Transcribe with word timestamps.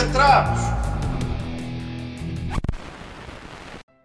Boca 0.00 0.12
Trapos! 0.12 0.60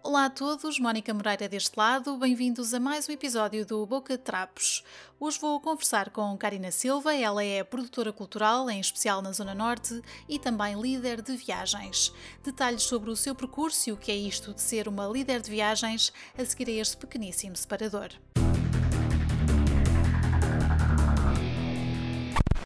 Olá 0.02 0.26
a 0.26 0.30
todos, 0.30 0.78
Mónica 0.78 1.14
Moreira 1.14 1.48
deste 1.48 1.74
lado, 1.74 2.18
bem-vindos 2.18 2.74
a 2.74 2.80
mais 2.80 3.08
um 3.08 3.12
episódio 3.12 3.64
do 3.64 3.86
Boca 3.86 4.18
Trapos. 4.18 4.84
Hoje 5.18 5.40
vou 5.40 5.58
conversar 5.58 6.10
com 6.10 6.36
Karina 6.36 6.70
Silva, 6.70 7.14
ela 7.14 7.42
é 7.42 7.64
produtora 7.64 8.12
cultural, 8.12 8.68
em 8.68 8.78
especial 8.78 9.22
na 9.22 9.32
Zona 9.32 9.54
Norte, 9.54 10.02
e 10.28 10.38
também 10.38 10.78
líder 10.78 11.22
de 11.22 11.34
viagens. 11.34 12.12
Detalhes 12.44 12.82
sobre 12.82 13.08
o 13.08 13.16
seu 13.16 13.34
percurso 13.34 13.88
e 13.88 13.92
o 13.94 13.96
que 13.96 14.12
é 14.12 14.16
isto 14.16 14.52
de 14.52 14.60
ser 14.60 14.88
uma 14.88 15.06
líder 15.06 15.40
de 15.40 15.50
viagens 15.50 16.12
a 16.36 16.44
seguir 16.44 16.68
a 16.68 16.72
este 16.72 16.98
pequeníssimo 16.98 17.56
separador. 17.56 18.10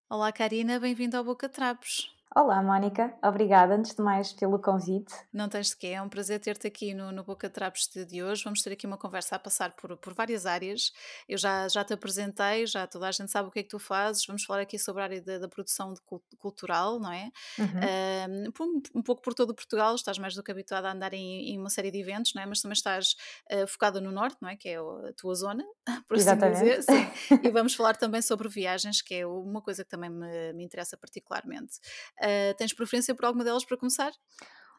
Olá 0.08 0.32
Karina, 0.32 0.80
bem-vinda 0.80 1.18
ao 1.18 1.22
Boca 1.22 1.48
Trapos. 1.48 2.19
Olá, 2.36 2.62
Mónica. 2.62 3.12
Obrigada, 3.24 3.74
antes 3.74 3.92
de 3.92 4.00
mais, 4.00 4.32
pelo 4.32 4.56
convite. 4.60 5.12
Não 5.32 5.48
tens 5.48 5.70
de 5.70 5.76
quê, 5.76 5.88
é 5.88 6.00
um 6.00 6.08
prazer 6.08 6.38
ter-te 6.38 6.64
aqui 6.64 6.94
no, 6.94 7.10
no 7.10 7.24
Boca 7.24 7.50
Trapos 7.50 7.88
de 7.88 8.22
hoje. 8.22 8.44
Vamos 8.44 8.62
ter 8.62 8.72
aqui 8.72 8.86
uma 8.86 8.96
conversa 8.96 9.34
a 9.34 9.38
passar 9.38 9.72
por, 9.72 9.96
por 9.96 10.14
várias 10.14 10.46
áreas. 10.46 10.92
Eu 11.28 11.36
já, 11.36 11.66
já 11.66 11.82
te 11.82 11.92
apresentei, 11.92 12.68
já 12.68 12.86
toda 12.86 13.08
a 13.08 13.10
gente 13.10 13.32
sabe 13.32 13.48
o 13.48 13.50
que 13.50 13.58
é 13.58 13.62
que 13.64 13.68
tu 13.68 13.80
fazes. 13.80 14.24
Vamos 14.24 14.44
falar 14.44 14.60
aqui 14.60 14.78
sobre 14.78 15.02
a 15.02 15.06
área 15.06 15.20
da, 15.20 15.38
da 15.38 15.48
produção 15.48 15.92
cultural, 16.38 17.00
não 17.00 17.12
é? 17.12 17.32
Uhum. 17.58 18.46
Um, 18.60 18.82
um, 19.00 19.02
pouco 19.02 19.22
por 19.22 19.34
todo 19.34 19.52
Portugal, 19.52 19.92
estás 19.96 20.16
mais 20.16 20.32
do 20.32 20.44
que 20.44 20.52
habituada 20.52 20.88
a 20.88 20.92
andar 20.92 21.12
em, 21.12 21.50
em 21.50 21.58
uma 21.58 21.68
série 21.68 21.90
de 21.90 21.98
eventos, 21.98 22.32
não 22.32 22.42
é? 22.42 22.46
Mas 22.46 22.62
também 22.62 22.74
estás 22.74 23.16
uh, 23.52 23.66
focada 23.66 24.00
no 24.00 24.12
Norte, 24.12 24.36
não 24.40 24.48
é? 24.48 24.54
Que 24.54 24.68
é 24.68 24.76
a 24.76 25.12
tua 25.16 25.34
zona, 25.34 25.64
por 26.06 26.16
assim 26.16 26.36
dizer. 26.36 26.82
Sim. 26.84 27.10
E 27.42 27.50
vamos 27.50 27.74
falar 27.74 27.96
também 27.96 28.22
sobre 28.22 28.48
viagens, 28.48 29.02
que 29.02 29.14
é 29.14 29.26
uma 29.26 29.60
coisa 29.60 29.82
que 29.82 29.90
também 29.90 30.10
me, 30.10 30.52
me 30.52 30.64
interessa 30.64 30.96
particularmente. 30.96 31.80
Uh, 32.20 32.54
tens 32.56 32.72
preferência 32.74 33.14
por 33.14 33.24
alguma 33.24 33.44
delas 33.44 33.64
para 33.64 33.76
começar? 33.76 34.12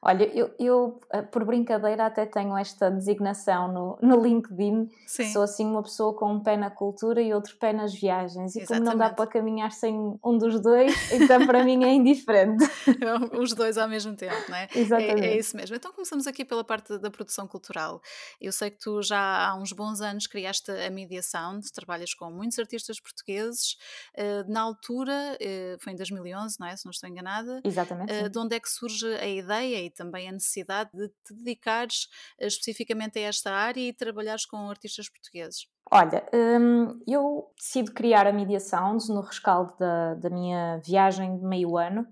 Olha, 0.03 0.23
eu, 0.35 0.51
eu, 0.57 0.99
eh, 1.11 1.21
por 1.21 1.45
brincadeira 1.45 2.07
até 2.07 2.25
tenho 2.25 2.57
esta 2.57 2.89
designação 2.89 3.71
no, 3.71 3.99
no 4.01 4.19
LinkedIn, 4.19 4.89
Sim. 5.05 5.31
sou 5.31 5.43
assim 5.43 5.63
uma 5.63 5.83
pessoa 5.83 6.15
com 6.15 6.33
um 6.33 6.39
pé 6.39 6.57
na 6.57 6.71
cultura 6.71 7.21
e 7.21 7.31
outro 7.31 7.55
pé 7.57 7.71
nas 7.71 7.93
viagens, 7.93 8.55
e 8.55 8.61
Exatamente. 8.61 8.67
como 8.67 8.83
não 8.83 8.97
dá 8.97 9.13
para 9.13 9.27
caminhar 9.27 9.71
sem 9.71 10.17
um 10.25 10.37
dos 10.39 10.59
dois, 10.59 10.91
então 11.13 11.45
para 11.45 11.63
mim 11.63 11.83
é 11.83 11.93
indiferente. 11.93 12.65
Os 13.39 13.53
dois 13.53 13.77
ao 13.77 13.87
mesmo 13.87 14.15
tempo, 14.15 14.35
não 14.49 14.55
é? 14.55 14.67
Exatamente. 14.73 15.23
É, 15.23 15.33
é, 15.33 15.37
isso 15.37 15.55
mesmo. 15.55 15.75
Então 15.75 15.93
começamos 15.93 16.25
aqui 16.25 16.43
pela 16.43 16.63
parte 16.63 16.97
da 16.97 17.11
produção 17.11 17.45
cultural. 17.45 18.01
Eu 18.39 18.51
sei 18.51 18.71
que 18.71 18.79
tu 18.79 19.03
já 19.03 19.49
há 19.49 19.55
uns 19.55 19.71
bons 19.71 20.01
anos 20.01 20.25
criaste 20.25 20.71
a 20.71 20.89
Media 20.89 21.21
Sound, 21.21 21.71
trabalhas 21.71 22.15
com 22.15 22.31
muitos 22.31 22.57
artistas 22.57 22.99
portugueses, 22.99 23.77
eh, 24.15 24.43
na 24.47 24.61
altura, 24.61 25.37
eh, 25.39 25.77
foi 25.79 25.93
em 25.93 25.95
2011, 25.95 26.59
não 26.59 26.65
é? 26.65 26.75
Se 26.75 26.85
não 26.85 26.91
estou 26.91 27.07
enganada. 27.07 27.61
Exatamente. 27.63 28.29
De 28.29 28.39
onde 28.39 28.55
é 28.55 28.59
que 28.59 28.69
surge 28.69 29.05
a 29.05 29.27
ideia 29.27 29.90
também 29.91 30.27
a 30.27 30.31
necessidade 30.31 30.89
de 30.93 31.07
te 31.07 31.33
dedicares 31.33 32.07
eh, 32.39 32.47
especificamente 32.47 33.19
a 33.19 33.23
esta 33.23 33.51
área 33.51 33.81
e 33.81 33.93
trabalhares 33.93 34.45
com 34.45 34.69
artistas 34.69 35.09
portugueses? 35.09 35.67
Olha, 35.91 36.25
hum, 36.33 36.99
eu 37.07 37.51
decido 37.57 37.91
criar 37.91 38.25
a 38.25 38.31
Media 38.31 38.59
Sounds 38.59 39.09
no 39.09 39.21
rescaldo 39.21 39.73
da, 39.77 40.15
da 40.15 40.29
minha 40.29 40.77
viagem 40.77 41.37
de 41.37 41.43
meio 41.43 41.77
ano, 41.77 42.07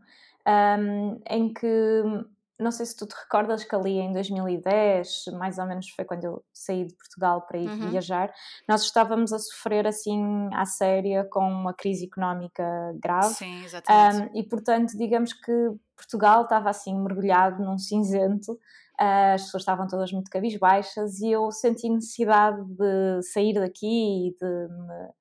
um, 0.45 1.21
em 1.29 1.53
que 1.53 1.67
não 2.59 2.71
sei 2.71 2.85
se 2.85 2.95
tu 2.95 3.07
te 3.07 3.15
recordas 3.15 3.63
que 3.63 3.73
ali 3.73 3.97
em 3.97 4.11
2010, 4.11 5.25
mais 5.37 5.57
ou 5.57 5.65
menos 5.65 5.89
foi 5.89 6.03
quando 6.03 6.25
eu 6.25 6.43
saí 6.53 6.85
de 6.85 6.93
Portugal 6.93 7.41
para 7.47 7.57
ir 7.57 7.69
uhum. 7.69 7.89
viajar, 7.89 8.31
nós 8.67 8.83
estávamos 8.83 9.31
a 9.31 9.39
sofrer 9.39 9.87
assim 9.87 10.49
à 10.53 10.65
séria 10.65 11.25
com 11.31 11.39
uma 11.39 11.73
crise 11.73 12.05
económica 12.05 12.63
grave. 13.01 13.33
Sim, 13.33 13.63
exatamente. 13.63 14.33
Um, 14.33 14.39
e 14.39 14.43
portanto, 14.43 14.97
digamos 14.97 15.31
que 15.31 15.71
Portugal 15.95 16.43
estava 16.43 16.69
assim 16.69 16.97
mergulhado 16.99 17.63
num 17.63 17.77
cinzento, 17.77 18.51
uh, 18.51 19.33
as 19.35 19.43
pessoas 19.43 19.61
estavam 19.61 19.87
todas 19.87 20.11
muito 20.11 20.29
cabisbaixas 20.29 21.19
e 21.21 21.31
eu 21.31 21.49
senti 21.51 21.89
necessidade 21.89 22.61
de 22.65 23.21
sair 23.23 23.53
daqui 23.53 24.27
e 24.27 24.35
de 24.37 24.67
me 24.67 25.18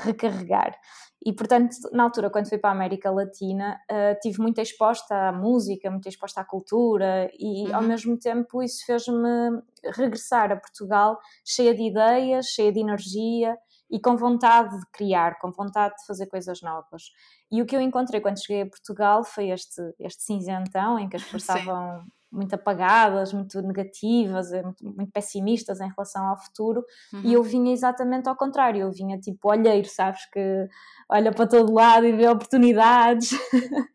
recarregar. 0.00 0.78
E, 1.24 1.32
portanto, 1.32 1.76
na 1.92 2.02
altura, 2.04 2.30
quando 2.30 2.48
fui 2.48 2.58
para 2.58 2.70
a 2.70 2.72
América 2.72 3.10
Latina, 3.10 3.80
uh, 3.90 4.18
tive 4.20 4.40
muito 4.40 4.60
exposta 4.60 5.28
à 5.28 5.32
música, 5.32 5.88
muito 5.88 6.08
exposta 6.08 6.40
à 6.40 6.44
cultura, 6.44 7.30
e 7.38 7.68
uhum. 7.68 7.76
ao 7.76 7.82
mesmo 7.82 8.18
tempo 8.18 8.60
isso 8.60 8.84
fez-me 8.84 9.62
regressar 9.94 10.50
a 10.50 10.56
Portugal 10.56 11.18
cheia 11.44 11.72
de 11.74 11.82
ideias, 11.82 12.46
cheia 12.46 12.72
de 12.72 12.80
energia 12.80 13.56
e 13.88 14.00
com 14.00 14.16
vontade 14.16 14.76
de 14.76 14.86
criar, 14.92 15.38
com 15.38 15.52
vontade 15.52 15.94
de 15.96 16.06
fazer 16.06 16.26
coisas 16.26 16.60
novas. 16.60 17.04
E 17.52 17.62
o 17.62 17.66
que 17.66 17.76
eu 17.76 17.80
encontrei 17.80 18.20
quando 18.20 18.42
cheguei 18.42 18.62
a 18.62 18.66
Portugal 18.66 19.22
foi 19.22 19.50
este, 19.50 19.80
este 20.00 20.24
cinzentão 20.24 20.98
em 20.98 21.08
que 21.08 21.16
as 21.16 21.22
pessoas 21.22 21.42
estavam 21.42 22.04
muito 22.32 22.54
apagadas, 22.54 23.32
muito 23.32 23.60
negativas, 23.60 24.52
eh, 24.52 24.62
muito, 24.62 24.84
muito 24.84 25.12
pessimistas 25.12 25.80
em 25.80 25.88
relação 25.88 26.26
ao 26.26 26.38
futuro, 26.38 26.82
uhum. 27.12 27.20
e 27.24 27.34
eu 27.34 27.42
vinha 27.42 27.72
exatamente 27.72 28.28
ao 28.28 28.36
contrário, 28.36 28.80
eu 28.80 28.90
vinha 28.90 29.18
tipo 29.18 29.50
olheiro, 29.50 29.86
sabes, 29.88 30.24
que 30.30 30.68
olha 31.10 31.30
para 31.30 31.46
todo 31.46 31.72
lado 31.72 32.06
e 32.06 32.12
vê 32.12 32.26
oportunidades. 32.26 33.30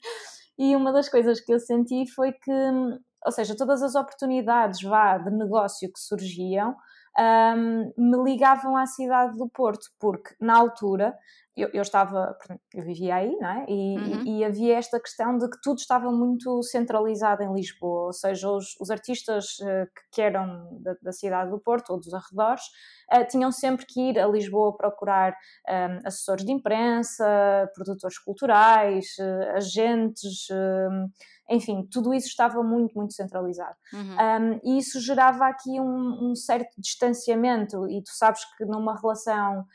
e 0.57 0.75
uma 0.75 0.93
das 0.93 1.09
coisas 1.09 1.41
que 1.41 1.51
eu 1.51 1.59
senti 1.59 2.05
foi 2.13 2.31
que, 2.31 2.51
ou 3.25 3.31
seja, 3.31 3.57
todas 3.57 3.81
as 3.81 3.95
oportunidades 3.95 4.81
vá 4.83 5.17
de 5.17 5.31
negócio 5.31 5.91
que 5.91 5.99
surgiam, 5.99 6.75
um, 7.19 7.91
me 7.97 8.23
ligavam 8.23 8.77
à 8.77 8.85
cidade 8.85 9.35
do 9.37 9.49
Porto, 9.49 9.87
porque 9.99 10.35
na 10.39 10.55
altura 10.55 11.15
eu, 11.57 11.69
eu, 11.73 11.81
estava, 11.81 12.37
eu 12.73 12.83
vivia 12.83 13.15
aí, 13.15 13.35
não 13.35 13.49
é? 13.49 13.65
E, 13.67 13.97
uhum. 13.97 14.23
e, 14.23 14.37
e, 14.37 14.45
havia 14.45 14.77
esta 14.77 14.99
questão 14.99 15.37
de 15.37 15.49
que 15.49 15.57
tudo 15.61 15.79
estava 15.79 16.11
muito 16.11 16.61
centralizado 16.61 17.41
em 17.41 17.51
Lisboa, 17.51 18.05
ou 18.05 18.13
seja, 18.13 18.49
os, 18.49 18.79
os 18.79 18.91
artistas 18.91 19.57
uh, 19.59 19.87
que 20.11 20.21
eram 20.21 20.79
da, 20.81 20.95
da, 21.01 21.11
cidade 21.11 21.49
do 21.49 21.59
Porto 21.59 21.91
ou 21.91 21.99
dos 21.99 22.13
arredores 22.13 22.63
uh, 23.11 23.27
tinham 23.27 23.51
sempre 23.51 23.85
que 23.87 23.99
ir 23.99 24.19
a 24.19 24.27
Lisboa 24.27 24.77
procurar 24.77 25.31
um, 25.31 25.71
ehm, 25.71 25.99
assessores 26.05 26.45
de 26.45 26.51
imprensa, 26.51 27.25
produtores 27.73 28.19
culturais, 28.19 29.07
uh, 29.19 29.55
agentes 29.55 30.47
enfim, 31.49 31.87
tudo 31.89 32.13
isso 32.13 32.27
estava 32.27 32.61
muito, 32.61 32.93
muito 32.95 33.13
centralizado. 33.13 33.75
Uhum. 33.93 34.01
Um, 34.01 34.59
e 34.63 34.77
isso 34.77 34.99
gerava 34.99 35.47
aqui 35.47 35.79
um, 35.79 36.29
um, 36.29 36.35
certo 36.35 36.69
distanciamento, 36.77 37.87
e 37.89 38.01
tu 38.03 38.11
sabes 38.11 38.41
que 38.55 38.65
numa 38.65 38.99
relação, 38.99 39.65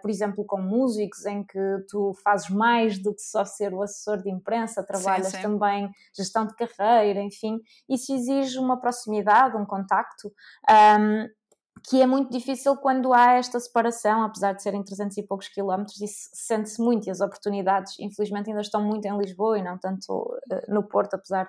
por 0.00 0.10
exemplo, 0.10 0.44
com 0.44 0.60
músicos, 0.60 1.21
em 1.26 1.44
que 1.44 1.58
tu 1.88 2.12
fazes 2.22 2.48
mais 2.48 3.02
do 3.02 3.14
que 3.14 3.22
só 3.22 3.44
ser 3.44 3.72
o 3.72 3.82
assessor 3.82 4.22
de 4.22 4.30
imprensa, 4.30 4.84
trabalhas 4.84 5.28
sim, 5.28 5.36
sim. 5.36 5.42
também 5.42 5.90
gestão 6.16 6.46
de 6.46 6.54
carreira, 6.54 7.20
enfim, 7.22 7.58
isso 7.88 8.14
exige 8.14 8.58
uma 8.58 8.80
proximidade, 8.80 9.56
um 9.56 9.66
contacto. 9.66 10.32
Um, 10.70 11.28
que 11.84 12.00
é 12.00 12.06
muito 12.06 12.30
difícil 12.30 12.76
quando 12.76 13.12
há 13.12 13.32
esta 13.32 13.58
separação, 13.58 14.22
apesar 14.22 14.52
de 14.52 14.62
serem 14.62 14.84
300 14.84 15.16
e 15.16 15.22
poucos 15.26 15.48
quilómetros, 15.48 16.00
isso 16.00 16.28
sente-se 16.32 16.80
muito 16.80 17.08
e 17.08 17.10
as 17.10 17.20
oportunidades, 17.20 17.98
infelizmente, 17.98 18.48
ainda 18.48 18.60
estão 18.60 18.80
muito 18.82 19.04
em 19.04 19.18
Lisboa 19.18 19.58
e 19.58 19.62
não 19.62 19.76
tanto 19.78 20.12
uh, 20.12 20.72
no 20.72 20.84
Porto, 20.84 21.14
apesar 21.14 21.48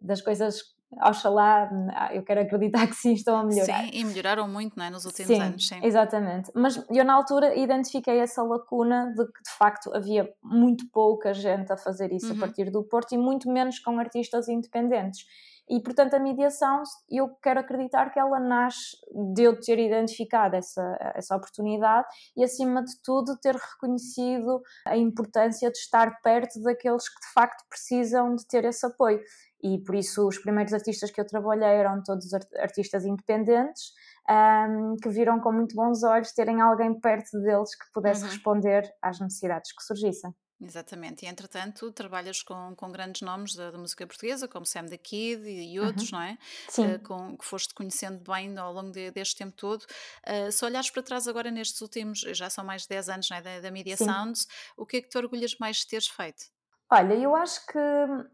das 0.00 0.22
coisas, 0.22 0.73
oxalá, 1.02 1.70
eu 2.12 2.22
quero 2.22 2.40
acreditar 2.40 2.86
que 2.86 2.94
sim, 2.94 3.12
estão 3.12 3.36
a 3.36 3.44
melhorar. 3.44 3.84
Sim, 3.84 3.90
e 3.92 4.04
melhoraram 4.04 4.48
muito, 4.48 4.76
não 4.76 4.84
é, 4.84 4.90
nos 4.90 5.04
últimos 5.04 5.28
sim, 5.28 5.40
anos, 5.40 5.68
sim. 5.68 5.80
exatamente. 5.82 6.50
Mas 6.54 6.84
eu, 6.90 7.04
na 7.04 7.14
altura, 7.14 7.54
identifiquei 7.56 8.18
essa 8.18 8.42
lacuna 8.42 9.12
de 9.16 9.24
que, 9.26 9.42
de 9.42 9.50
facto, 9.58 9.94
havia 9.94 10.30
muito 10.42 10.88
pouca 10.90 11.32
gente 11.32 11.72
a 11.72 11.76
fazer 11.76 12.12
isso 12.12 12.30
uhum. 12.30 12.36
a 12.36 12.40
partir 12.40 12.70
do 12.70 12.82
Porto 12.82 13.12
e 13.12 13.18
muito 13.18 13.50
menos 13.50 13.78
com 13.78 13.98
artistas 13.98 14.48
independentes. 14.48 15.24
E, 15.68 15.80
portanto, 15.80 16.14
a 16.14 16.18
mediação, 16.18 16.82
eu 17.10 17.28
quero 17.42 17.60
acreditar 17.60 18.10
que 18.10 18.18
ela 18.18 18.38
nasce 18.38 18.96
de 19.34 19.44
eu 19.44 19.58
ter 19.58 19.78
identificado 19.78 20.56
essa, 20.56 21.12
essa 21.14 21.34
oportunidade 21.34 22.06
e, 22.36 22.44
acima 22.44 22.84
de 22.84 22.92
tudo, 23.02 23.38
ter 23.40 23.56
reconhecido 23.56 24.60
a 24.86 24.96
importância 24.96 25.70
de 25.70 25.78
estar 25.78 26.20
perto 26.20 26.60
daqueles 26.60 27.08
que 27.08 27.20
de 27.20 27.32
facto 27.32 27.64
precisam 27.68 28.34
de 28.34 28.46
ter 28.46 28.64
esse 28.66 28.84
apoio. 28.84 29.20
E 29.64 29.78
por 29.78 29.94
isso, 29.94 30.28
os 30.28 30.36
primeiros 30.38 30.74
artistas 30.74 31.10
que 31.10 31.18
eu 31.18 31.26
trabalhei 31.26 31.66
eram 31.66 32.02
todos 32.02 32.34
artistas 32.34 33.06
independentes. 33.06 33.92
Um, 34.26 34.96
que 35.02 35.10
viram 35.10 35.38
com 35.38 35.52
muito 35.52 35.76
bons 35.76 36.02
olhos 36.02 36.32
terem 36.32 36.58
alguém 36.58 36.98
perto 36.98 37.38
deles 37.42 37.74
que 37.74 37.84
pudesse 37.92 38.22
uhum. 38.22 38.30
responder 38.30 38.90
às 39.02 39.20
necessidades 39.20 39.70
que 39.70 39.82
surgissem. 39.82 40.34
Exatamente, 40.58 41.26
e 41.26 41.28
entretanto 41.28 41.92
trabalhas 41.92 42.42
com, 42.42 42.74
com 42.74 42.90
grandes 42.90 43.20
nomes 43.20 43.54
da, 43.54 43.70
da 43.70 43.76
música 43.76 44.06
portuguesa, 44.06 44.48
como 44.48 44.64
Sam 44.64 44.86
the 44.86 44.96
Kid 44.96 45.46
e, 45.46 45.74
e 45.74 45.80
outros, 45.80 46.10
uhum. 46.10 46.18
não 46.18 46.24
é? 46.24 46.38
Sim. 46.68 46.94
Uh, 46.94 46.98
com, 47.00 47.36
que 47.36 47.44
foste 47.44 47.74
conhecendo 47.74 48.22
bem 48.32 48.56
ao 48.56 48.72
longo 48.72 48.90
de, 48.90 49.10
deste 49.10 49.36
tempo 49.36 49.54
todo. 49.56 49.82
Uh, 50.26 50.50
se 50.50 50.64
olhares 50.64 50.90
para 50.90 51.02
trás 51.02 51.28
agora 51.28 51.50
nestes 51.50 51.80
últimos, 51.82 52.20
já 52.20 52.48
são 52.48 52.64
mais 52.64 52.82
de 52.82 52.88
10 52.88 53.08
anos 53.10 53.30
é? 53.30 53.42
da, 53.42 53.60
da 53.60 53.70
Media 53.70 53.96
Sim. 53.96 54.06
Sounds, 54.06 54.48
o 54.76 54.86
que 54.86 54.98
é 54.98 55.02
que 55.02 55.08
te 55.08 55.18
orgulhas 55.18 55.54
mais 55.58 55.78
de 55.78 55.88
teres 55.88 56.08
feito? 56.08 56.53
Olha, 56.90 57.14
eu 57.14 57.34
acho 57.34 57.66
que, 57.66 57.78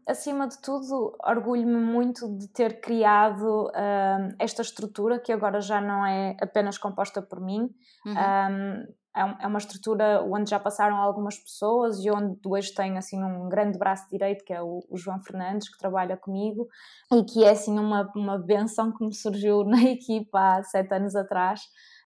acima 0.05 0.47
de 0.47 0.61
tudo, 0.61 1.17
orgulho-me 1.25 1.79
muito 1.79 2.27
de 2.37 2.47
ter 2.49 2.81
criado 2.81 3.67
uh, 3.67 4.35
esta 4.37 4.61
estrutura 4.61 5.19
que 5.19 5.31
agora 5.31 5.61
já 5.61 5.79
não 5.79 6.05
é 6.05 6.35
apenas 6.39 6.77
composta 6.77 7.21
por 7.21 7.39
mim. 7.39 7.69
Uhum. 8.05 8.13
Um, 8.13 8.87
é, 9.15 9.43
é 9.43 9.47
uma 9.47 9.57
estrutura 9.57 10.23
onde 10.23 10.49
já 10.49 10.59
passaram 10.59 10.95
algumas 10.95 11.37
pessoas 11.37 11.99
e 11.99 12.09
onde 12.09 12.39
hoje 12.45 12.73
tenho 12.73 12.97
assim 12.97 13.21
um 13.21 13.49
grande 13.49 13.77
braço 13.77 14.07
direito 14.09 14.43
que 14.45 14.53
é 14.53 14.61
o, 14.61 14.79
o, 14.89 14.97
João 14.97 15.21
Fernandes 15.21 15.69
que 15.69 15.77
trabalha 15.77 16.15
comigo 16.15 16.67
e 17.13 17.23
que 17.23 17.43
é 17.43 17.49
assim 17.49 17.77
uma, 17.77 18.09
uma 18.15 18.37
benção 18.37 18.91
que 18.93 19.05
me 19.05 19.13
surgiu 19.13 19.63
na 19.65 19.83
equipa 19.83 20.39
há 20.39 20.63
sete 20.63 20.93
anos 20.93 21.15
atrás 21.15 21.61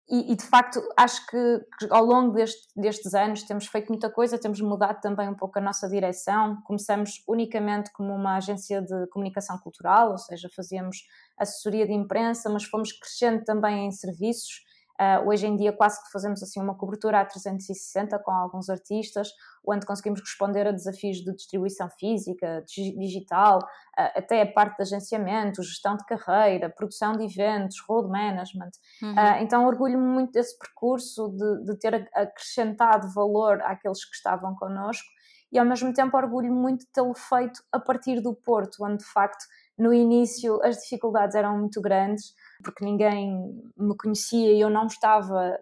e, 0.07 0.33
e, 0.33 0.35
de 0.35 0.43
facto 0.45 0.79
acho 0.95 1.25
que, 1.25 1.65
que 1.79 1.87
ao 1.89 2.05
longo 2.05 2.33
deste, 2.33 2.67
destes 2.75 3.15
anos 3.15 3.41
temos 3.41 3.65
feito 3.65 3.89
muita 3.89 4.09
coisa, 4.09 4.37
temos 4.37 4.61
mudado 4.61 5.01
também 5.01 5.27
um 5.27 5.33
pouco 5.33 5.57
a 5.57 5.61
nossa 5.61 5.89
direção. 5.89 6.61
Começamos 6.63 7.23
unicamente 7.27 7.91
como 7.91 8.13
uma 8.13 8.37
agência 8.37 8.81
de 8.81 9.07
comunicação 9.07 9.57
cultural, 9.57 10.11
ou 10.11 10.17
seja, 10.17 10.47
fazíamos 10.55 10.97
assessoria 11.37 11.87
de 11.87 11.93
imprensa, 11.93 12.49
mas 12.49 12.65
fomos 12.65 12.91
crescendo 12.91 13.43
também 13.43 13.87
em 13.87 13.91
serviços 13.91 14.64
Uh, 14.99 15.27
hoje 15.27 15.45
em 15.45 15.57
dia 15.57 15.73
quase 15.73 16.01
que 16.01 16.09
fazemos 16.09 16.41
assim 16.41 16.61
uma 16.61 16.73
cobertura 16.73 17.19
a 17.19 17.25
360 17.25 18.17
com 18.19 18.31
alguns 18.31 18.69
artistas, 18.69 19.29
onde 19.67 19.85
conseguimos 19.85 20.21
responder 20.21 20.65
a 20.67 20.71
desafios 20.71 21.17
de 21.17 21.35
distribuição 21.35 21.89
física, 21.99 22.63
digital, 22.65 23.59
uh, 23.59 24.15
até 24.15 24.41
a 24.41 24.51
parte 24.51 24.77
de 24.77 24.83
agenciamento, 24.83 25.61
gestão 25.63 25.97
de 25.97 26.05
carreira, 26.05 26.69
produção 26.69 27.11
de 27.11 27.25
eventos, 27.25 27.75
road 27.87 28.07
management. 28.07 28.71
Uhum. 29.01 29.11
Uh, 29.11 29.43
então 29.43 29.65
orgulho-me 29.65 30.07
muito 30.07 30.31
desse 30.31 30.57
percurso, 30.57 31.27
de, 31.29 31.65
de, 31.65 31.77
ter 31.77 32.09
acrescentado 32.13 33.11
valor 33.13 33.61
àqueles 33.63 34.05
que 34.05 34.15
estavam 34.15 34.55
connosco 34.55 35.07
e 35.51 35.59
ao 35.59 35.65
mesmo 35.65 35.93
tempo 35.93 36.15
orgulho-me 36.17 36.57
muito 36.57 36.81
de 36.81 36.91
tê-lo 36.91 37.13
feito 37.13 37.61
a 37.71 37.79
partir 37.79 38.21
do 38.21 38.33
Porto, 38.33 38.77
onde 38.81 38.97
de 38.97 39.11
facto 39.11 39.43
no 39.77 39.93
início 39.93 40.61
as 40.63 40.77
dificuldades 40.77 41.35
eram 41.35 41.57
muito 41.57 41.81
grandes, 41.81 42.33
porque 42.63 42.83
ninguém 42.83 43.37
me 43.77 43.95
conhecia 43.97 44.51
e 44.51 44.61
eu 44.61 44.69
não 44.69 44.87
estava 44.87 45.59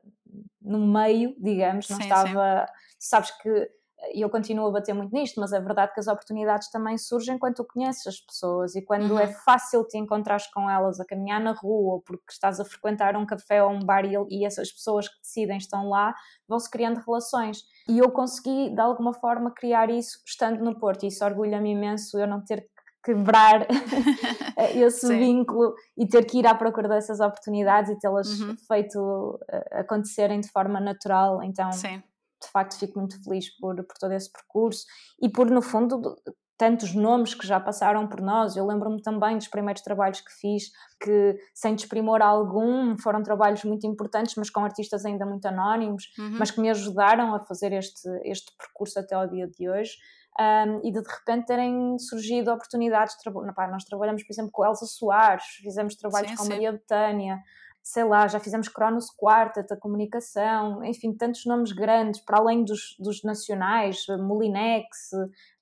no 0.61 0.79
meio, 0.79 1.35
digamos, 1.39 1.89
não 1.89 1.97
sim, 1.97 2.03
estava. 2.03 2.65
Sim. 2.65 2.73
Sabes 2.99 3.31
que 3.41 3.69
eu 4.13 4.29
continuo 4.29 4.67
a 4.67 4.71
bater 4.71 4.93
muito 4.93 5.13
nisto, 5.13 5.39
mas 5.39 5.53
é 5.53 5.59
verdade 5.59 5.93
que 5.93 5.99
as 5.99 6.07
oportunidades 6.07 6.69
também 6.69 6.97
surgem 6.97 7.37
quando 7.37 7.55
tu 7.55 7.65
conheces 7.65 8.05
as 8.07 8.19
pessoas 8.19 8.75
e 8.75 8.81
quando 8.81 9.11
uhum. 9.11 9.19
é 9.19 9.27
fácil 9.27 9.85
te 9.85 9.97
encontrares 9.97 10.47
com 10.47 10.69
elas 10.69 10.99
a 10.99 11.05
caminhar 11.05 11.39
na 11.39 11.53
rua, 11.53 12.01
porque 12.05 12.23
estás 12.29 12.59
a 12.59 12.65
frequentar 12.65 13.15
um 13.15 13.25
café 13.25 13.63
ou 13.63 13.71
um 13.71 13.79
bar 13.79 14.05
e, 14.05 14.13
e 14.29 14.45
essas 14.45 14.71
pessoas 14.71 15.07
que 15.07 15.21
decidem 15.21 15.57
estão 15.57 15.87
lá, 15.87 16.13
vão-se 16.47 16.69
criando 16.69 17.01
relações. 17.05 17.63
E 17.87 17.99
eu 17.99 18.11
consegui, 18.11 18.73
de 18.73 18.81
alguma 18.81 19.13
forma, 19.13 19.51
criar 19.51 19.89
isso 19.89 20.19
estando 20.25 20.63
no 20.63 20.77
Porto, 20.77 21.03
e 21.03 21.07
isso 21.07 21.23
orgulha-me 21.23 21.71
imenso 21.71 22.19
eu 22.19 22.27
não 22.27 22.43
ter 22.43 22.67
quebrar 23.03 23.67
esse 24.75 25.07
Sim. 25.07 25.19
vínculo 25.19 25.73
e 25.97 26.07
ter 26.07 26.25
que 26.25 26.39
ir 26.39 26.47
à 26.47 26.55
procura 26.55 26.87
dessas 26.87 27.19
oportunidades 27.19 27.91
e 27.91 27.99
tê-las 27.99 28.39
uhum. 28.39 28.55
feito 28.67 28.97
uh, 28.99 29.79
acontecerem 29.79 30.39
de 30.39 30.49
forma 30.49 30.79
natural. 30.79 31.43
Então, 31.43 31.71
Sim. 31.71 32.01
de 32.41 32.49
facto, 32.51 32.79
fico 32.79 32.97
muito 32.97 33.21
feliz 33.23 33.49
por, 33.57 33.75
por 33.75 33.97
todo 33.99 34.13
esse 34.13 34.31
percurso 34.31 34.85
e 35.21 35.29
por, 35.29 35.51
no 35.51 35.61
fundo, 35.61 36.15
tantos 36.57 36.93
nomes 36.93 37.33
que 37.33 37.45
já 37.45 37.59
passaram 37.59 38.07
por 38.07 38.21
nós. 38.21 38.55
Eu 38.55 38.65
lembro-me 38.65 39.01
também 39.01 39.37
dos 39.37 39.49
primeiros 39.49 39.81
trabalhos 39.81 40.21
que 40.21 40.31
fiz, 40.31 40.71
que, 41.01 41.37
sem 41.53 41.75
desprimor 41.75 42.21
algum, 42.21 42.97
foram 42.97 43.21
trabalhos 43.21 43.65
muito 43.65 43.85
importantes, 43.85 44.35
mas 44.37 44.49
com 44.49 44.61
artistas 44.63 45.03
ainda 45.05 45.25
muito 45.25 45.45
anónimos, 45.45 46.05
uhum. 46.17 46.37
mas 46.39 46.51
que 46.51 46.61
me 46.61 46.69
ajudaram 46.69 47.35
a 47.35 47.39
fazer 47.41 47.73
este, 47.73 48.07
este 48.23 48.55
percurso 48.57 48.97
até 48.97 49.13
ao 49.13 49.27
dia 49.27 49.47
de 49.47 49.69
hoje 49.69 49.93
um, 50.39 50.79
e 50.83 50.91
de 50.91 51.01
de 51.01 51.09
repente 51.09 51.45
terem 51.45 51.97
surgido 51.99 52.51
oportunidades 52.51 53.15
de 53.15 53.21
trabalho. 53.21 53.71
Nós 53.71 53.83
trabalhamos, 53.83 54.23
por 54.23 54.33
exemplo, 54.33 54.51
com 54.51 54.65
Elsa 54.65 54.85
Soares, 54.85 55.45
fizemos 55.61 55.95
trabalhos 55.95 56.31
sim, 56.31 56.37
com 56.37 56.43
sim. 56.43 56.49
Maria 56.49 56.71
Betânia, 56.71 57.39
sei 57.83 58.05
lá, 58.05 58.25
já 58.29 58.39
fizemos 58.39 58.69
Cronos 58.69 59.09
Quartet, 59.09 59.71
a 59.73 59.75
comunicação, 59.75 60.81
enfim, 60.85 61.13
tantos 61.13 61.45
nomes 61.45 61.73
grandes, 61.73 62.21
para 62.21 62.39
além 62.39 62.63
dos, 62.63 62.95
dos 62.97 63.21
nacionais, 63.23 64.05
Molinex, 64.07 65.11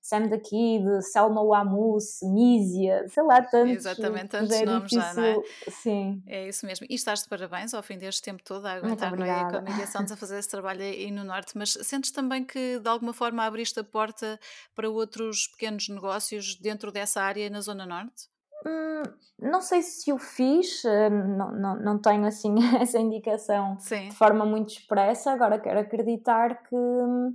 Sam 0.00 0.28
da 0.28 0.38
Kid, 0.38 0.84
Selma 1.02 1.44
Wamus, 1.44 2.20
Mísia, 2.22 3.04
sei 3.08 3.22
lá, 3.24 3.42
tantos. 3.42 3.72
Exatamente, 3.72 4.28
tantos 4.28 4.52
é 4.52 4.64
nomes 4.64 4.90
difícil. 4.90 5.14
já, 5.14 5.14
não 5.14 5.24
é? 5.24 5.42
Sim. 5.68 6.22
É 6.26 6.48
isso 6.48 6.64
mesmo. 6.64 6.86
E 6.88 6.94
estás 6.94 7.24
de 7.24 7.28
parabéns 7.28 7.74
ao 7.74 7.82
fim 7.82 7.98
deste 7.98 8.22
tempo 8.22 8.42
todo 8.44 8.66
a 8.66 8.74
aguentar 8.74 9.16
no 9.16 9.24
a 9.24 9.50
comunicação 9.50 10.04
a 10.08 10.16
fazer 10.16 10.38
esse 10.38 10.48
trabalho 10.48 10.82
aí 10.82 11.10
no 11.10 11.24
Norte, 11.24 11.58
mas 11.58 11.72
sentes 11.82 12.12
também 12.12 12.44
que 12.44 12.78
de 12.78 12.88
alguma 12.88 13.12
forma 13.12 13.44
abriste 13.44 13.80
a 13.80 13.84
porta 13.84 14.38
para 14.76 14.88
outros 14.88 15.48
pequenos 15.48 15.88
negócios 15.88 16.54
dentro 16.54 16.92
dessa 16.92 17.20
área 17.20 17.50
na 17.50 17.60
Zona 17.60 17.84
Norte? 17.84 18.31
Hum, 18.66 19.02
não 19.40 19.60
sei 19.60 19.82
se 19.82 20.12
o 20.12 20.18
fiz, 20.18 20.84
eh, 20.84 21.10
não, 21.10 21.52
não, 21.52 21.76
não 21.76 21.98
tenho 21.98 22.24
assim 22.26 22.54
essa 22.80 22.98
indicação 22.98 23.78
Sim. 23.78 24.08
de 24.08 24.16
forma 24.16 24.44
muito 24.44 24.70
expressa, 24.70 25.32
agora 25.32 25.58
quero 25.58 25.80
acreditar 25.80 26.62
que 26.62 26.76
hum, 26.76 27.32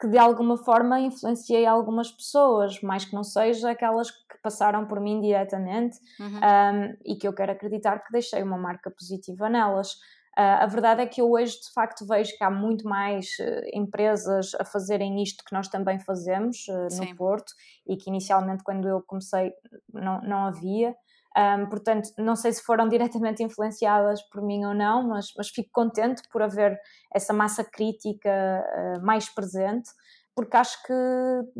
que 0.00 0.08
de 0.08 0.18
alguma 0.18 0.58
forma 0.58 1.00
influenciei 1.00 1.64
algumas 1.64 2.10
pessoas, 2.10 2.80
mais 2.82 3.04
que 3.04 3.14
não 3.14 3.24
seja 3.24 3.70
aquelas 3.70 4.10
que 4.10 4.38
passaram 4.42 4.86
por 4.86 5.00
mim 5.00 5.20
diretamente 5.20 5.98
uhum. 6.20 6.36
um, 6.36 6.96
e 7.04 7.16
que 7.16 7.26
eu 7.26 7.32
quero 7.32 7.52
acreditar 7.52 8.00
que 8.00 8.12
deixei 8.12 8.42
uma 8.42 8.58
marca 8.58 8.90
positiva 8.90 9.48
nelas. 9.48 9.96
Uh, 10.38 10.64
a 10.64 10.66
verdade 10.66 11.00
é 11.00 11.06
que 11.06 11.20
eu 11.20 11.30
hoje 11.30 11.54
de 11.58 11.72
facto 11.72 12.06
vejo 12.06 12.36
que 12.36 12.44
há 12.44 12.50
muito 12.50 12.86
mais 12.86 13.30
uh, 13.40 13.62
empresas 13.72 14.54
a 14.60 14.66
fazerem 14.66 15.22
isto 15.22 15.42
que 15.42 15.54
nós 15.54 15.66
também 15.66 15.98
fazemos 15.98 16.66
uh, 16.68 17.00
no 17.00 17.16
Porto 17.16 17.52
e 17.88 17.96
que 17.96 18.10
inicialmente 18.10 18.62
quando 18.62 18.86
eu 18.86 19.02
comecei 19.06 19.52
não, 19.92 20.20
não 20.20 20.46
havia. 20.46 20.94
Um, 21.36 21.68
portanto, 21.68 22.08
não 22.18 22.34
sei 22.34 22.52
se 22.52 22.62
foram 22.62 22.88
diretamente 22.88 23.42
influenciadas 23.42 24.22
por 24.30 24.42
mim 24.42 24.64
ou 24.64 24.74
não, 24.74 25.06
mas, 25.08 25.32
mas 25.36 25.48
fico 25.48 25.70
contente 25.72 26.22
por 26.30 26.42
haver 26.42 26.78
essa 27.14 27.32
massa 27.32 27.62
crítica 27.62 28.30
uh, 28.30 29.04
mais 29.04 29.28
presente, 29.28 29.90
porque 30.34 30.56
acho 30.56 30.82
que 30.82 30.92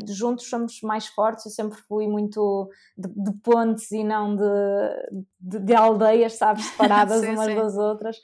juntos 0.07 0.47
somos 0.47 0.81
mais 0.83 1.07
fortes. 1.07 1.45
Eu 1.45 1.51
sempre 1.51 1.79
fui 1.87 2.07
muito 2.07 2.69
de, 2.95 3.09
de 3.09 3.31
pontes 3.39 3.91
e 3.91 4.03
não 4.03 4.35
de, 4.35 4.43
de, 5.39 5.59
de 5.59 5.75
aldeias, 5.75 6.33
sabes, 6.33 6.65
separadas 6.69 7.21
sim, 7.21 7.31
umas 7.31 7.47
sim. 7.47 7.55
das 7.55 7.75
outras. 7.75 8.17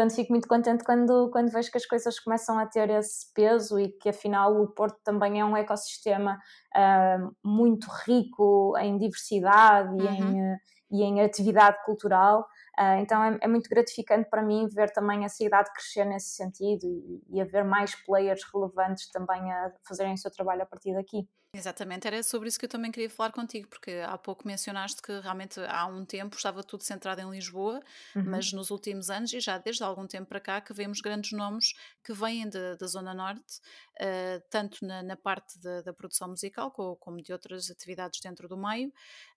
Portanto, 0.00 0.16
fico 0.16 0.32
muito 0.32 0.48
contente 0.48 0.82
quando, 0.82 1.28
quando 1.30 1.50
vejo 1.50 1.70
que 1.70 1.76
as 1.76 1.84
coisas 1.84 2.18
começam 2.18 2.58
a 2.58 2.64
ter 2.64 2.88
esse 2.88 3.30
peso 3.34 3.78
e 3.78 3.88
que 3.88 4.08
afinal 4.08 4.58
o 4.58 4.66
Porto 4.66 4.98
também 5.04 5.38
é 5.38 5.44
um 5.44 5.54
ecossistema 5.54 6.38
uh, 6.74 7.36
muito 7.44 7.86
rico 8.06 8.72
em 8.78 8.96
diversidade 8.96 9.90
uhum. 9.90 10.00
e 10.00 10.08
em 10.08 10.56
e 10.92 11.02
em 11.02 11.20
atividade 11.20 11.76
cultural. 11.84 12.40
Uh, 12.78 12.98
então 13.00 13.22
é, 13.22 13.38
é, 13.42 13.46
muito 13.46 13.68
gratificante 13.68 14.28
para 14.28 14.42
mim 14.42 14.66
ver 14.74 14.90
também 14.90 15.24
a 15.24 15.28
cidade 15.28 15.70
crescer 15.72 16.04
nesse 16.04 16.30
sentido 16.30 16.84
e, 16.84 17.22
e 17.36 17.40
haver 17.40 17.62
mais 17.62 17.94
players 18.04 18.40
relevantes 18.52 19.08
também 19.10 19.52
a 19.52 19.70
fazerem 19.86 20.14
o 20.14 20.18
seu 20.18 20.32
trabalho 20.32 20.62
a 20.62 20.66
partir 20.66 20.94
daqui. 20.94 21.28
Exatamente, 21.52 22.06
era 22.06 22.22
sobre 22.22 22.48
isso 22.48 22.56
que 22.56 22.64
eu 22.64 22.68
também 22.68 22.92
queria 22.92 23.10
falar 23.10 23.32
contigo, 23.32 23.66
porque 23.68 23.90
há 24.06 24.16
pouco 24.16 24.46
mencionaste 24.46 25.02
que 25.02 25.18
realmente 25.18 25.58
há 25.58 25.84
um 25.84 26.04
tempo 26.04 26.36
estava 26.36 26.62
tudo 26.62 26.84
centrado 26.84 27.20
em 27.20 27.28
Lisboa, 27.28 27.80
uhum. 28.14 28.22
mas 28.24 28.52
nos 28.52 28.70
últimos 28.70 29.10
anos 29.10 29.32
e 29.32 29.40
já 29.40 29.58
desde 29.58 29.82
algum 29.82 30.06
tempo 30.06 30.28
para 30.28 30.38
cá 30.38 30.60
que 30.60 30.72
vemos 30.72 31.00
grandes 31.00 31.32
nomes 31.32 31.72
que 32.04 32.12
vêm 32.12 32.48
de, 32.48 32.76
da 32.76 32.86
Zona 32.86 33.12
Norte, 33.12 33.58
uh, 34.00 34.40
tanto 34.48 34.86
na, 34.86 35.02
na 35.02 35.16
parte 35.16 35.58
de, 35.58 35.82
da 35.82 35.92
produção 35.92 36.28
musical 36.28 36.70
como, 36.70 36.94
como, 36.94 37.20
de 37.20 37.32
outras 37.32 37.68
atividades 37.68 38.20
dentro 38.20 38.46
do 38.46 38.56
meio, 38.56 38.88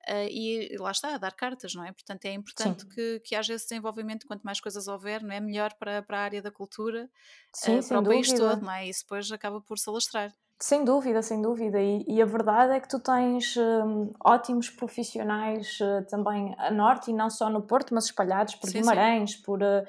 uh, 0.08 0.30
e 0.30 0.78
lá 0.78 0.92
está, 0.92 1.16
a 1.16 1.18
dar 1.18 1.34
cartas, 1.34 1.74
não 1.74 1.84
é? 1.84 1.92
Portanto, 1.92 2.26
é 2.26 2.34
importante 2.34 2.86
que, 2.90 3.22
que 3.22 3.36
haja 3.36 3.56
esse 3.56 3.68
desenvolvimento, 3.68 4.28
quanto 4.28 4.44
mais 4.44 4.62
coisas 4.62 4.88
houver, 4.88 5.24
não 5.24 5.34
é? 5.34 5.40
Melhor 5.40 5.74
para, 5.80 6.04
para 6.04 6.20
a 6.20 6.22
área 6.22 6.44
da 6.44 6.52
cultura, 6.52 7.10
Sim, 7.56 7.80
uh, 7.80 7.88
para 7.88 8.00
o 8.00 8.04
país 8.04 8.32
todo, 8.32 8.62
não 8.62 8.72
é? 8.72 8.86
E 8.86 8.92
isso 8.92 9.02
depois 9.02 9.32
acaba 9.32 9.60
por 9.60 9.80
se 9.80 9.90
alastrar. 9.90 10.32
Sem 10.64 10.86
dúvida, 10.86 11.22
sem 11.22 11.42
dúvida. 11.42 11.78
E, 11.82 12.06
e, 12.08 12.22
a 12.22 12.26
verdade 12.26 12.72
é 12.72 12.80
que 12.80 12.88
tu 12.88 12.98
tens 12.98 13.58
um, 13.58 14.14
ótimos 14.24 14.70
profissionais 14.70 15.78
uh, 15.82 16.06
também 16.10 16.56
a 16.58 16.72
norte 16.72 17.12
e 17.12 17.14
não 17.14 17.30
só 17.30 17.50
no 17.50 17.62
Porto, 17.62 17.94
mas 17.94 18.06
espalhados 18.06 18.56
por 18.56 18.70
sim, 18.70 18.80
Guimarães, 18.80 19.34
sim. 19.34 19.42
por 19.44 19.60
uh, 19.62 19.84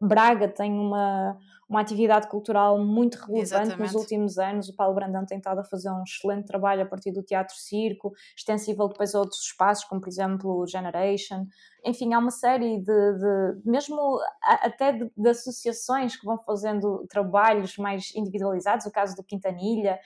Braga 0.00 0.46
tem 0.46 0.70
uma, 0.72 1.36
uma 1.68 1.80
atividade 1.80 2.28
cultural 2.28 2.78
muito 2.78 3.16
relevante 3.16 3.42
Exatamente. 3.42 3.80
nos 3.80 3.94
últimos 3.94 4.38
anos. 4.38 4.68
O 4.68 4.76
Paulo 4.76 4.94
Brandão 4.94 5.26
tem 5.26 5.38
estado 5.38 5.58
a 5.58 5.64
fazer 5.64 5.90
um 5.90 6.02
excelente 6.04 6.46
trabalho 6.46 6.82
a 6.82 6.86
partir 6.86 7.10
do 7.10 7.22
Teatro 7.22 7.56
Circo, 7.56 8.12
extensível 8.36 8.86
depois 8.88 9.14
a 9.14 9.18
outros 9.18 9.40
espaços, 9.40 9.84
como 9.84 10.00
por 10.00 10.08
exemplo 10.08 10.60
o 10.60 10.66
Generation. 10.66 11.46
Enfim, 11.84 12.14
há 12.14 12.18
uma 12.18 12.30
série 12.30 12.78
de, 12.78 12.84
de 12.84 13.60
mesmo 13.64 14.18
até 14.42 14.92
de, 14.92 15.10
de, 15.16 15.28
associações 15.28 16.16
que 16.16 16.24
vão 16.24 16.38
fazendo 16.38 17.04
trabalhos 17.08 17.76
mais 17.78 18.14
individualizados. 18.14 18.86
O 18.86 18.90
caso 18.92 19.16
do 19.16 19.24
Quintanilha, 19.24 19.98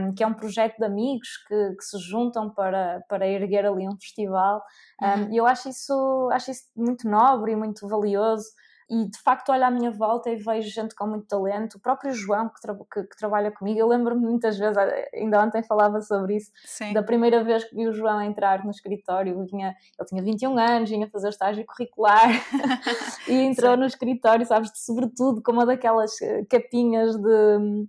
um, 0.00 0.14
que 0.14 0.22
é 0.22 0.26
um 0.26 0.34
projeto 0.34 0.76
de 0.76 0.84
amigos 0.84 1.28
que, 1.48 1.74
que, 1.76 1.84
se 1.84 1.98
juntam 1.98 2.50
para, 2.50 3.02
para 3.08 3.26
erguer 3.26 3.64
ali 3.64 3.88
um 3.88 3.96
festival. 3.98 4.62
Um, 5.02 5.06
uhum. 5.06 5.32
E 5.32 5.36
eu 5.38 5.46
acho 5.46 5.70
isso, 5.70 6.28
acho 6.32 6.50
isso 6.50 6.64
muito 6.76 7.08
nobre 7.08 7.52
e 7.52 7.56
muito 7.56 7.88
valioso 7.88 8.48
e 8.90 9.04
de 9.06 9.18
facto 9.18 9.50
olho 9.50 9.64
à 9.64 9.70
minha 9.70 9.90
volta 9.90 10.30
e 10.30 10.36
vejo 10.36 10.68
gente 10.70 10.94
com 10.94 11.06
muito 11.06 11.26
talento, 11.26 11.74
o 11.74 11.80
próprio 11.80 12.12
João 12.12 12.48
que, 12.48 12.60
tra 12.60 12.74
que, 12.74 13.02
que 13.04 13.16
trabalha 13.16 13.50
comigo, 13.50 13.78
eu 13.78 13.86
lembro-me 13.86 14.22
muitas 14.22 14.58
vezes, 14.58 14.76
ainda 15.14 15.42
ontem 15.42 15.62
falava 15.62 16.00
sobre 16.00 16.36
isso, 16.36 16.50
Sim. 16.64 16.92
da 16.92 17.02
primeira 17.02 17.44
vez 17.44 17.64
que 17.64 17.74
vi 17.74 17.86
o 17.86 17.92
João 17.92 18.22
entrar 18.22 18.64
no 18.64 18.70
escritório, 18.70 19.44
vinha, 19.46 19.74
ele 19.98 20.08
tinha 20.08 20.22
21 20.22 20.58
anos, 20.58 20.90
vinha 20.90 21.08
fazer 21.10 21.28
estágio 21.28 21.64
curricular 21.66 22.28
e 23.28 23.34
entrou 23.34 23.72
Sim. 23.72 23.80
no 23.80 23.86
escritório, 23.86 24.46
sabes, 24.46 24.70
sobretudo 24.74 25.42
com 25.42 25.52
uma 25.52 25.66
daquelas 25.66 26.20
eh, 26.22 26.44
capinhas 26.48 27.16
de 27.16 27.86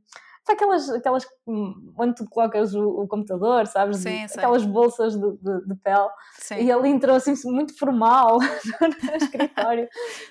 aquelas, 0.54 0.90
aquelas 0.90 1.26
onde 1.98 2.16
tu 2.16 2.30
colocas 2.30 2.74
o, 2.74 3.02
o 3.02 3.08
computador, 3.08 3.68
sabes? 3.68 3.98
Sim, 3.98 4.24
aquelas 4.24 4.66
bolsas 4.66 5.14
de, 5.14 5.32
de, 5.38 5.68
de 5.68 5.76
pele. 5.76 6.10
Sim. 6.38 6.56
E 6.56 6.72
ele 6.72 6.88
entrou 6.88 7.16
assim 7.16 7.34
muito 7.46 7.78
formal 7.78 8.40
no 8.80 9.16
escritório. 9.16 9.88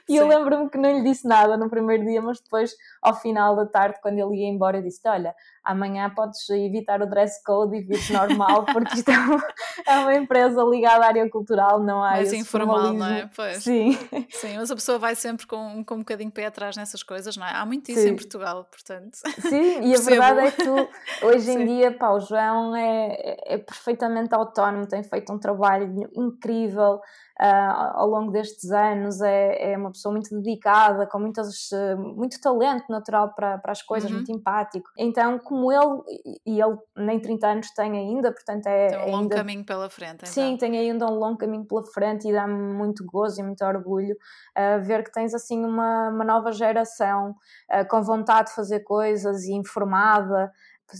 E 0.08 0.16
eu 0.16 0.26
lembro-me 0.26 0.70
que 0.70 0.78
não 0.78 0.90
lhe 0.90 1.02
disse 1.02 1.26
nada 1.26 1.56
no 1.56 1.68
primeiro 1.68 2.04
dia, 2.04 2.22
mas 2.22 2.40
depois, 2.40 2.72
ao 3.02 3.14
final 3.14 3.56
da 3.56 3.66
tarde, 3.66 3.98
quando 4.00 4.18
ele 4.18 4.42
ia 4.42 4.48
embora, 4.48 4.78
eu 4.78 4.82
disse: 4.82 5.00
Olha, 5.06 5.34
amanhã 5.68 6.08
podes 6.08 6.48
evitar 6.48 7.02
o 7.02 7.06
dress 7.06 7.42
code 7.44 7.76
e 7.76 7.82
vir 7.82 8.00
normal, 8.10 8.64
porque 8.72 8.94
isto 8.94 9.10
é 9.10 9.18
uma, 9.18 9.44
é 9.86 9.98
uma, 9.98 10.14
empresa 10.14 10.62
ligada 10.62 11.04
à 11.04 11.08
área 11.08 11.28
cultural, 11.28 11.80
não 11.80 12.02
há 12.02 12.12
Mais 12.12 12.32
informal, 12.32 12.94
não 12.94 13.06
é? 13.06 13.30
Pois. 13.36 13.62
Sim. 13.62 13.92
Sim, 14.30 14.56
mas 14.56 14.70
a 14.70 14.74
pessoa 14.74 14.98
vai 14.98 15.14
sempre 15.14 15.46
com, 15.46 15.84
com 15.84 15.96
um 15.96 15.98
bocadinho 15.98 16.30
pé 16.30 16.46
atrás 16.46 16.76
nessas 16.76 17.02
coisas, 17.02 17.36
não 17.36 17.46
é? 17.46 17.52
Há 17.52 17.66
muito 17.66 17.90
isso 17.90 18.00
Sim. 18.00 18.08
em 18.08 18.16
Portugal, 18.16 18.64
portanto. 18.64 19.18
Sim, 19.40 19.82
e 19.82 19.94
a 19.94 20.00
verdade 20.00 20.40
é 20.40 20.50
que 20.50 20.64
tu, 20.64 20.88
hoje 21.22 21.50
em 21.50 21.58
Sim. 21.58 21.66
dia, 21.66 21.96
pá, 21.96 22.10
o 22.10 22.20
João 22.20 22.74
é, 22.74 23.08
é, 23.12 23.54
é 23.54 23.58
perfeitamente 23.58 24.34
autónomo, 24.34 24.86
tem 24.86 25.02
feito 25.02 25.32
um 25.32 25.38
trabalho 25.38 26.08
incrível 26.14 27.00
uh, 27.40 27.94
ao 27.94 28.08
longo 28.08 28.32
destes 28.32 28.70
anos, 28.70 29.20
é, 29.20 29.72
é, 29.72 29.76
uma 29.76 29.90
pessoa 29.90 30.12
muito 30.12 30.28
dedicada, 30.30 31.06
com 31.06 31.18
muitas, 31.18 31.70
muito 32.16 32.40
talento 32.40 32.84
natural 32.88 33.34
para, 33.34 33.58
para 33.58 33.72
as 33.72 33.82
coisas, 33.82 34.10
uhum. 34.10 34.16
muito 34.16 34.32
empático. 34.32 34.90
Então, 34.96 35.38
como 35.38 35.72
ele, 35.72 36.02
e 36.46 36.60
ele 36.60 36.76
nem 36.96 37.20
30 37.20 37.46
anos 37.46 37.70
tem 37.74 37.92
ainda, 37.92 38.32
portanto 38.32 38.66
é. 38.66 38.88
Tem 38.88 38.98
um 38.98 39.04
longo 39.06 39.22
ainda, 39.22 39.36
caminho 39.36 39.64
pela 39.64 39.88
frente. 39.88 40.14
Então. 40.14 40.28
Sim, 40.28 40.56
tem 40.56 40.76
ainda 40.76 41.06
um 41.06 41.14
longo 41.14 41.38
caminho 41.38 41.64
pela 41.64 41.84
frente 41.86 42.28
e 42.28 42.32
dá-me 42.32 42.74
muito 42.74 43.04
gozo 43.04 43.40
e 43.40 43.44
muito 43.44 43.64
orgulho 43.64 44.16
uh, 44.56 44.82
ver 44.82 45.04
que 45.04 45.12
tens 45.12 45.34
assim 45.34 45.64
uma, 45.64 46.10
uma 46.10 46.24
nova 46.24 46.52
geração 46.52 47.30
uh, 47.70 47.88
com 47.88 48.02
vontade 48.02 48.48
de 48.48 48.54
fazer 48.54 48.80
coisas 48.80 49.44
e 49.44 49.52
informada 49.52 50.50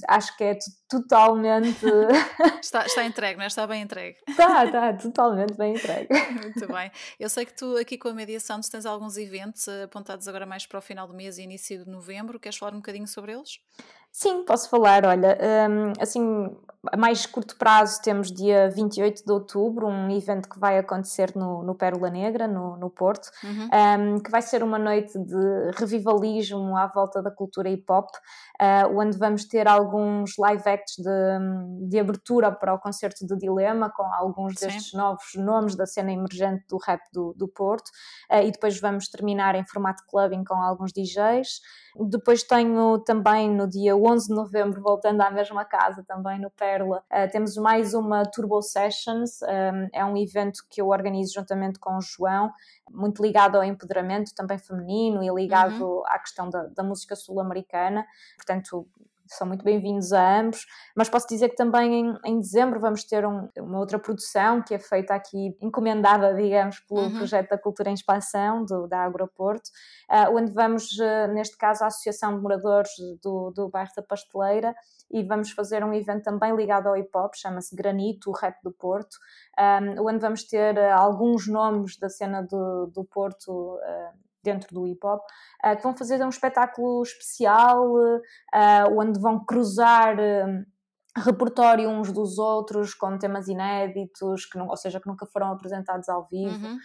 acho 0.08 0.36
que 0.36 0.44
é 0.44 0.58
totalmente. 0.88 1.84
está, 2.62 2.84
está 2.86 3.04
entregue, 3.04 3.36
não 3.36 3.44
é? 3.44 3.46
Está 3.46 3.66
bem 3.66 3.82
entregue. 3.82 4.18
Está, 4.28 4.64
está, 4.64 4.92
totalmente 4.94 5.54
bem 5.54 5.74
entregue. 5.74 6.08
Muito 6.32 6.66
bem. 6.66 6.90
Eu 7.18 7.28
sei 7.28 7.44
que 7.46 7.54
tu 7.54 7.76
aqui 7.76 7.96
com 7.96 8.08
a 8.08 8.14
mediação 8.14 8.60
tens 8.60 8.86
alguns 8.86 9.16
eventos 9.16 9.68
apontados 9.68 10.28
agora 10.28 10.46
mais 10.46 10.66
para 10.66 10.78
o 10.78 10.82
final 10.82 11.06
do 11.06 11.14
mês 11.14 11.38
e 11.38 11.42
início 11.42 11.84
de 11.84 11.90
novembro. 11.90 12.38
Queres 12.38 12.58
falar 12.58 12.72
um 12.72 12.78
bocadinho 12.78 13.06
sobre 13.06 13.32
eles? 13.32 13.60
Sim, 14.18 14.42
posso 14.42 14.68
falar. 14.68 15.06
Olha, 15.06 15.38
um, 15.70 15.92
assim, 16.00 16.50
a 16.92 16.96
mais 16.96 17.24
curto 17.24 17.56
prazo 17.56 18.00
temos 18.02 18.32
dia 18.32 18.68
28 18.68 19.24
de 19.24 19.32
outubro, 19.32 19.86
um 19.86 20.10
evento 20.10 20.48
que 20.48 20.58
vai 20.58 20.78
acontecer 20.78 21.32
no, 21.36 21.62
no 21.62 21.74
Pérola 21.74 22.10
Negra, 22.10 22.48
no, 22.48 22.76
no 22.76 22.90
Porto, 22.90 23.30
uhum. 23.44 24.16
um, 24.16 24.20
que 24.20 24.28
vai 24.30 24.42
ser 24.42 24.64
uma 24.64 24.78
noite 24.78 25.16
de 25.18 25.70
revivalismo 25.76 26.76
à 26.76 26.88
volta 26.88 27.22
da 27.22 27.30
cultura 27.30 27.68
hip 27.68 27.84
hop, 27.88 28.08
uh, 28.60 28.98
onde 28.98 29.16
vamos 29.16 29.44
ter 29.44 29.68
alguns 29.68 30.32
live 30.36 30.68
acts 30.68 30.96
de, 30.96 31.88
de 31.88 31.98
abertura 31.98 32.50
para 32.50 32.74
o 32.74 32.78
concerto 32.78 33.24
de 33.26 33.36
Dilema, 33.36 33.88
com 33.88 34.04
alguns 34.14 34.54
destes 34.54 34.90
Sim. 34.90 34.96
novos 34.96 35.34
nomes 35.36 35.76
da 35.76 35.86
cena 35.86 36.12
emergente 36.12 36.64
do 36.68 36.76
rap 36.76 37.02
do, 37.12 37.34
do 37.36 37.46
Porto, 37.46 37.88
uh, 38.32 38.42
e 38.42 38.50
depois 38.50 38.80
vamos 38.80 39.08
terminar 39.08 39.54
em 39.54 39.64
formato 39.64 40.02
clubbing 40.08 40.42
com 40.44 40.56
alguns 40.56 40.92
DJs. 40.92 41.60
Depois 42.08 42.44
tenho 42.44 42.98
também 43.00 43.50
no 43.50 43.68
dia 43.68 43.96
11 43.96 44.07
de 44.16 44.34
novembro, 44.34 44.80
voltando 44.82 45.20
à 45.20 45.30
mesma 45.30 45.64
casa, 45.64 46.02
também 46.02 46.38
no 46.40 46.50
Pérola, 46.50 47.02
uh, 47.10 47.30
temos 47.30 47.56
mais 47.56 47.94
uma 47.94 48.24
Turbo 48.24 48.60
Sessions, 48.62 49.42
um, 49.42 49.46
eh, 49.46 49.88
é 49.92 50.04
um 50.04 50.16
evento 50.16 50.64
que 50.68 50.80
eu 50.80 50.88
organizo 50.88 51.34
juntamente 51.34 51.78
com 51.78 51.96
o 51.96 52.00
João, 52.00 52.52
muito 52.90 53.22
ligado 53.22 53.56
ao 53.56 53.64
empoderamento 53.64 54.34
também 54.34 54.58
feminino 54.58 55.22
e 55.22 55.28
ligado 55.28 55.84
uhum. 55.84 56.02
à 56.06 56.18
questão 56.18 56.48
da, 56.48 56.64
da 56.66 56.82
música 56.82 57.14
sul-americana. 57.14 58.06
Portanto, 58.36 58.86
são 59.34 59.46
muito 59.46 59.64
bem-vindos 59.64 60.12
a 60.12 60.40
ambos, 60.40 60.66
mas 60.96 61.08
posso 61.08 61.26
dizer 61.28 61.50
que 61.50 61.56
também 61.56 61.94
em, 61.94 62.18
em 62.24 62.40
dezembro 62.40 62.80
vamos 62.80 63.04
ter 63.04 63.26
um, 63.26 63.48
uma 63.58 63.78
outra 63.78 63.98
produção 63.98 64.62
que 64.62 64.74
é 64.74 64.78
feita 64.78 65.14
aqui, 65.14 65.56
encomendada, 65.60 66.34
digamos, 66.34 66.80
pelo 66.80 67.02
uhum. 67.02 67.16
projeto 67.16 67.50
da 67.50 67.58
Cultura 67.58 67.90
em 67.90 67.94
Expansão, 67.94 68.64
do, 68.64 68.86
da 68.86 69.04
Agroporto, 69.04 69.70
uh, 70.10 70.34
onde 70.34 70.52
vamos, 70.52 70.92
uh, 70.98 71.32
neste 71.32 71.56
caso, 71.56 71.84
a 71.84 71.88
Associação 71.88 72.34
de 72.36 72.42
Moradores 72.42 72.90
do, 73.22 73.50
do 73.50 73.68
bairro 73.68 73.90
da 73.96 74.02
Pasteleira, 74.02 74.74
e 75.10 75.22
vamos 75.22 75.50
fazer 75.50 75.82
um 75.84 75.92
evento 75.92 76.24
também 76.24 76.54
ligado 76.54 76.86
ao 76.86 76.96
hip 76.96 77.10
hop, 77.14 77.34
chama-se 77.34 77.74
Granito, 77.74 78.30
o 78.30 78.32
rap 78.32 78.56
do 78.62 78.70
Porto, 78.70 79.16
um, 79.58 80.06
onde 80.06 80.18
vamos 80.18 80.44
ter 80.44 80.78
alguns 80.92 81.48
nomes 81.48 81.98
da 81.98 82.08
cena 82.08 82.42
do, 82.42 82.90
do 82.94 83.04
Porto 83.04 83.76
uh, 83.76 84.27
dentro 84.52 84.74
do 84.74 84.86
hip 84.86 85.04
hop, 85.04 85.22
uh, 85.64 85.76
que 85.76 85.82
vão 85.82 85.96
fazer 85.96 86.24
um 86.24 86.28
espetáculo 86.28 87.02
especial 87.02 87.94
uh, 87.94 88.98
onde 88.98 89.20
vão 89.20 89.44
cruzar 89.44 90.16
repertório 91.16 91.88
uns 91.88 92.12
dos 92.12 92.38
outros 92.38 92.94
com 92.94 93.18
temas 93.18 93.48
inéditos, 93.48 94.46
que 94.46 94.58
não, 94.58 94.68
ou 94.68 94.76
seja, 94.76 95.00
que 95.00 95.06
nunca 95.06 95.26
foram 95.26 95.52
apresentados 95.52 96.08
ao 96.08 96.26
vivo. 96.28 96.54
Uhum. 96.54 96.78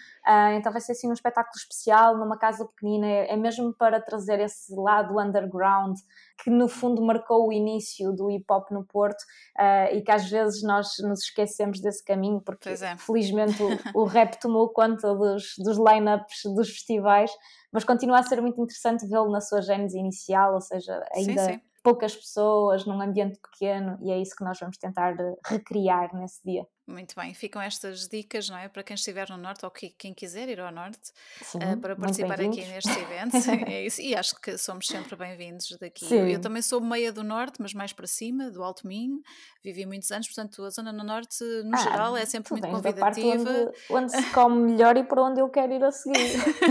então 0.57 0.71
vai 0.71 0.81
ser 0.81 0.93
assim 0.93 1.09
um 1.09 1.13
espetáculo 1.13 1.55
especial 1.55 2.17
numa 2.17 2.37
casa 2.37 2.65
pequenina, 2.65 3.07
é, 3.07 3.33
é 3.33 3.37
mesmo 3.37 3.73
para 3.73 4.01
trazer 4.01 4.39
esse 4.39 4.73
lado 4.75 5.19
underground 5.19 5.97
que 6.43 6.49
no 6.49 6.67
fundo 6.67 7.01
marcou 7.01 7.47
o 7.47 7.53
início 7.53 8.11
do 8.11 8.29
hip 8.29 8.45
hop 8.49 8.71
no 8.71 8.83
Porto 8.83 9.21
uh, 9.57 9.95
e 9.95 10.01
que 10.01 10.11
às 10.11 10.29
vezes 10.29 10.63
nós 10.63 10.87
nos 11.01 11.23
esquecemos 11.23 11.79
desse 11.79 12.03
caminho 12.03 12.41
porque 12.41 12.69
é. 12.69 12.97
felizmente 12.97 13.61
o, 13.61 13.69
o, 14.01 14.05
rap 14.05 14.39
tomou 14.39 14.69
conta 14.69 15.13
dos, 15.13 15.53
dos 15.59 15.77
line-ups 15.77 16.41
dos 16.55 16.69
festivais, 16.69 17.31
mas 17.71 17.83
continua 17.83 18.19
a 18.19 18.23
ser 18.23 18.41
muito 18.41 18.61
interessante 18.61 19.07
vê-lo 19.07 19.31
na 19.31 19.41
sua 19.41 19.61
gênese 19.61 19.97
inicial, 19.97 20.53
ou 20.53 20.61
seja, 20.61 21.01
ainda 21.13 21.45
sim, 21.45 21.53
sim. 21.53 21.61
Poucas 21.83 22.15
pessoas 22.15 22.85
num 22.85 23.01
ambiente 23.01 23.39
pequeno 23.39 23.97
e 24.01 24.09
é 24.09 24.17
isso 24.17 24.35
que 24.35 24.43
nós 24.43 24.57
vamos 24.59 24.77
tentar 24.77 25.15
recriar 25.45 26.15
nesse 26.15 26.41
dia. 26.43 26.65
Muito 26.85 27.15
bem, 27.15 27.33
ficam 27.33 27.61
estas 27.61 28.09
dicas, 28.09 28.49
não 28.49 28.57
é? 28.57 28.67
Para 28.67 28.83
quem 28.83 28.95
estiver 28.95 29.29
no 29.29 29.37
Norte 29.37 29.63
ou 29.63 29.71
que, 29.71 29.91
quem 29.91 30.13
quiser 30.13 30.49
ir 30.49 30.59
ao 30.59 30.69
Norte 30.69 31.13
Sim, 31.41 31.57
uh, 31.59 31.77
para 31.79 31.95
participar 31.95 32.41
aqui 32.41 32.65
nestes 32.65 32.97
eventos. 32.97 33.47
é 33.47 33.83
isso. 33.87 34.01
E 34.01 34.13
acho 34.13 34.35
que 34.41 34.57
somos 34.57 34.87
sempre 34.87 35.15
bem-vindos 35.15 35.77
daqui. 35.79 36.13
Eu, 36.13 36.27
eu, 36.27 36.41
também 36.41 36.61
sou 36.61 36.81
meia 36.81 37.13
do 37.13 37.23
Norte, 37.23 37.61
mas 37.61 37.73
mais 37.73 37.93
para 37.93 38.05
cima, 38.05 38.51
do 38.51 38.61
Alto 38.61 38.85
Minho. 38.85 39.21
Vivi 39.63 39.85
muitos 39.85 40.11
anos, 40.11 40.27
portanto, 40.27 40.61
a 40.61 40.69
zona 40.69 40.91
no 40.91 41.05
Norte, 41.05 41.41
no 41.63 41.73
ah, 41.73 41.77
geral, 41.77 42.17
é 42.17 42.25
sempre 42.25 42.51
muito 42.51 42.67
convidativa. 42.67 43.49
Onde, 43.49 43.71
onde, 43.89 44.11
se 44.11 44.23
come 44.35 44.71
melhor 44.73 44.97
e 44.97 45.05
para 45.05 45.23
onde 45.23 45.39
eu 45.39 45.47
quero 45.47 45.71
ir 45.71 45.83
a 45.85 45.91
seguir. 45.91 46.19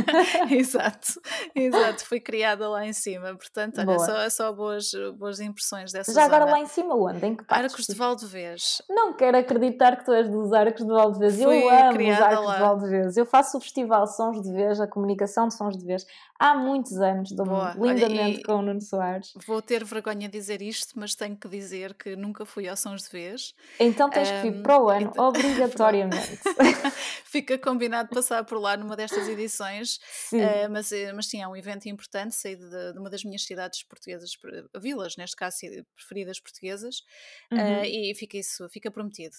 exato, 0.52 1.18
exato. 1.54 2.04
Fui 2.04 2.20
criada 2.20 2.68
lá 2.68 2.84
em 2.84 2.92
cima, 2.92 3.34
portanto, 3.34 3.80
olha, 3.80 3.98
só, 3.98 4.16
é 4.18 4.28
só 4.28 4.52
boas, 4.52 4.92
boas 5.16 5.40
impressões 5.40 5.90
dessa 5.90 6.12
Já 6.12 6.24
zona. 6.24 6.36
agora 6.36 6.50
lá 6.52 6.60
em 6.60 6.66
cima, 6.66 6.94
onde? 6.94 7.26
Em 7.26 7.34
que 7.34 7.44
Arcos 7.48 7.86
de 7.86 7.94
Valdevez. 7.94 8.82
Não 8.90 9.14
quero 9.14 9.38
acreditar 9.38 9.96
que 9.96 10.01
que 10.02 10.06
tu 10.06 10.12
és 10.12 10.28
dos 10.28 10.52
Arcos 10.52 10.84
de 10.84 10.92
Valdevez. 10.92 11.40
Eu 11.40 11.50
amo 11.50 11.66
os 11.66 12.20
Arcos 12.20 12.44
lá. 12.44 12.54
de 12.54 12.60
Valdevez. 12.60 13.16
Eu 13.16 13.24
faço 13.24 13.56
o 13.56 13.60
festival 13.60 14.06
Sons 14.06 14.42
de 14.42 14.52
Vez, 14.52 14.80
a 14.80 14.86
comunicação 14.86 15.48
de 15.48 15.54
Sons 15.54 15.78
de 15.78 15.84
Vez, 15.84 16.04
há 16.38 16.54
muitos 16.54 17.00
anos. 17.00 17.30
Dou-me 17.32 17.52
lindamente 17.74 18.38
Olha, 18.38 18.42
com 18.44 18.54
o 18.54 18.62
Nuno 18.62 18.80
Soares. 18.80 19.32
Vou 19.46 19.62
ter 19.62 19.84
vergonha 19.84 20.28
de 20.28 20.38
dizer 20.38 20.60
isto, 20.60 20.98
mas 20.98 21.14
tenho 21.14 21.36
que 21.36 21.48
dizer 21.48 21.94
que 21.94 22.16
nunca 22.16 22.44
fui 22.44 22.68
ao 22.68 22.76
Sons 22.76 23.04
de 23.04 23.10
Vez. 23.10 23.54
Então 23.78 24.10
tens 24.10 24.28
um, 24.30 24.34
que 24.34 24.50
vir 24.50 24.62
para 24.62 24.82
o 24.82 24.88
ano, 24.88 25.10
então... 25.12 25.24
obrigatoriamente. 25.28 26.40
Fica 27.24 27.56
combinado 27.56 28.10
passar 28.10 28.44
por 28.44 28.58
lá 28.58 28.76
numa 28.76 28.96
destas 28.96 29.28
edições. 29.28 30.00
Sim. 30.02 30.42
Uh, 30.42 30.70
mas, 30.70 30.92
eh, 30.92 31.12
mas 31.12 31.26
sim, 31.26 31.40
é 31.40 31.48
um 31.48 31.56
evento 31.56 31.86
importante, 31.86 32.34
sair 32.34 32.56
de, 32.56 32.92
de, 32.92 32.98
uma 32.98 33.08
das 33.08 33.24
minhas 33.24 33.44
cidades 33.44 33.82
portuguesas, 33.84 34.32
vilas, 34.80 35.16
neste 35.16 35.36
caso, 35.36 35.56
preferidas 35.94 36.40
portuguesas. 36.40 37.02
Uhum. 37.50 37.58
Uh, 37.58 37.84
e 37.84 38.14
fica 38.14 38.36
isso, 38.36 38.68
fica 38.68 38.90
prometido. 38.90 39.36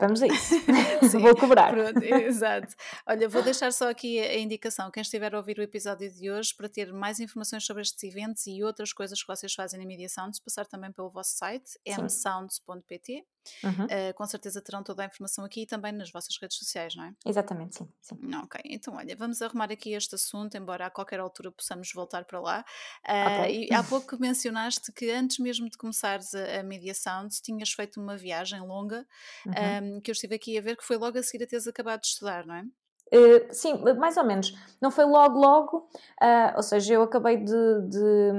Vamos 0.00 0.22
a 0.22 0.26
isso. 0.26 0.54
vou 1.20 1.36
cobrar. 1.36 1.72
Pronto, 1.72 2.02
exato. 2.02 2.74
Olha, 3.06 3.28
vou 3.28 3.42
deixar 3.42 3.72
só 3.72 3.90
aqui 3.90 4.18
a 4.18 4.38
indicação. 4.38 4.90
Quem 4.90 5.00
estiver 5.00 5.34
a 5.34 5.38
ouvir 5.38 5.58
o 5.58 5.62
episódio 5.62 6.10
de 6.10 6.30
hoje, 6.30 6.54
para 6.54 6.68
ter 6.68 6.92
mais 6.92 7.20
informações 7.20 7.64
sobre 7.64 7.82
estes 7.82 8.02
eventos 8.02 8.46
e 8.46 8.62
outras 8.62 8.92
coisas 8.92 9.20
que 9.20 9.28
vocês 9.28 9.52
fazem 9.54 9.78
na 9.78 9.86
mediação, 9.86 10.30
de 10.30 10.40
passar 10.40 10.66
também 10.66 10.92
pelo 10.92 11.10
vosso 11.10 11.36
site, 11.36 11.78
msounds.pt. 11.86 13.24
Uhum. 13.64 13.84
Uh, 13.84 14.14
com 14.14 14.26
certeza 14.26 14.60
terão 14.60 14.82
toda 14.82 15.02
a 15.02 15.06
informação 15.06 15.44
aqui 15.44 15.62
e 15.62 15.66
também 15.66 15.92
nas 15.92 16.10
vossas 16.10 16.36
redes 16.40 16.58
sociais, 16.58 16.94
não 16.94 17.04
é? 17.04 17.14
Exatamente, 17.24 17.78
sim. 17.78 17.88
sim. 18.00 18.18
Ok, 18.42 18.60
então 18.64 18.94
olha, 18.94 19.16
vamos 19.16 19.40
arrumar 19.42 19.70
aqui 19.72 19.92
este 19.92 20.14
assunto, 20.14 20.56
embora 20.56 20.86
a 20.86 20.90
qualquer 20.90 21.20
altura 21.20 21.50
possamos 21.50 21.90
voltar 21.94 22.24
para 22.24 22.40
lá. 22.40 22.64
Uh, 23.08 23.42
okay. 23.42 23.68
E 23.68 23.74
há 23.74 23.82
pouco 23.82 24.18
mencionaste 24.20 24.92
que 24.92 25.10
antes 25.10 25.38
mesmo 25.38 25.68
de 25.68 25.76
começares 25.76 26.34
a, 26.34 26.60
a 26.60 26.62
mediação, 26.62 27.28
tinhas 27.42 27.72
feito 27.72 28.00
uma 28.00 28.16
viagem 28.16 28.60
longa, 28.60 29.06
uhum. 29.46 29.96
um, 29.96 30.00
que 30.00 30.10
eu 30.10 30.12
estive 30.12 30.34
aqui 30.34 30.58
a 30.58 30.60
ver, 30.60 30.76
que 30.76 30.84
foi 30.84 30.96
logo 30.96 31.18
a 31.18 31.22
seguir 31.22 31.44
a 31.44 31.46
teres 31.46 31.66
acabado 31.66 32.00
de 32.00 32.08
estudar, 32.08 32.46
não 32.46 32.54
é? 32.54 32.64
Uh, 33.12 33.52
sim, 33.52 33.82
mais 33.98 34.16
ou 34.16 34.24
menos. 34.24 34.54
Não 34.80 34.90
foi 34.90 35.04
logo, 35.04 35.38
logo. 35.38 35.88
Uh, 36.22 36.56
ou 36.56 36.62
seja, 36.62 36.94
eu 36.94 37.02
acabei 37.02 37.38
de, 37.38 37.80
de, 37.88 38.32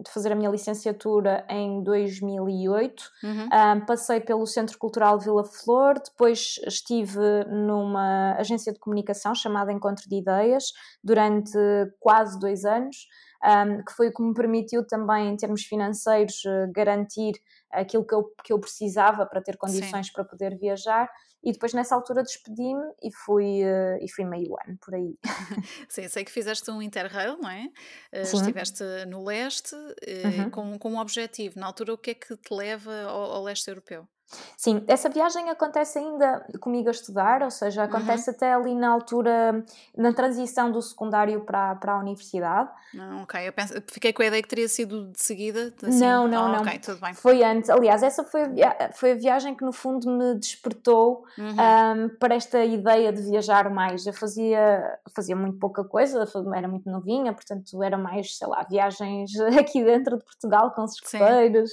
de, 0.00 0.10
fazer 0.10 0.32
a 0.32 0.34
minha 0.34 0.50
licenciatura 0.50 1.44
em 1.48 1.82
2008. 1.82 3.04
Uhum. 3.22 3.46
Uh, 3.46 3.86
passei 3.86 4.20
pelo 4.20 4.46
Centro 4.46 4.78
Cultural 4.78 5.18
Vila 5.18 5.44
Flor. 5.44 5.94
Depois 6.02 6.58
estive 6.66 7.44
numa 7.48 8.34
agência 8.38 8.72
de 8.72 8.78
comunicação 8.78 9.34
chamada 9.34 9.72
Encontro 9.72 10.08
de 10.08 10.16
Ideias 10.16 10.72
durante 11.04 11.58
quase 12.00 12.38
dois 12.38 12.64
anos. 12.64 13.06
Um, 13.40 13.84
que 13.84 13.92
foi 13.92 14.08
o 14.08 14.12
que 14.12 14.20
me 14.20 14.34
permitiu 14.34 14.84
também, 14.84 15.28
em 15.28 15.36
termos 15.36 15.62
financeiros, 15.62 16.42
garantir 16.74 17.34
aquilo 17.70 18.04
que 18.04 18.12
eu, 18.12 18.24
que 18.42 18.52
eu 18.52 18.58
precisava 18.58 19.24
para 19.26 19.40
ter 19.40 19.56
condições 19.56 20.06
Sim. 20.06 20.12
para 20.12 20.24
poder 20.24 20.58
viajar 20.58 21.08
e 21.42 21.52
depois 21.52 21.72
nessa 21.72 21.94
altura 21.94 22.22
despedi-me 22.22 22.92
e 23.02 23.12
fui, 23.12 23.62
uh, 23.62 23.98
e 24.02 24.10
fui 24.10 24.24
meio 24.24 24.54
ano 24.66 24.76
por 24.80 24.94
aí. 24.94 25.16
Sim, 25.88 26.08
sei 26.08 26.24
que 26.24 26.32
fizeste 26.32 26.70
um 26.70 26.82
Interrail, 26.82 27.38
não 27.38 27.50
é? 27.50 27.66
Uh, 28.12 28.22
estiveste 28.22 28.84
no 29.06 29.24
leste 29.24 29.74
uh, 29.74 30.42
uhum. 30.42 30.50
com, 30.50 30.78
com 30.78 30.92
um 30.92 30.98
objetivo. 30.98 31.58
Na 31.58 31.66
altura, 31.66 31.94
o 31.94 31.98
que 31.98 32.10
é 32.10 32.14
que 32.14 32.36
te 32.36 32.52
leva 32.52 33.02
ao, 33.02 33.32
ao 33.32 33.44
leste 33.44 33.68
europeu? 33.68 34.08
Sim, 34.56 34.84
essa 34.86 35.08
viagem 35.08 35.48
acontece 35.48 35.98
ainda 35.98 36.44
comigo 36.60 36.88
a 36.88 36.90
estudar, 36.90 37.42
ou 37.42 37.50
seja, 37.50 37.84
acontece 37.84 38.28
uhum. 38.28 38.36
até 38.36 38.52
ali 38.52 38.74
na 38.74 38.90
altura, 38.90 39.64
na 39.96 40.12
transição 40.12 40.70
do 40.70 40.82
secundário 40.82 41.40
para, 41.40 41.76
para 41.76 41.94
a 41.94 41.98
universidade. 41.98 42.68
Não, 42.92 43.22
ok, 43.22 43.48
eu 43.48 43.52
penso, 43.52 43.74
fiquei 43.86 44.12
com 44.12 44.22
a 44.22 44.26
ideia 44.26 44.42
que 44.42 44.48
teria 44.48 44.68
sido 44.68 45.06
de 45.10 45.20
seguida. 45.20 45.72
Assim. 45.82 46.00
Não, 46.00 46.28
não, 46.28 46.44
oh, 46.44 46.48
não. 46.48 46.60
Ok, 46.60 46.78
tudo 46.78 47.00
bem. 47.00 47.14
Foi 47.14 47.42
antes, 47.42 47.70
aliás, 47.70 48.02
essa 48.02 48.22
foi 48.22 48.42
a, 48.62 48.92
foi 48.92 49.12
a 49.12 49.14
viagem 49.14 49.54
que 49.54 49.64
no 49.64 49.72
fundo 49.72 50.10
me 50.10 50.34
despertou 50.34 51.24
uhum. 51.38 51.48
um, 51.48 52.08
para 52.18 52.34
esta 52.34 52.62
ideia 52.64 53.10
de 53.12 53.22
viajar 53.22 53.70
mais. 53.70 54.06
Eu 54.06 54.12
fazia, 54.12 54.98
fazia 55.14 55.36
muito 55.36 55.58
pouca 55.58 55.84
coisa, 55.84 56.26
era 56.54 56.68
muito 56.68 56.90
novinha, 56.90 57.32
portanto 57.32 57.82
era 57.82 57.96
mais, 57.96 58.36
sei 58.36 58.46
lá, 58.46 58.66
viagens 58.68 59.38
aqui 59.58 59.82
dentro 59.82 60.18
de 60.18 60.24
Portugal 60.24 60.72
com 60.72 60.84
os 60.84 60.92
escuteiros 60.92 61.70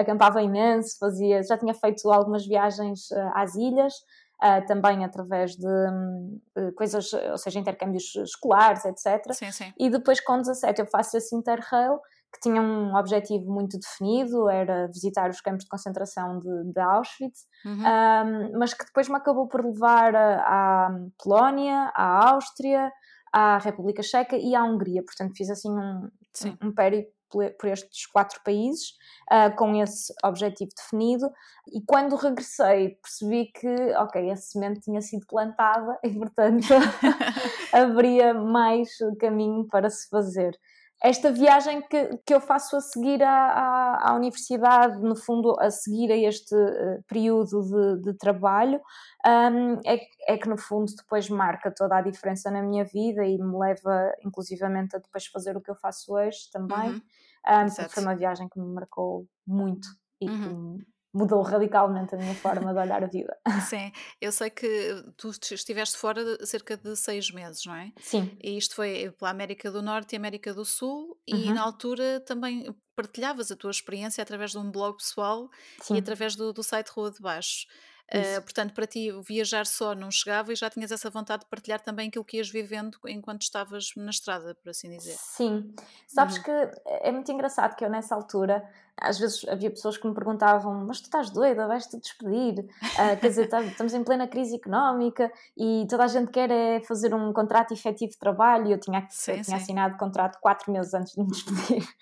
acampava 0.00 0.40
imenso, 0.40 0.96
fazia, 0.98 1.42
já 1.42 1.58
tinha 1.58 1.74
feito 1.74 1.97
algumas 2.04 2.46
viagens 2.46 3.10
uh, 3.10 3.30
às 3.34 3.54
ilhas, 3.54 3.94
uh, 4.42 4.64
também 4.66 5.04
através 5.04 5.52
de 5.56 5.66
uh, 5.66 6.72
coisas, 6.76 7.12
ou 7.12 7.38
seja, 7.38 7.58
intercâmbios 7.58 8.14
escolares, 8.16 8.84
etc. 8.84 9.32
Sim, 9.32 9.50
sim. 9.50 9.72
E 9.78 9.90
depois 9.90 10.20
com 10.20 10.38
17 10.38 10.80
eu 10.80 10.86
faço 10.86 11.16
esse 11.16 11.34
Interrail, 11.34 11.98
que 12.32 12.40
tinha 12.40 12.60
um 12.60 12.94
objetivo 12.94 13.50
muito 13.50 13.78
definido, 13.78 14.50
era 14.50 14.86
visitar 14.88 15.30
os 15.30 15.40
campos 15.40 15.64
de 15.64 15.70
concentração 15.70 16.38
de, 16.38 16.72
de 16.72 16.80
Auschwitz, 16.80 17.46
uhum. 17.64 17.80
um, 17.80 18.58
mas 18.58 18.74
que 18.74 18.84
depois 18.84 19.08
me 19.08 19.16
acabou 19.16 19.48
por 19.48 19.64
levar 19.64 20.14
à 20.14 20.90
Polónia, 21.22 21.90
à 21.94 22.30
Áustria, 22.30 22.92
à 23.32 23.58
República 23.58 24.02
Checa 24.02 24.36
e 24.36 24.54
à 24.54 24.62
Hungria. 24.62 25.02
Portanto, 25.02 25.32
fiz 25.36 25.48
assim 25.48 25.70
um, 25.70 26.08
um, 26.44 26.68
um 26.68 26.74
périplo 26.74 27.17
por 27.30 27.68
estes 27.68 28.06
quatro 28.06 28.40
países, 28.44 28.90
uh, 29.30 29.54
com 29.56 29.74
esse 29.82 30.12
objetivo 30.24 30.70
definido, 30.76 31.30
e 31.72 31.80
quando 31.82 32.16
regressei 32.16 32.98
percebi 33.02 33.46
que, 33.52 33.68
ok, 33.96 34.30
a 34.30 34.36
semente 34.36 34.80
tinha 34.80 35.00
sido 35.00 35.26
plantada 35.26 35.98
e, 36.04 36.10
portanto, 36.10 36.66
haveria 37.72 38.34
mais 38.34 38.90
caminho 39.18 39.66
para 39.68 39.90
se 39.90 40.08
fazer. 40.08 40.58
Esta 41.02 41.30
viagem 41.30 41.80
que, 41.82 42.18
que 42.26 42.34
eu 42.34 42.40
faço 42.40 42.76
a 42.76 42.80
seguir 42.80 43.22
à, 43.22 43.30
à, 43.30 44.10
à 44.10 44.14
universidade, 44.14 45.00
no 45.00 45.14
fundo, 45.14 45.54
a 45.60 45.70
seguir 45.70 46.10
a 46.10 46.16
este 46.16 46.54
uh, 46.54 47.02
período 47.06 47.62
de, 47.62 48.02
de 48.02 48.18
trabalho, 48.18 48.80
um, 49.24 49.80
é, 49.86 50.00
é 50.26 50.36
que, 50.36 50.48
no 50.48 50.58
fundo, 50.58 50.92
depois 50.96 51.28
marca 51.28 51.70
toda 51.70 51.96
a 51.96 52.02
diferença 52.02 52.50
na 52.50 52.62
minha 52.62 52.84
vida 52.84 53.24
e 53.24 53.38
me 53.38 53.56
leva, 53.56 54.12
inclusivamente, 54.24 54.96
a 54.96 54.98
depois 54.98 55.26
fazer 55.26 55.56
o 55.56 55.60
que 55.60 55.70
eu 55.70 55.76
faço 55.76 56.14
hoje 56.14 56.50
também. 56.52 56.90
Uhum 56.90 57.02
um, 57.48 57.88
foi 57.88 58.02
uma 58.02 58.14
viagem 58.14 58.48
que 58.48 58.58
me 58.60 58.66
marcou 58.66 59.26
muito 59.46 59.88
e 60.20 60.28
uhum. 60.28 60.78
que 60.78 60.86
mudou 61.12 61.42
radicalmente 61.42 62.14
a 62.14 62.18
minha 62.18 62.34
forma 62.34 62.72
de 62.72 62.78
olhar 62.78 63.02
a 63.02 63.06
vida. 63.06 63.36
Sim, 63.68 63.90
eu 64.20 64.30
sei 64.30 64.50
que 64.50 65.04
tu 65.16 65.30
estiveste 65.30 65.96
fora 65.96 66.44
cerca 66.46 66.76
de 66.76 66.94
seis 66.96 67.30
meses, 67.30 67.64
não 67.64 67.74
é? 67.74 67.92
Sim. 67.98 68.36
E 68.42 68.56
isto 68.56 68.74
foi 68.74 69.10
pela 69.18 69.30
América 69.30 69.70
do 69.70 69.82
Norte 69.82 70.12
e 70.12 70.16
América 70.16 70.52
do 70.52 70.64
Sul, 70.64 71.18
uhum. 71.28 71.38
e 71.38 71.52
na 71.52 71.62
altura 71.62 72.20
também 72.20 72.66
partilhavas 72.94 73.50
a 73.50 73.56
tua 73.56 73.70
experiência 73.70 74.22
através 74.22 74.50
de 74.50 74.58
um 74.58 74.70
blog 74.70 74.96
pessoal 74.96 75.48
Sim. 75.80 75.94
e 75.94 75.98
através 75.98 76.34
do, 76.34 76.52
do 76.52 76.62
site 76.62 76.88
Rua 76.88 77.10
de 77.10 77.20
Baixo. 77.20 77.66
Uh, 78.08 78.40
portanto, 78.40 78.72
para 78.72 78.86
ti, 78.86 79.10
viajar 79.20 79.66
só 79.66 79.94
não 79.94 80.10
chegava 80.10 80.50
e 80.50 80.56
já 80.56 80.70
tinhas 80.70 80.90
essa 80.90 81.10
vontade 81.10 81.42
de 81.42 81.50
partilhar 81.50 81.78
também 81.78 82.08
aquilo 82.08 82.24
que 82.24 82.38
ias 82.38 82.48
vivendo 82.48 82.96
enquanto 83.06 83.42
estavas 83.42 83.90
na 83.96 84.08
estrada, 84.08 84.54
por 84.54 84.70
assim 84.70 84.88
dizer. 84.88 85.14
Sim, 85.18 85.74
sabes 86.06 86.38
uhum. 86.38 86.42
que 86.42 86.50
é 86.86 87.12
muito 87.12 87.30
engraçado 87.30 87.76
que 87.76 87.84
eu 87.84 87.90
nessa 87.90 88.14
altura 88.14 88.66
às 89.00 89.18
vezes 89.18 89.46
havia 89.48 89.70
pessoas 89.70 89.96
que 89.96 90.06
me 90.06 90.14
perguntavam: 90.14 90.84
Mas 90.86 91.00
tu 91.00 91.04
estás 91.04 91.30
doida, 91.30 91.66
vais-te 91.66 91.98
despedir? 91.98 92.60
Uh, 92.60 93.16
quer 93.20 93.28
dizer, 93.28 93.48
estamos 93.66 93.94
em 93.94 94.04
plena 94.04 94.26
crise 94.26 94.56
económica 94.56 95.30
e 95.56 95.86
toda 95.88 96.04
a 96.04 96.06
gente 96.06 96.30
quer 96.30 96.50
é 96.50 96.80
fazer 96.80 97.14
um 97.14 97.32
contrato 97.32 97.72
efetivo 97.72 98.12
de 98.12 98.18
trabalho. 98.18 98.70
Eu 98.70 98.80
tinha, 98.80 99.06
sim, 99.10 99.32
eu 99.32 99.42
tinha 99.42 99.56
assinado 99.56 99.96
contrato 99.96 100.38
quatro 100.40 100.72
meses 100.72 100.92
antes 100.94 101.14
de 101.14 101.20
me 101.20 101.28
despedir. 101.28 101.86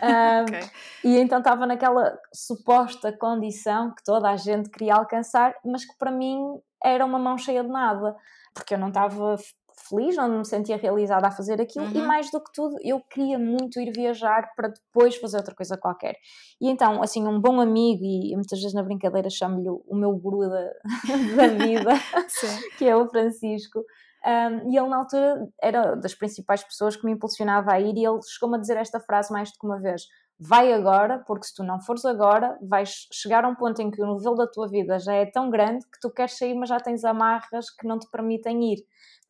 Um, 0.00 0.42
okay. 0.42 0.70
E 1.04 1.18
então 1.18 1.40
estava 1.40 1.66
naquela 1.66 2.18
suposta 2.32 3.12
condição 3.12 3.92
que 3.94 4.02
toda 4.02 4.30
a 4.30 4.36
gente 4.36 4.70
queria 4.70 4.94
alcançar, 4.94 5.54
mas 5.64 5.84
que 5.84 5.96
para 5.98 6.10
mim 6.10 6.58
era 6.82 7.04
uma 7.04 7.18
mão 7.18 7.36
cheia 7.36 7.62
de 7.62 7.68
nada 7.68 8.16
porque 8.54 8.74
eu 8.74 8.78
não 8.78 8.88
estava 8.88 9.36
feliz, 9.90 10.16
onde 10.16 10.38
me 10.38 10.46
sentia 10.46 10.76
realizada 10.76 11.26
a 11.26 11.30
fazer 11.30 11.60
aquilo 11.60 11.86
uhum. 11.86 11.92
e 11.92 12.00
mais 12.00 12.30
do 12.30 12.40
que 12.40 12.52
tudo 12.52 12.76
eu 12.82 13.00
queria 13.00 13.38
muito 13.38 13.78
ir 13.80 13.92
viajar 13.92 14.50
para 14.56 14.68
depois 14.68 15.16
fazer 15.16 15.38
outra 15.38 15.54
coisa 15.54 15.76
qualquer. 15.76 16.14
E 16.60 16.70
então, 16.70 17.02
assim, 17.02 17.26
um 17.26 17.40
bom 17.40 17.60
amigo, 17.60 18.04
e 18.04 18.32
muitas 18.34 18.60
vezes 18.60 18.74
na 18.74 18.82
brincadeira 18.82 19.28
chamo-lhe 19.28 19.68
o 19.68 19.94
meu 19.94 20.12
guru 20.12 20.48
da, 20.48 20.70
da 21.36 21.48
vida, 21.66 21.90
que 22.78 22.88
é 22.88 22.96
o 22.96 23.08
Francisco, 23.08 23.84
um, 24.24 24.70
e 24.70 24.76
ele 24.76 24.88
na 24.88 24.98
altura 24.98 25.48
era 25.62 25.94
das 25.94 26.14
principais 26.14 26.62
pessoas 26.62 26.94
que 26.94 27.04
me 27.04 27.12
impulsionava 27.12 27.72
a 27.72 27.80
ir 27.80 27.96
e 27.96 28.04
ele 28.04 28.20
chegou-me 28.22 28.56
a 28.56 28.60
dizer 28.60 28.76
esta 28.76 29.00
frase 29.00 29.32
mais 29.32 29.50
do 29.50 29.58
que 29.58 29.66
uma 29.66 29.80
vez 29.80 30.02
vai 30.40 30.72
agora, 30.72 31.22
porque 31.26 31.46
se 31.46 31.54
tu 31.54 31.62
não 31.62 31.78
fores 31.80 32.04
agora, 32.06 32.58
vais 32.62 33.06
chegar 33.12 33.44
a 33.44 33.48
um 33.48 33.54
ponto 33.54 33.80
em 33.82 33.90
que 33.90 34.02
o 34.02 34.14
nível 34.14 34.34
da 34.34 34.46
tua 34.46 34.66
vida 34.68 34.98
já 34.98 35.12
é 35.12 35.26
tão 35.26 35.50
grande 35.50 35.84
que 35.84 36.00
tu 36.00 36.10
queres 36.10 36.38
sair, 36.38 36.54
mas 36.54 36.70
já 36.70 36.80
tens 36.80 37.04
amarras 37.04 37.68
que 37.70 37.86
não 37.86 37.98
te 37.98 38.08
permitem 38.10 38.72
ir. 38.72 38.78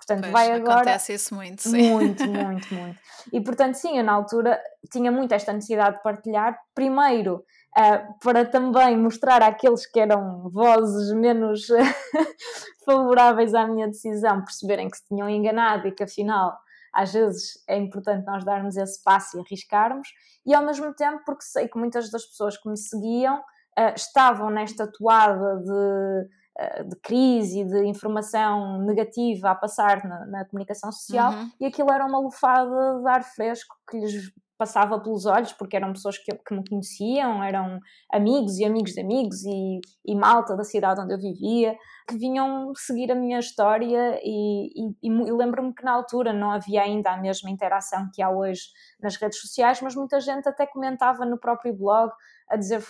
Portanto, 0.00 0.22
pois, 0.22 0.32
vai 0.32 0.52
agora. 0.52 0.74
Acontece 0.76 1.14
isso 1.14 1.34
muito, 1.34 1.62
sim. 1.62 1.90
Muito, 1.90 2.24
muito, 2.26 2.74
muito. 2.74 2.98
E 3.32 3.40
portanto, 3.40 3.74
sim, 3.74 3.98
eu 3.98 4.04
na 4.04 4.12
altura 4.12 4.58
tinha 4.90 5.12
muito 5.12 5.32
esta 5.32 5.52
necessidade 5.52 5.96
de 5.96 6.02
partilhar. 6.02 6.58
Primeiro, 6.74 7.44
uh, 7.76 8.18
para 8.22 8.46
também 8.46 8.96
mostrar 8.96 9.42
àqueles 9.42 9.86
que 9.86 10.00
eram 10.00 10.48
vozes 10.50 11.14
menos 11.14 11.66
favoráveis 12.84 13.54
à 13.54 13.66
minha 13.66 13.86
decisão 13.86 14.42
perceberem 14.42 14.88
que 14.88 14.96
se 14.96 15.06
tinham 15.06 15.28
enganado 15.28 15.86
e 15.86 15.92
que 15.92 16.02
afinal 16.02 16.58
às 16.92 17.12
vezes 17.12 17.62
é 17.68 17.76
importante 17.76 18.26
nós 18.26 18.44
darmos 18.44 18.76
esse 18.76 19.00
passo 19.04 19.36
e 19.36 19.40
arriscarmos, 19.40 20.08
e 20.44 20.52
ao 20.52 20.64
mesmo 20.64 20.92
tempo 20.94 21.22
porque 21.24 21.44
sei 21.44 21.68
que 21.68 21.78
muitas 21.78 22.10
das 22.10 22.24
pessoas 22.24 22.56
que 22.56 22.68
me 22.68 22.76
seguiam 22.76 23.38
uh, 23.38 23.94
estavam 23.94 24.50
nesta 24.50 24.90
toada 24.90 25.58
de 25.58 26.39
de 26.84 26.96
crise, 27.00 27.64
de 27.64 27.86
informação 27.86 28.82
negativa 28.82 29.50
a 29.50 29.54
passar 29.54 30.04
na, 30.04 30.26
na 30.26 30.44
comunicação 30.44 30.92
social, 30.92 31.32
uhum. 31.32 31.50
e 31.60 31.66
aquilo 31.66 31.90
era 31.90 32.04
uma 32.04 32.18
lufada 32.18 33.00
de 33.00 33.08
ar 33.08 33.22
fresco 33.22 33.74
que 33.88 33.98
lhes 33.98 34.32
passava 34.60 35.00
pelos 35.00 35.24
olhos, 35.24 35.54
porque 35.54 35.74
eram 35.74 35.90
pessoas 35.90 36.18
que, 36.18 36.30
que 36.34 36.54
me 36.54 36.62
conheciam, 36.68 37.42
eram 37.42 37.80
amigos 38.12 38.58
e 38.58 38.64
amigos 38.66 38.92
de 38.92 39.00
amigos 39.00 39.42
e, 39.42 39.80
e, 40.04 40.14
malta 40.14 40.54
da 40.54 40.64
cidade 40.64 41.00
onde 41.00 41.14
eu 41.14 41.18
vivia, 41.18 41.74
que 42.06 42.18
vinham 42.18 42.70
seguir 42.76 43.10
a 43.10 43.14
minha 43.14 43.38
história 43.38 44.20
e, 44.22 44.66
e, 44.76 44.94
e 45.02 45.32
lembro-me 45.32 45.74
que 45.74 45.82
na 45.82 45.92
altura 45.92 46.34
não 46.34 46.50
havia 46.50 46.82
ainda 46.82 47.10
a 47.10 47.16
mesma 47.16 47.48
interação 47.48 48.10
que 48.14 48.20
há 48.20 48.28
hoje 48.28 48.64
nas 49.02 49.16
redes 49.16 49.40
sociais, 49.40 49.80
mas 49.80 49.94
muita 49.96 50.20
gente 50.20 50.46
até 50.46 50.66
comentava 50.66 51.24
no 51.24 51.38
próprio 51.38 51.74
blog 51.74 52.12
a 52.46 52.54
dizer, 52.56 52.82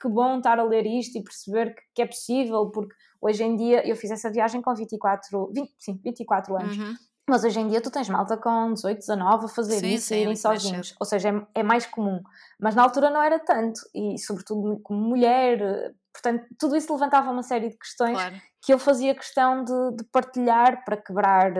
que 0.00 0.08
bom 0.08 0.38
estar 0.38 0.58
a 0.58 0.64
ler 0.64 0.84
isto 0.84 1.16
e 1.16 1.22
perceber 1.22 1.76
que, 1.76 1.82
que, 1.94 2.02
é 2.02 2.06
possível, 2.06 2.68
porque 2.72 2.92
hoje 3.22 3.44
em 3.44 3.56
dia 3.56 3.86
eu 3.88 3.96
fiz 3.96 4.10
essa 4.10 4.30
viagem 4.30 4.60
com 4.60 4.74
24, 4.74 5.50
20, 5.54 5.72
sim, 5.78 6.00
24 6.04 6.56
anos. 6.56 6.76
Uhum. 6.76 6.94
Mas 7.28 7.44
hoje 7.44 7.60
em 7.60 7.68
dia 7.68 7.80
tu 7.80 7.90
tens 7.90 8.08
malta 8.08 8.36
com 8.36 8.74
18, 8.74 8.98
19 8.98 9.44
a 9.44 9.48
fazer 9.48 9.78
sim, 9.78 9.94
isso 9.94 10.06
sim, 10.08 10.16
e 10.16 10.20
irem 10.22 10.36
sozinhos. 10.36 10.94
Ou 10.98 11.06
seja, 11.06 11.28
é, 11.28 11.60
é, 11.60 11.62
mais 11.62 11.86
comum. 11.86 12.20
Mas 12.60 12.74
na 12.74 12.82
altura 12.82 13.10
não 13.10 13.22
era 13.22 13.38
tanto. 13.38 13.80
E 13.94 14.18
sobretudo 14.18 14.80
como 14.82 15.00
mulher. 15.00 15.94
Portanto, 16.12 16.44
tudo 16.58 16.76
isso 16.76 16.92
levantava 16.92 17.30
uma 17.30 17.44
série 17.44 17.68
de 17.68 17.78
questões 17.78 18.18
claro. 18.18 18.34
que 18.60 18.74
eu 18.74 18.78
fazia 18.78 19.14
questão 19.14 19.64
de, 19.64 19.96
de 19.96 20.04
partilhar 20.10 20.84
para 20.84 20.96
quebrar 20.96 21.52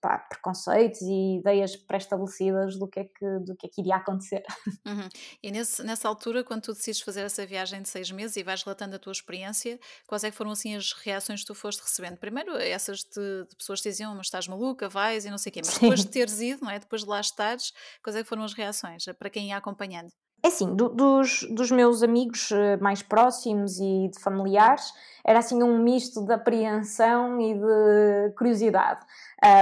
pá, 0.00 0.18
preconceitos 0.18 1.00
e 1.02 1.38
ideias 1.38 1.76
pré-estabelecidas 1.76 2.78
do, 2.78 2.88
que 2.88 3.00
é 3.00 3.04
que, 3.04 3.38
do 3.40 3.56
que 3.56 3.66
é 3.66 3.70
que 3.70 3.80
iria 3.80 3.96
acontecer. 3.96 4.42
Uhum. 4.86 5.08
E 5.42 5.50
nesse, 5.50 5.82
nessa 5.82 6.08
altura, 6.08 6.42
quando 6.42 6.62
tu 6.62 6.72
decides 6.72 7.02
fazer 7.02 7.20
essa 7.20 7.44
viagem 7.44 7.82
de 7.82 7.88
seis 7.88 8.10
meses 8.10 8.36
e 8.36 8.42
vais 8.42 8.62
relatando 8.62 8.96
a 8.96 8.98
tua 8.98 9.12
experiência, 9.12 9.78
quais 10.06 10.24
é 10.24 10.30
que 10.30 10.36
foram 10.36 10.50
assim 10.50 10.74
as 10.74 10.92
reações 10.92 11.40
que 11.40 11.46
tu 11.46 11.54
foste 11.54 11.80
recebendo? 11.82 12.16
Primeiro, 12.16 12.56
essas 12.56 13.00
de, 13.00 13.44
de 13.44 13.56
pessoas 13.56 13.82
que 13.82 13.88
diziam, 13.90 14.14
mas 14.14 14.28
estás 14.28 14.48
maluca, 14.48 14.88
vais 14.88 15.26
e 15.26 15.30
não 15.30 15.36
sei 15.36 15.50
o 15.50 15.52
quê, 15.52 15.60
mas 15.62 15.74
Sim. 15.74 15.80
depois 15.80 16.00
de 16.00 16.08
teres 16.08 16.40
ido, 16.40 16.64
não 16.64 16.70
é? 16.70 16.78
depois 16.78 17.02
de 17.02 17.08
lá 17.08 17.20
estares, 17.20 17.72
quais 18.02 18.16
é 18.16 18.22
que 18.22 18.28
foram 18.28 18.44
as 18.44 18.54
reações 18.54 19.04
para 19.18 19.28
quem 19.28 19.48
ia 19.48 19.56
acompanhando? 19.56 20.10
É 20.42 20.48
assim, 20.48 20.74
do, 20.74 20.88
dos, 20.88 21.42
dos 21.50 21.70
meus 21.70 22.02
amigos 22.02 22.52
eh, 22.52 22.76
mais 22.76 23.02
próximos 23.02 23.80
e 23.80 24.08
de 24.08 24.20
familiares, 24.20 24.92
era 25.24 25.40
assim 25.40 25.62
um 25.62 25.82
misto 25.82 26.24
de 26.24 26.32
apreensão 26.32 27.40
e 27.40 27.54
de 27.54 28.34
curiosidade. 28.36 29.04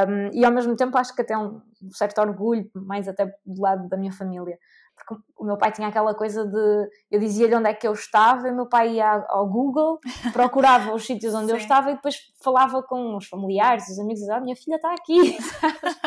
Um, 0.08 0.30
e 0.32 0.44
ao 0.44 0.52
mesmo 0.52 0.76
tempo 0.76 0.96
acho 0.98 1.14
que 1.14 1.22
até 1.22 1.36
um 1.36 1.60
certo 1.90 2.20
orgulho, 2.20 2.70
mais 2.74 3.08
até 3.08 3.26
do 3.44 3.60
lado 3.60 3.88
da 3.88 3.96
minha 3.96 4.12
família 4.12 4.58
porque 4.96 5.22
o 5.36 5.44
meu 5.44 5.58
pai 5.58 5.70
tinha 5.70 5.88
aquela 5.88 6.14
coisa 6.14 6.44
de. 6.44 6.88
Eu 7.10 7.20
dizia-lhe 7.20 7.54
onde 7.54 7.68
é 7.68 7.74
que 7.74 7.86
eu 7.86 7.92
estava, 7.92 8.48
e 8.48 8.50
o 8.50 8.54
meu 8.54 8.66
pai 8.66 8.94
ia 8.94 9.24
ao 9.28 9.46
Google, 9.46 10.00
procurava 10.32 10.94
os 10.94 11.04
sítios 11.06 11.34
onde 11.34 11.46
Sim. 11.46 11.52
eu 11.52 11.56
estava 11.58 11.90
e 11.90 11.94
depois 11.94 12.16
falava 12.42 12.82
com 12.82 13.16
os 13.16 13.26
familiares, 13.28 13.88
os 13.88 13.98
amigos, 13.98 14.20
e 14.20 14.22
dizia: 14.22 14.36
ah, 14.36 14.40
minha 14.40 14.56
filha 14.56 14.76
está 14.76 14.92
aqui. 14.94 15.36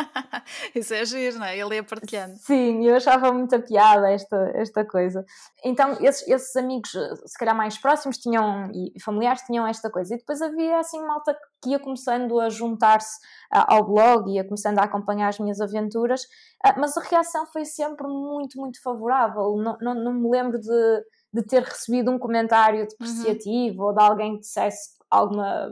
Isso 0.73 0.93
é 0.93 1.06
giro, 1.06 1.38
não 1.38 1.45
é? 1.45 1.58
Ele 1.58 1.75
ia 1.75 1.84
partilhando. 1.84 2.36
Sim, 2.38 2.86
eu 2.86 2.95
achava 2.95 3.32
muita 3.32 3.60
piada 3.60 4.12
esta, 4.12 4.52
esta 4.56 4.84
coisa. 4.84 5.23
Então, 5.63 5.97
esses, 6.02 6.28
esses 6.28 6.56
amigos, 6.56 6.89
se 6.89 7.38
calhar 7.38 7.56
mais 7.56 7.78
próximos, 7.78 8.17
tinham, 8.17 8.71
e 8.73 8.99
familiares, 9.02 9.43
tinham 9.43 9.67
esta 9.67 9.89
coisa. 9.89 10.15
E 10.15 10.17
depois 10.17 10.41
havia 10.41 10.80
assim 10.80 10.99
malta 11.06 11.38
que 11.61 11.71
ia 11.71 11.79
começando 11.79 12.39
a 12.39 12.49
juntar-se 12.49 13.17
uh, 13.53 13.65
ao 13.67 13.85
blog, 13.85 14.31
ia 14.31 14.43
começando 14.43 14.79
a 14.79 14.83
acompanhar 14.83 15.29
as 15.29 15.39
minhas 15.39 15.59
aventuras, 15.59 16.23
uh, 16.23 16.79
mas 16.79 16.95
a 16.97 17.01
reação 17.01 17.45
foi 17.47 17.65
sempre 17.65 18.07
muito, 18.07 18.59
muito 18.59 18.81
favorável. 18.81 19.55
Não, 19.57 19.77
não, 19.81 19.93
não 19.93 20.13
me 20.13 20.29
lembro 20.29 20.59
de, 20.59 21.03
de 21.33 21.43
ter 21.43 21.63
recebido 21.63 22.11
um 22.11 22.19
comentário 22.19 22.87
depreciativo 22.87 23.81
uhum. 23.81 23.87
ou 23.87 23.93
de 23.93 24.01
alguém 24.01 24.35
que 24.35 24.41
dissesse 24.41 24.97
alguma 25.09 25.71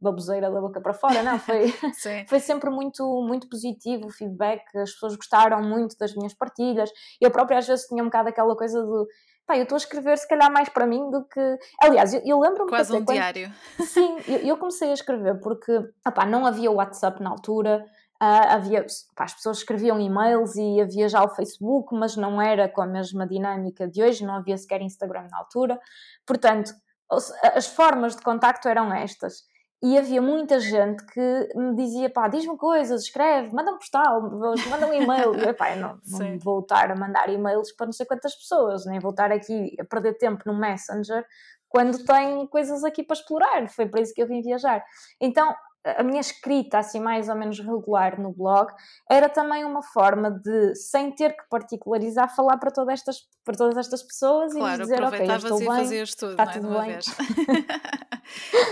baboseira 0.00 0.50
da 0.50 0.60
boca 0.60 0.80
para 0.80 0.94
fora, 0.94 1.22
não, 1.22 1.38
foi, 1.38 1.72
foi 2.28 2.40
sempre 2.40 2.70
muito, 2.70 3.04
muito 3.22 3.48
positivo 3.48 4.06
o 4.06 4.12
feedback, 4.12 4.62
as 4.76 4.92
pessoas 4.92 5.16
gostaram 5.16 5.60
muito 5.62 5.96
das 5.98 6.14
minhas 6.14 6.34
partilhas, 6.34 6.90
eu 7.20 7.30
própria 7.30 7.58
às 7.58 7.66
vezes 7.66 7.86
tinha 7.86 8.02
um 8.02 8.06
bocado 8.06 8.28
aquela 8.28 8.56
coisa 8.56 8.80
do 8.80 9.06
pá, 9.48 9.56
eu 9.56 9.62
estou 9.62 9.76
a 9.76 9.78
escrever 9.78 10.18
se 10.18 10.28
calhar 10.28 10.52
mais 10.52 10.68
para 10.68 10.86
mim 10.86 11.10
do 11.10 11.24
que. 11.24 11.58
Aliás, 11.82 12.12
eu, 12.12 12.20
eu 12.24 12.38
lembro-me. 12.38 12.68
Quase 12.68 12.92
um 12.92 13.04
quando... 13.04 13.16
diário. 13.16 13.50
Sim, 13.80 14.18
eu, 14.28 14.38
eu, 14.40 14.56
comecei 14.58 14.90
a 14.90 14.94
escrever 14.94 15.40
porque 15.40 15.72
opá, 16.06 16.26
não 16.26 16.44
havia 16.44 16.70
WhatsApp 16.70 17.22
na 17.22 17.30
altura. 17.30 17.84
Uh, 18.20 18.50
havia, 18.50 18.84
pá, 19.16 19.24
as 19.24 19.34
pessoas 19.34 19.58
escreviam 19.58 19.98
e-mails 19.98 20.56
e 20.56 20.80
havia 20.80 21.08
já 21.08 21.22
o 21.22 21.28
Facebook, 21.30 21.94
mas 21.94 22.16
não 22.16 22.42
era 22.42 22.68
com 22.68 22.82
a 22.82 22.86
mesma 22.86 23.26
dinâmica 23.26 23.88
de 23.88 24.02
hoje, 24.02 24.26
não 24.26 24.34
havia 24.34 24.58
sequer 24.58 24.82
Instagram 24.82 25.28
na 25.30 25.38
altura. 25.38 25.80
Portanto, 26.26 26.72
as 27.54 27.66
formas 27.68 28.16
de 28.16 28.22
contacto 28.22 28.68
eram 28.68 28.92
estas. 28.92 29.44
E 29.80 29.96
havia 29.96 30.20
muita 30.20 30.58
gente 30.58 31.04
que 31.06 31.48
me 31.54 31.74
dizia, 31.76 32.10
pá, 32.10 32.26
diz-me 32.26 32.56
coisas, 32.56 33.04
escreve, 33.04 33.54
manda 33.54 33.70
um 33.70 33.78
postal, 33.78 34.22
manda 34.68 34.86
um 34.86 34.92
e-mail. 34.92 35.36
E 35.36 35.44
eu, 35.46 35.54
pá, 35.54 35.70
eu 35.70 35.80
não, 35.80 36.00
não 36.04 36.38
vou 36.38 36.60
estar 36.60 36.90
a 36.90 36.96
mandar 36.96 37.28
e-mails 37.28 37.70
para 37.72 37.86
não 37.86 37.92
sei 37.92 38.04
quantas 38.04 38.34
pessoas, 38.34 38.84
nem 38.86 38.98
vou 38.98 39.12
estar 39.12 39.30
aqui 39.30 39.76
a 39.78 39.84
perder 39.84 40.14
tempo 40.14 40.42
no 40.46 40.58
Messenger 40.58 41.24
quando 41.68 42.02
tenho 42.04 42.48
coisas 42.48 42.82
aqui 42.82 43.02
para 43.02 43.14
explorar. 43.14 43.68
Foi 43.68 43.86
para 43.86 44.00
isso 44.00 44.14
que 44.14 44.22
eu 44.22 44.26
vim 44.26 44.40
viajar. 44.40 44.82
Então, 45.20 45.54
a 45.96 46.02
minha 46.02 46.20
escrita, 46.20 46.78
assim 46.78 47.00
mais 47.00 47.28
ou 47.28 47.34
menos 47.34 47.58
regular 47.60 48.20
no 48.20 48.32
blog, 48.32 48.72
era 49.10 49.28
também 49.28 49.64
uma 49.64 49.82
forma 49.82 50.30
de, 50.30 50.74
sem 50.74 51.10
ter 51.12 51.36
que 51.36 51.48
particularizar, 51.48 52.34
falar 52.34 52.58
para, 52.58 52.70
todas 52.70 52.94
estas, 52.94 53.16
para 53.44 53.56
todas 53.56 53.76
estas 53.76 54.02
pessoas 54.02 54.52
claro, 54.52 54.82
e 54.82 54.84
dizer, 54.84 55.02
ok, 55.02 55.26
estou 55.26 55.58
bem, 55.58 55.66
fazias 55.66 56.14
tudo, 56.14 56.32
está 56.32 56.44
é, 56.44 56.46
tudo 56.46 56.68
bem. 56.80 56.98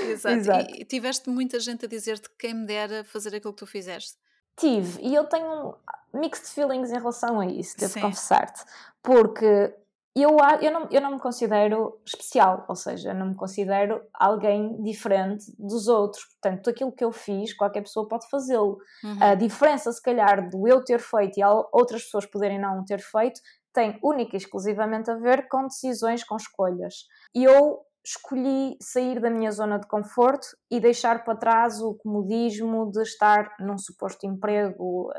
Exato. 0.09 0.29
Exato. 0.31 0.71
E, 0.71 0.83
e 0.83 0.85
tiveste 0.85 1.31
muita 1.31 1.59
gente 1.61 1.87
a 1.87 1.89
dizer-te 1.89 2.29
quem 2.39 2.55
me 2.55 2.67
dera 2.67 3.05
fazer 3.05 3.35
aquilo 3.35 3.53
que 3.53 3.61
tu 3.61 3.67
fizeste? 3.67 4.17
Tive, 4.57 5.01
e 5.03 5.15
eu 5.15 5.25
tenho 5.25 5.77
mixed 6.15 6.47
feelings 6.47 6.91
em 6.91 6.97
relação 6.97 7.41
a 7.41 7.47
isso, 7.47 7.77
devo 7.79 8.01
confessar-te, 8.01 8.65
porque 9.03 9.75
eu, 10.23 10.35
eu, 10.63 10.73
não, 10.73 10.89
eu 10.91 11.01
não 11.03 11.11
me 11.13 11.21
considero 11.21 12.01
especial, 12.07 12.65
ou 12.67 12.75
seja, 12.75 13.11
eu 13.11 13.15
não 13.15 13.29
me 13.29 13.35
considero 13.35 14.01
alguém 14.15 14.83
diferente 14.83 15.45
dos 15.59 15.89
outros. 15.89 16.25
Portanto, 16.25 16.71
aquilo 16.71 16.91
que 16.91 17.05
eu 17.05 17.13
fiz, 17.13 17.53
qualquer 17.53 17.83
pessoa 17.83 18.09
pode 18.09 18.27
fazê-lo. 18.31 18.79
Uhum. 19.05 19.19
A 19.21 19.35
diferença, 19.35 19.93
se 19.93 20.01
calhar, 20.01 20.49
do 20.49 20.67
eu 20.67 20.83
ter 20.83 21.01
feito 21.01 21.39
e 21.39 21.45
outras 21.71 22.05
pessoas 22.05 22.25
poderem 22.25 22.59
não 22.59 22.83
ter 22.83 23.01
feito, 23.01 23.41
tem 23.75 23.99
única 24.03 24.35
e 24.35 24.39
exclusivamente 24.39 25.11
a 25.11 25.17
ver 25.17 25.49
com 25.49 25.65
decisões, 25.65 26.25
com 26.25 26.37
escolhas. 26.37 26.95
E 27.35 27.45
eu 27.45 27.81
escolhi 28.03 28.79
sair 28.81 29.21
da 29.21 29.29
minha 29.29 29.51
zona 29.51 29.79
de 29.79 29.87
conforto 29.87 30.47
e 30.71 30.81
deixar 30.81 31.25
para 31.25 31.37
trás 31.37 31.83
o 31.83 31.95
comodismo 31.95 32.91
de 32.91 33.03
estar 33.03 33.55
num 33.61 33.77
suposto 33.77 34.25
emprego 34.25 35.11
uh, 35.11 35.13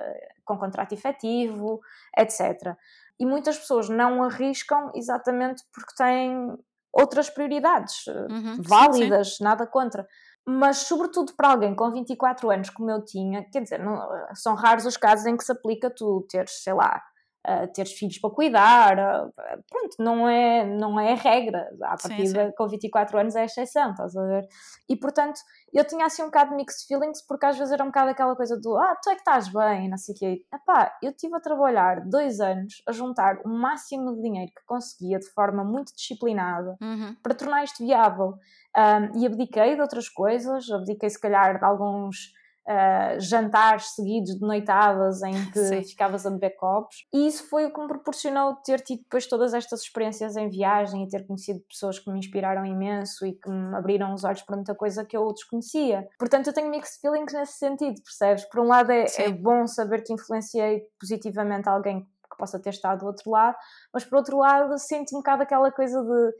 com 0.43 0.57
contrato 0.57 0.93
efetivo, 0.93 1.81
etc 2.17 2.75
e 3.19 3.25
muitas 3.25 3.58
pessoas 3.58 3.89
não 3.89 4.23
arriscam 4.23 4.91
exatamente 4.93 5.63
porque 5.73 5.95
têm 5.95 6.56
outras 6.93 7.30
prioridades 7.30 8.08
eh, 8.08 8.27
uhum, 8.30 8.62
válidas, 8.62 9.30
sim, 9.30 9.36
sim. 9.38 9.43
nada 9.43 9.67
contra. 9.67 10.08
Mas, 10.45 10.77
sobretudo 10.77 11.34
para 11.36 11.49
alguém 11.49 11.75
com 11.75 11.91
24 11.91 12.49
anos, 12.49 12.69
como 12.69 12.89
eu 12.89 13.03
tinha, 13.03 13.43
quer 13.51 13.62
dizer, 13.62 13.80
não, 13.80 13.99
são 14.34 14.56
raros 14.56 14.86
os 14.86 14.95
casos 14.95 15.25
em 15.25 15.36
que 15.36 15.43
se 15.43 15.51
aplica 15.51 15.89
tu 15.93 16.25
teres, 16.30 16.63
sei 16.63 16.73
lá, 16.73 17.01
uh, 17.47 17.67
teres 17.73 17.93
filhos 17.93 18.19
para 18.19 18.29
cuidar, 18.29 18.97
uh, 18.97 19.33
pronto, 19.69 19.95
não 19.99 20.27
é, 20.27 20.65
não 20.65 20.99
é 20.99 21.13
a 21.13 21.15
regra, 21.15 21.69
a 21.81 21.95
partir 21.97 22.33
de 22.33 22.51
com 22.53 22.67
24 22.67 23.17
anos 23.17 23.36
é 23.36 23.41
a 23.41 23.45
exceção, 23.45 23.91
estás 23.91 24.15
a 24.15 24.25
ver? 24.25 24.47
E 24.89 24.95
portanto, 24.95 25.39
eu 25.73 25.86
tinha 25.86 26.05
assim 26.05 26.21
um 26.23 26.25
bocado 26.25 26.51
de 26.51 26.57
mixed 26.57 26.88
feelings, 26.88 27.25
porque 27.25 27.45
às 27.45 27.57
vezes 27.57 27.73
era 27.73 27.83
um 27.83 27.88
bocado 27.88 28.12
aquela 28.12 28.36
coisa 28.36 28.60
do 28.60 28.77
ah, 28.77 28.95
tu 29.01 29.10
é 29.10 29.13
que 29.13 29.21
estás 29.21 29.47
bem, 29.47 29.89
não 29.89 29.97
sei 29.97 30.15
o 30.15 30.17
quê. 30.17 30.45
Epá, 30.53 30.91
eu 31.01 31.12
estive 31.12 31.36
a 31.36 31.39
trabalhar 31.39 32.01
dois 32.05 32.39
anos 32.39 32.81
a 32.88 32.91
juntar 32.91 33.39
o 33.45 33.49
máximo 33.49 34.15
de 34.15 34.21
dinheiro 34.21 34.51
que 34.55 34.65
conseguia 34.65 35.19
de 35.19 35.27
forma 35.29 35.63
muito 35.63 35.93
disciplinada 35.95 36.77
uhum. 36.81 37.15
para 37.23 37.36
tornar 37.36 37.63
isto 37.63 37.83
viável. 37.83 38.36
Um, 38.75 39.19
e 39.19 39.25
abdiquei 39.25 39.75
de 39.75 39.81
outras 39.81 40.07
coisas, 40.07 40.69
abdiquei 40.69 41.10
se 41.10 41.19
calhar 41.19 41.57
de 41.57 41.65
alguns 41.65 42.31
uh, 42.67 43.19
jantares 43.19 43.95
seguidos 43.95 44.36
de 44.36 44.41
noitadas 44.41 45.23
em 45.23 45.34
que 45.51 45.60
Sim. 45.60 45.84
ficavas 45.84 46.25
a 46.25 46.30
beber 46.30 46.56
copos. 46.58 47.06
E 47.13 47.27
isso 47.27 47.47
foi 47.49 47.65
o 47.65 47.73
que 47.73 47.80
me 47.80 47.88
proporcionou 47.88 48.56
ter 48.58 48.82
tido 48.82 48.99
depois 48.99 49.25
todas 49.25 49.53
estas 49.53 49.82
experiências 49.82 50.36
em 50.36 50.49
viagem 50.49 51.03
e 51.03 51.10
ter 51.10 51.25
conhecido 51.25 51.62
pessoas 51.62 51.97
que 51.97 52.12
me 52.12 52.19
inspiraram 52.19 52.65
imenso 52.65 53.25
e 53.25 53.34
que 53.34 53.49
me 53.49 53.75
abriram 53.75 54.13
os 54.13 54.23
olhos 54.23 54.41
para 54.41 54.56
muita 54.56 54.75
coisa 54.75 55.06
que 55.06 55.15
eu 55.15 55.32
desconhecia. 55.34 56.08
Portanto, 56.19 56.47
eu 56.47 56.53
tenho 56.53 56.69
mixed 56.69 56.99
feelings 56.99 57.34
nesse 57.34 57.53
sentido, 57.53 58.01
percebes? 58.03 58.45
Por 58.45 58.60
um 58.60 58.67
lado, 58.67 58.91
é, 58.91 59.06
é 59.17 59.30
bom 59.30 59.65
saber 59.65 60.03
que 60.03 60.13
influenciei 60.13 60.82
positivamente 60.99 61.69
alguém 61.69 62.01
que 62.01 62.38
possa 62.38 62.60
ter 62.60 62.71
estado 62.71 62.99
do 62.99 63.06
outro 63.06 63.32
lado, 63.32 63.56
mas 63.93 64.03
por 64.03 64.17
outro 64.17 64.38
lado, 64.38 64.77
sinto 64.77 65.15
um 65.15 65.19
bocado 65.19 65.43
aquela 65.43 65.71
coisa 65.71 66.03
de 66.03 66.34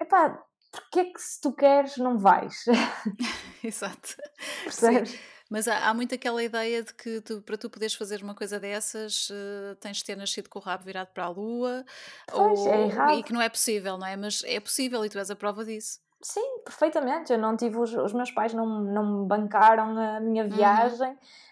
epá, 0.00 0.40
porque 0.70 1.00
é 1.00 1.04
que 1.04 1.20
se 1.20 1.40
tu 1.40 1.52
queres 1.52 1.96
não 1.96 2.18
vais? 2.18 2.64
Exato. 3.62 4.16
Percebes? 4.64 5.10
Sim. 5.10 5.33
Mas 5.50 5.68
há, 5.68 5.88
há, 5.88 5.94
muito 5.94 6.14
aquela 6.14 6.42
ideia 6.42 6.82
de 6.82 6.94
que 6.94 7.20
tu, 7.20 7.42
para 7.42 7.56
tu 7.56 7.68
poderes 7.68 7.94
fazer 7.94 8.22
uma 8.22 8.34
coisa 8.34 8.58
dessas 8.58 9.28
uh, 9.30 9.74
tens 9.78 9.98
de 9.98 10.04
ter 10.04 10.16
nascido 10.16 10.48
com 10.48 10.58
o 10.58 10.62
rabo 10.62 10.84
virado 10.84 11.08
para 11.12 11.24
a 11.24 11.28
lua 11.28 11.84
pois, 12.26 12.60
ou, 12.60 12.72
é 12.72 12.86
errado. 12.86 13.18
e 13.18 13.22
que 13.22 13.32
não 13.32 13.40
é 13.40 13.48
possível, 13.48 13.98
não 13.98 14.06
é? 14.06 14.16
Mas 14.16 14.42
é 14.44 14.58
possível 14.58 15.04
e 15.04 15.08
tu 15.08 15.18
és 15.18 15.30
a 15.30 15.36
prova 15.36 15.64
disso. 15.64 16.00
Sim, 16.24 16.60
perfeitamente. 16.64 17.30
Eu 17.30 17.38
não 17.38 17.54
tive 17.54 17.76
os, 17.76 17.92
os 17.92 18.14
meus 18.14 18.30
pais 18.30 18.54
não, 18.54 18.66
não 18.66 19.20
me 19.20 19.28
bancaram 19.28 19.98
a 19.98 20.20
minha 20.20 20.44
uhum. 20.44 20.50
viagem, 20.50 21.10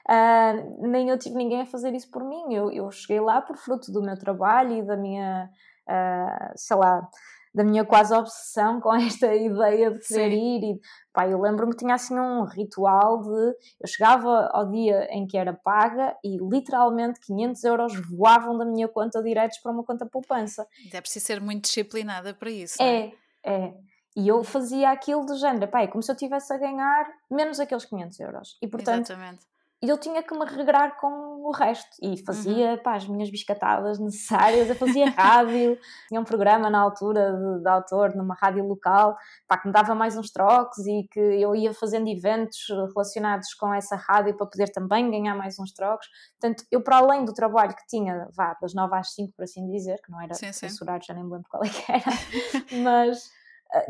uhum. 0.09 0.85
uh, 0.85 0.89
nem 0.89 1.11
eu 1.11 1.19
tive 1.19 1.37
ninguém 1.37 1.61
a 1.61 1.67
fazer 1.67 1.93
isso 1.93 2.11
por 2.11 2.25
mim. 2.25 2.55
Eu, 2.55 2.73
eu 2.73 2.91
cheguei 2.91 3.21
lá 3.21 3.43
por 3.43 3.59
fruto 3.59 3.93
do 3.93 4.01
meu 4.01 4.19
trabalho 4.19 4.79
e 4.79 4.83
da 4.83 4.97
minha, 4.97 5.51
uh, 5.87 6.53
sei 6.57 6.77
lá, 6.77 7.07
da 7.55 7.63
minha 7.65 7.85
quase 7.85 8.15
obsessão 8.15 8.81
com 8.81 8.95
esta 8.97 9.35
ideia 9.35 9.91
de 9.91 10.01
querer 10.01 10.31
Sim. 10.31 10.57
ir. 10.57 10.75
E, 10.75 10.81
pá, 11.13 11.29
eu 11.29 11.41
lembro-me 11.41 11.73
que 11.73 11.79
tinha 11.79 11.95
assim 11.95 12.19
um 12.19 12.45
ritual 12.45 13.23
de. 13.23 13.57
Eu 13.81 13.87
chegava 13.87 14.49
ao 14.53 14.71
dia 14.71 15.07
em 15.11 15.27
que 15.27 15.37
era 15.37 15.53
paga 15.53 16.17
e 16.25 16.39
literalmente 16.39 17.21
500 17.21 17.65
euros 17.65 17.93
voavam 18.09 18.57
da 18.57 18.65
minha 18.65 18.89
conta 18.89 19.23
diretos 19.23 19.59
para 19.59 19.73
uma 19.73 19.85
conta 19.85 20.07
poupança. 20.07 20.67
É 20.93 21.01
preciso 21.01 21.27
ser 21.27 21.41
muito 21.41 21.65
disciplinada 21.65 22.35
para 22.35 22.51
isso. 22.51 22.83
É, 22.83 23.13
é. 23.43 23.53
é. 23.53 23.75
E 24.15 24.29
eu 24.29 24.45
fazia 24.45 24.91
aquilo 24.91 25.25
do 25.25 25.35
género, 25.39 25.69
pá, 25.69 25.81
é 25.81 25.87
como 25.87 26.03
se 26.03 26.11
eu 26.11 26.15
estivesse 26.15 26.53
a 26.53 26.59
ganhar 26.59 27.11
menos 27.31 27.59
aqueles 27.59 27.87
500 27.87 28.21
euros. 28.21 28.59
E 28.61 28.69
portanto, 28.69 29.11
Exatamente 29.11 29.47
e 29.83 29.89
eu 29.89 29.99
tinha 29.99 30.23
que 30.23 30.33
me 30.33 30.45
regrar 30.45 30.97
com 30.97 31.43
o 31.45 31.51
resto 31.51 31.97
e 32.01 32.17
fazia 32.25 32.73
uhum. 32.73 32.83
pá, 32.85 32.95
as 32.95 33.09
minhas 33.09 33.29
biscatadas 33.29 33.99
necessárias, 33.99 34.69
eu 34.69 34.77
fazia 34.77 35.11
rádio, 35.11 35.77
tinha 36.09 36.21
um 36.21 36.25
programa 36.25 36.71
na 36.71 36.81
altura 36.81 37.33
de, 37.33 37.63
de, 37.63 37.69
autor 37.69 38.15
numa 38.15 38.35
rádio 38.35 38.65
local 38.65 39.17
pá, 39.49 39.59
que 39.59 39.67
me 39.67 39.73
dava 39.73 39.93
mais 39.93 40.17
uns 40.17 40.31
trocos 40.31 40.87
e 40.87 41.09
que 41.11 41.19
eu 41.19 41.57
ia 41.57 41.75
fazendo 41.75 42.09
eventos 42.09 42.69
relacionados 42.69 43.53
com 43.55 43.75
essa 43.75 43.97
rádio 43.97 44.37
para 44.37 44.47
poder 44.47 44.71
também 44.71 45.11
ganhar 45.11 45.35
mais 45.35 45.59
uns 45.59 45.73
trocos. 45.73 46.07
Portanto, 46.41 46.65
eu 46.71 46.81
para 46.81 46.99
além 46.99 47.25
do 47.25 47.35
trabalho 47.35 47.75
que 47.75 47.87
tinha, 47.89 48.29
vá, 48.37 48.57
das 48.63 48.75
9 48.75 48.95
às 48.95 49.13
5 49.15 49.33
por 49.37 49.43
assim 49.43 49.69
dizer, 49.69 50.01
que 50.01 50.13
não 50.13 50.21
era 50.21 50.35
censurado, 50.35 51.05
já 51.05 51.13
nem 51.13 51.25
me 51.25 51.33
lembro 51.33 51.49
qual 51.51 51.65
é 51.65 51.69
que 51.69 51.91
era, 51.91 52.05
mas 52.85 53.31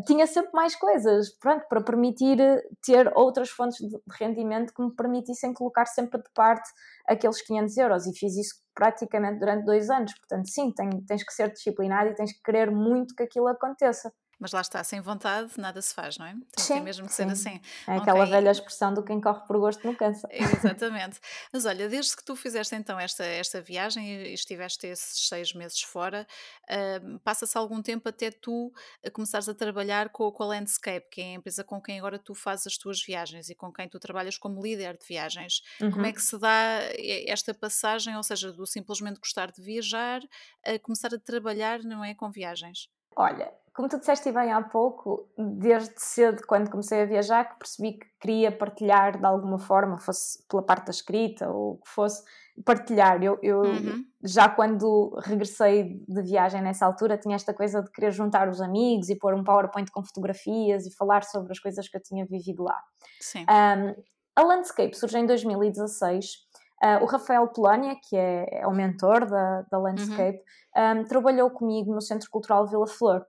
tinha 0.06 0.26
sempre 0.26 0.52
mais 0.52 0.76
coisas, 0.76 1.30
pronto, 1.38 1.66
para 1.68 1.82
permitir 1.82 2.40
eh, 2.40 2.62
ter 2.84 3.12
outras 3.16 3.50
fontes 3.50 3.78
de 3.78 4.00
rendimento 4.18 4.72
que 4.72 4.82
me 4.82 4.94
permitissem 4.94 5.52
colocar 5.52 5.86
sempre 5.86 6.22
de 6.22 6.30
parte 6.34 6.70
aqueles 7.06 7.42
500 7.42 7.76
euros 7.78 8.06
e 8.06 8.12
fiz 8.16 8.36
isso 8.36 8.54
praticamente 8.74 9.40
durante 9.40 9.64
dois 9.64 9.90
anos, 9.90 10.14
portanto 10.14 10.48
sim, 10.48 10.72
tens 11.06 11.24
que 11.24 11.32
ser 11.32 11.50
disciplinado 11.52 12.10
e 12.10 12.14
tens 12.14 12.32
que 12.32 12.42
querer 12.42 12.70
muito 12.70 13.14
que 13.14 13.24
aquilo 13.24 13.48
aconteça. 13.48 14.12
Mas 14.42 14.50
lá 14.50 14.60
está, 14.60 14.82
sem 14.82 15.00
vontade 15.00 15.52
nada 15.56 15.80
se 15.80 15.94
faz, 15.94 16.18
não 16.18 16.26
é? 16.26 16.32
Tem, 16.32 16.42
sim, 16.58 16.74
tem 16.74 16.82
mesmo 16.82 17.06
que 17.06 17.14
sim. 17.14 17.28
ser 17.28 17.32
assim. 17.32 17.60
É 17.86 17.96
aquela 17.96 18.24
okay. 18.24 18.32
velha 18.32 18.50
expressão 18.50 18.92
do 18.92 19.00
quem 19.00 19.20
corre 19.20 19.46
por 19.46 19.56
gosto 19.56 19.86
não 19.86 19.94
cansa. 19.94 20.28
Exatamente. 20.34 21.20
Mas 21.52 21.64
olha, 21.64 21.88
desde 21.88 22.16
que 22.16 22.24
tu 22.24 22.34
fizeste 22.34 22.74
então 22.74 22.98
esta, 22.98 23.24
esta 23.24 23.60
viagem 23.60 24.04
e 24.04 24.34
estiveste 24.34 24.88
esses 24.88 25.28
seis 25.28 25.54
meses 25.54 25.80
fora, 25.82 26.26
uh, 26.64 27.20
passa-se 27.20 27.56
algum 27.56 27.80
tempo 27.80 28.08
até 28.08 28.32
tu 28.32 28.72
começares 29.12 29.48
a 29.48 29.54
trabalhar 29.54 30.08
com, 30.08 30.32
com 30.32 30.42
a 30.42 30.46
Landscape, 30.46 31.06
que 31.08 31.20
é 31.20 31.24
a 31.26 31.34
empresa 31.34 31.62
com 31.62 31.80
quem 31.80 32.00
agora 32.00 32.18
tu 32.18 32.34
fazes 32.34 32.66
as 32.66 32.76
tuas 32.76 33.00
viagens 33.00 33.48
e 33.48 33.54
com 33.54 33.72
quem 33.72 33.88
tu 33.88 34.00
trabalhas 34.00 34.36
como 34.36 34.60
líder 34.60 34.98
de 34.98 35.06
viagens. 35.06 35.62
Uhum. 35.80 35.92
Como 35.92 36.04
é 36.04 36.08
uhum. 36.08 36.14
que 36.14 36.22
se 36.22 36.36
dá 36.36 36.80
esta 37.28 37.54
passagem, 37.54 38.16
ou 38.16 38.24
seja, 38.24 38.50
do 38.50 38.66
simplesmente 38.66 39.20
gostar 39.20 39.52
de 39.52 39.62
viajar 39.62 40.20
a 40.66 40.80
começar 40.80 41.14
a 41.14 41.18
trabalhar, 41.18 41.84
não 41.84 42.04
é, 42.04 42.12
com 42.12 42.28
viagens? 42.28 42.88
Olha, 43.14 43.52
como 43.74 43.88
tu 43.88 43.98
disseste 43.98 44.30
bem 44.30 44.52
há 44.52 44.60
pouco, 44.60 45.28
desde 45.38 45.94
cedo, 45.96 46.42
quando 46.46 46.70
comecei 46.70 47.02
a 47.02 47.06
viajar, 47.06 47.44
que 47.44 47.58
percebi 47.58 47.92
que 47.98 48.06
queria 48.20 48.52
partilhar 48.52 49.18
de 49.18 49.24
alguma 49.24 49.58
forma, 49.58 49.98
fosse 49.98 50.46
pela 50.46 50.62
parte 50.62 50.86
da 50.86 50.90
escrita 50.90 51.48
ou 51.48 51.72
o 51.72 51.76
que 51.78 51.88
fosse, 51.88 52.22
partilhar. 52.66 53.22
Eu, 53.22 53.38
eu 53.42 53.62
uhum. 53.62 54.04
já 54.22 54.46
quando 54.48 55.18
regressei 55.24 56.04
de 56.06 56.22
viagem 56.22 56.60
nessa 56.60 56.84
altura, 56.84 57.16
tinha 57.16 57.34
esta 57.34 57.54
coisa 57.54 57.82
de 57.82 57.90
querer 57.90 58.10
juntar 58.10 58.48
os 58.48 58.60
amigos 58.60 59.08
e 59.08 59.16
pôr 59.16 59.34
um 59.34 59.42
PowerPoint 59.42 59.90
com 59.90 60.04
fotografias 60.04 60.86
e 60.86 60.94
falar 60.94 61.24
sobre 61.24 61.52
as 61.52 61.58
coisas 61.58 61.88
que 61.88 61.96
eu 61.96 62.02
tinha 62.02 62.26
vivido 62.26 62.62
lá. 62.62 62.78
Sim. 63.20 63.46
Um, 63.48 64.02
a 64.36 64.42
Landscape 64.42 64.94
surgiu 64.94 65.20
em 65.20 65.26
2016 65.26 66.52
Uh, 66.82 67.00
o 67.00 67.06
Rafael 67.06 67.46
Polónia, 67.46 67.94
que 68.02 68.16
é, 68.16 68.60
é, 68.60 68.66
o 68.66 68.72
mentor 68.72 69.24
da, 69.24 69.62
da 69.70 69.78
Landscape, 69.78 70.40
uhum. 70.76 71.00
um, 71.00 71.04
trabalhou 71.04 71.48
comigo 71.48 71.94
no 71.94 72.00
Centro 72.00 72.28
Cultural 72.28 72.66
Vila 72.66 72.88
Flor. 72.88 73.24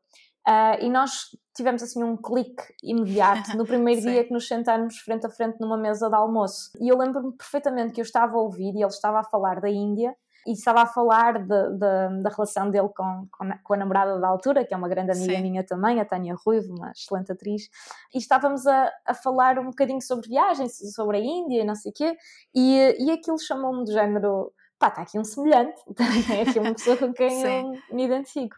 Uh, 0.47 0.75
e 0.81 0.89
nós 0.89 1.29
tivemos 1.55 1.81
assim 1.81 2.03
um 2.03 2.17
clique 2.17 2.63
imediato 2.83 3.55
no 3.57 3.65
primeiro 3.65 4.01
dia 4.01 4.25
que 4.25 4.33
nos 4.33 4.47
sentámos 4.47 4.97
frente 4.99 5.25
a 5.25 5.29
frente 5.29 5.59
numa 5.59 5.77
mesa 5.77 6.09
de 6.09 6.15
almoço. 6.15 6.71
E 6.79 6.89
eu 6.89 6.97
lembro-me 6.97 7.31
perfeitamente 7.33 7.93
que 7.93 8.01
eu 8.01 8.03
estava 8.03 8.33
a 8.33 8.41
ouvir 8.41 8.73
e 8.73 8.81
ele 8.81 8.87
estava 8.87 9.19
a 9.19 9.23
falar 9.23 9.61
da 9.61 9.69
Índia 9.69 10.15
e 10.45 10.51
estava 10.51 10.81
a 10.81 10.85
falar 10.85 11.39
de, 11.39 11.47
de, 11.47 12.21
da 12.21 12.29
relação 12.29 12.69
dele 12.69 12.89
com, 12.89 13.27
com, 13.31 13.49
com, 13.63 13.73
a 13.73 13.77
namorada 13.77 14.19
da 14.19 14.27
altura, 14.27 14.65
que 14.65 14.73
é 14.73 14.77
uma 14.77 14.89
grande 14.89 15.11
amiga 15.11 15.35
Sim. 15.35 15.41
minha 15.41 15.63
também, 15.63 15.99
a 15.99 16.05
Tânia 16.05 16.35
Ruivo, 16.35 16.75
uma 16.75 16.91
excelente 16.91 17.31
atriz, 17.31 17.69
e 18.13 18.17
estávamos 18.17 18.67
a, 18.67 18.91
a 19.05 19.13
falar 19.13 19.57
um 19.57 19.67
bocadinho 19.67 20.01
sobre 20.01 20.27
viagens, 20.27 20.77
sobre 20.93 21.17
a 21.17 21.21
Índia 21.21 21.61
e 21.61 21.65
não 21.65 21.75
sei 21.75 21.91
o 21.91 21.93
quê, 21.93 22.17
e, 22.53 22.95
e 22.99 23.11
aquilo 23.11 23.39
chamou-me 23.39 23.85
do 23.85 23.91
género, 23.91 24.51
pá, 24.77 24.89
está 24.89 25.03
aqui 25.03 25.17
um 25.17 25.23
semelhante, 25.23 25.81
é 26.37 26.41
aqui 26.41 26.59
uma 26.59 26.73
pessoa 26.73 26.97
com 26.97 27.13
quem 27.13 27.41
eu 27.41 27.71
me 27.91 28.03
identifico. 28.03 28.57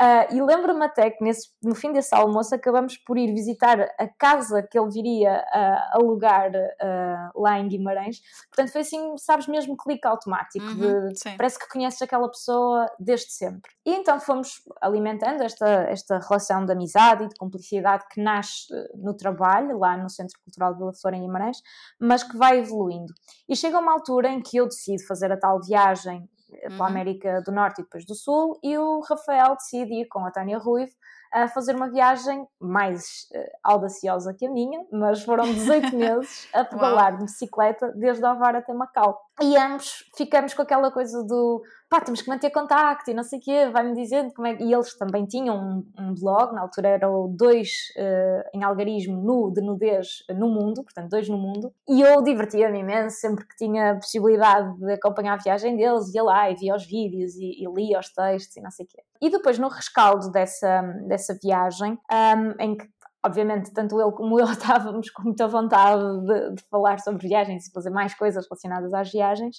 Uh, 0.00 0.34
e 0.34 0.42
lembro-me 0.42 0.84
até 0.84 1.08
que 1.10 1.22
nesse, 1.22 1.50
no 1.62 1.74
fim 1.74 1.92
desse 1.92 2.12
almoço 2.14 2.52
acabamos 2.52 2.96
por 2.98 3.16
ir 3.16 3.32
visitar 3.32 3.80
a 3.80 4.08
casa 4.08 4.60
que 4.62 4.76
ele 4.76 4.90
viria 4.90 5.44
uh, 5.54 5.98
alugar 5.98 6.50
uh, 6.50 7.40
lá 7.40 7.58
em 7.60 7.68
Guimarães. 7.68 8.20
Portanto, 8.50 8.72
foi 8.72 8.80
assim, 8.80 9.16
sabes, 9.18 9.46
mesmo 9.46 9.76
clique 9.76 10.06
automático. 10.06 10.64
Uhum, 10.64 11.08
de, 11.08 11.36
parece 11.36 11.58
que 11.58 11.68
conheces 11.68 12.02
aquela 12.02 12.28
pessoa 12.28 12.86
desde 12.98 13.30
sempre. 13.32 13.70
E 13.86 13.94
então 13.94 14.18
fomos 14.18 14.62
alimentando 14.80 15.42
esta, 15.42 15.68
esta 15.88 16.18
relação 16.18 16.64
de 16.64 16.72
amizade 16.72 17.24
e 17.24 17.28
de 17.28 17.34
cumplicidade 17.36 18.04
que 18.10 18.20
nasce 18.20 18.66
no 18.96 19.14
trabalho, 19.14 19.78
lá 19.78 19.96
no 19.96 20.10
Centro 20.10 20.38
Cultural 20.42 20.72
de 20.72 20.78
Vila 20.78 20.92
Flor 20.92 21.14
em 21.14 21.20
Guimarães, 21.20 21.58
mas 22.00 22.24
que 22.24 22.36
vai 22.36 22.58
evoluindo. 22.58 23.12
E 23.48 23.54
chega 23.54 23.78
uma 23.78 23.92
altura 23.92 24.28
em 24.28 24.42
que 24.42 24.56
eu 24.56 24.66
decido 24.66 25.06
fazer 25.06 25.30
a 25.30 25.36
tal 25.36 25.60
viagem 25.60 26.28
uhum. 26.48 26.68
pela 26.70 26.86
América 26.88 27.42
do 27.42 27.52
Norte 27.52 27.80
e 27.80 27.84
depois 27.84 28.04
do 28.04 28.14
Sul, 28.14 28.58
e 28.62 28.76
o 28.76 29.00
Rafael 29.00 29.54
decide 29.56 29.94
ir 29.94 30.06
com 30.06 30.24
a 30.24 30.30
Tânia 30.30 30.58
Ruivo 30.58 30.92
a 31.32 31.48
fazer 31.48 31.74
uma 31.74 31.90
viagem 31.90 32.46
mais 32.60 33.28
uh, 33.34 33.50
audaciosa 33.64 34.32
que 34.32 34.46
a 34.46 34.50
minha, 34.50 34.84
mas 34.92 35.22
foram 35.22 35.44
18 35.44 35.94
meses 35.96 36.48
a 36.54 36.64
pedalar 36.64 37.16
de 37.16 37.24
bicicleta 37.24 37.92
desde 37.92 38.24
Ovar 38.24 38.54
até 38.54 38.72
Macau. 38.72 39.20
E 39.42 39.56
ambos 39.56 40.04
ficamos 40.16 40.54
com 40.54 40.62
aquela 40.62 40.92
coisa 40.92 41.24
do 41.24 41.62
pá, 41.90 42.00
temos 42.00 42.22
que 42.22 42.28
manter 42.28 42.50
contacto 42.50 43.10
e 43.10 43.14
não 43.14 43.22
sei 43.22 43.38
o 43.38 43.42
quê, 43.42 43.68
vai-me 43.68 43.94
dizendo 43.94 44.32
como 44.32 44.46
é. 44.46 44.56
E 44.60 44.72
eles 44.72 44.96
também 44.96 45.26
tinham 45.26 45.56
um, 45.56 45.92
um 45.98 46.14
blog, 46.14 46.54
na 46.54 46.62
altura 46.62 46.88
eram 46.88 47.34
dois 47.36 47.70
uh, 47.96 48.56
em 48.56 48.62
algarismo 48.62 49.20
nu 49.20 49.52
de 49.52 49.60
nudez 49.60 50.24
no 50.30 50.48
mundo, 50.48 50.82
portanto, 50.84 51.10
dois 51.10 51.28
no 51.28 51.36
mundo. 51.36 51.72
E 51.88 52.00
eu 52.00 52.22
divertia-me 52.22 52.80
imenso 52.80 53.18
sempre 53.18 53.46
que 53.46 53.56
tinha 53.56 53.92
a 53.92 53.94
possibilidade 53.96 54.76
de 54.78 54.92
acompanhar 54.92 55.34
a 55.34 55.42
viagem 55.42 55.76
deles, 55.76 56.14
ia 56.14 56.22
lá 56.22 56.50
e 56.50 56.54
via 56.54 56.74
os 56.74 56.86
vídeos 56.86 57.34
e, 57.36 57.62
e 57.62 57.66
lia 57.74 57.98
os 57.98 58.12
textos 58.12 58.56
e 58.56 58.60
não 58.60 58.70
sei 58.70 58.86
o 58.86 58.88
quê. 58.88 59.02
E 59.20 59.30
depois, 59.30 59.58
no 59.58 59.68
rescaldo 59.68 60.30
dessa, 60.30 60.82
dessa 61.06 61.36
viagem, 61.42 61.98
um, 62.10 62.62
em 62.62 62.76
que 62.76 62.86
obviamente, 63.24 63.72
tanto 63.72 64.00
ele 64.00 64.12
como 64.12 64.38
eu 64.38 64.46
estávamos 64.52 65.10
com 65.10 65.22
muita 65.22 65.48
vontade 65.48 66.02
de, 66.26 66.54
de, 66.56 66.62
falar 66.70 66.98
sobre 67.00 67.26
viagens 67.26 67.66
e 67.66 67.72
fazer 67.72 67.90
mais 67.90 68.14
coisas 68.14 68.46
relacionadas 68.48 68.92
às 68.92 69.10
viagens, 69.10 69.58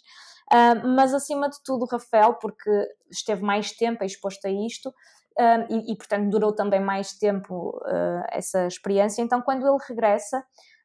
uh, 0.53 0.87
mas 0.87 1.13
acima 1.13 1.49
de 1.49 1.57
tudo, 1.63 1.85
Rafael, 1.85 2.35
porque 2.35 2.69
esteve 3.09 3.41
mais 3.41 3.71
tempo 3.71 4.03
exposto 4.03 4.45
a 4.45 4.49
isto. 4.49 4.93
Uh, 5.37 5.67
e, 5.69 5.91
e, 5.91 5.97
portanto, 5.97 6.29
durou 6.29 6.53
também 6.53 6.79
mais 6.79 7.11
tempo 7.17 7.77
uh, 7.83 8.23
essa 8.31 8.67
experiência. 8.67 9.21
Então, 9.21 9.41
quando 9.41 9.67
ele 9.67 9.77
regressa, 9.85 10.41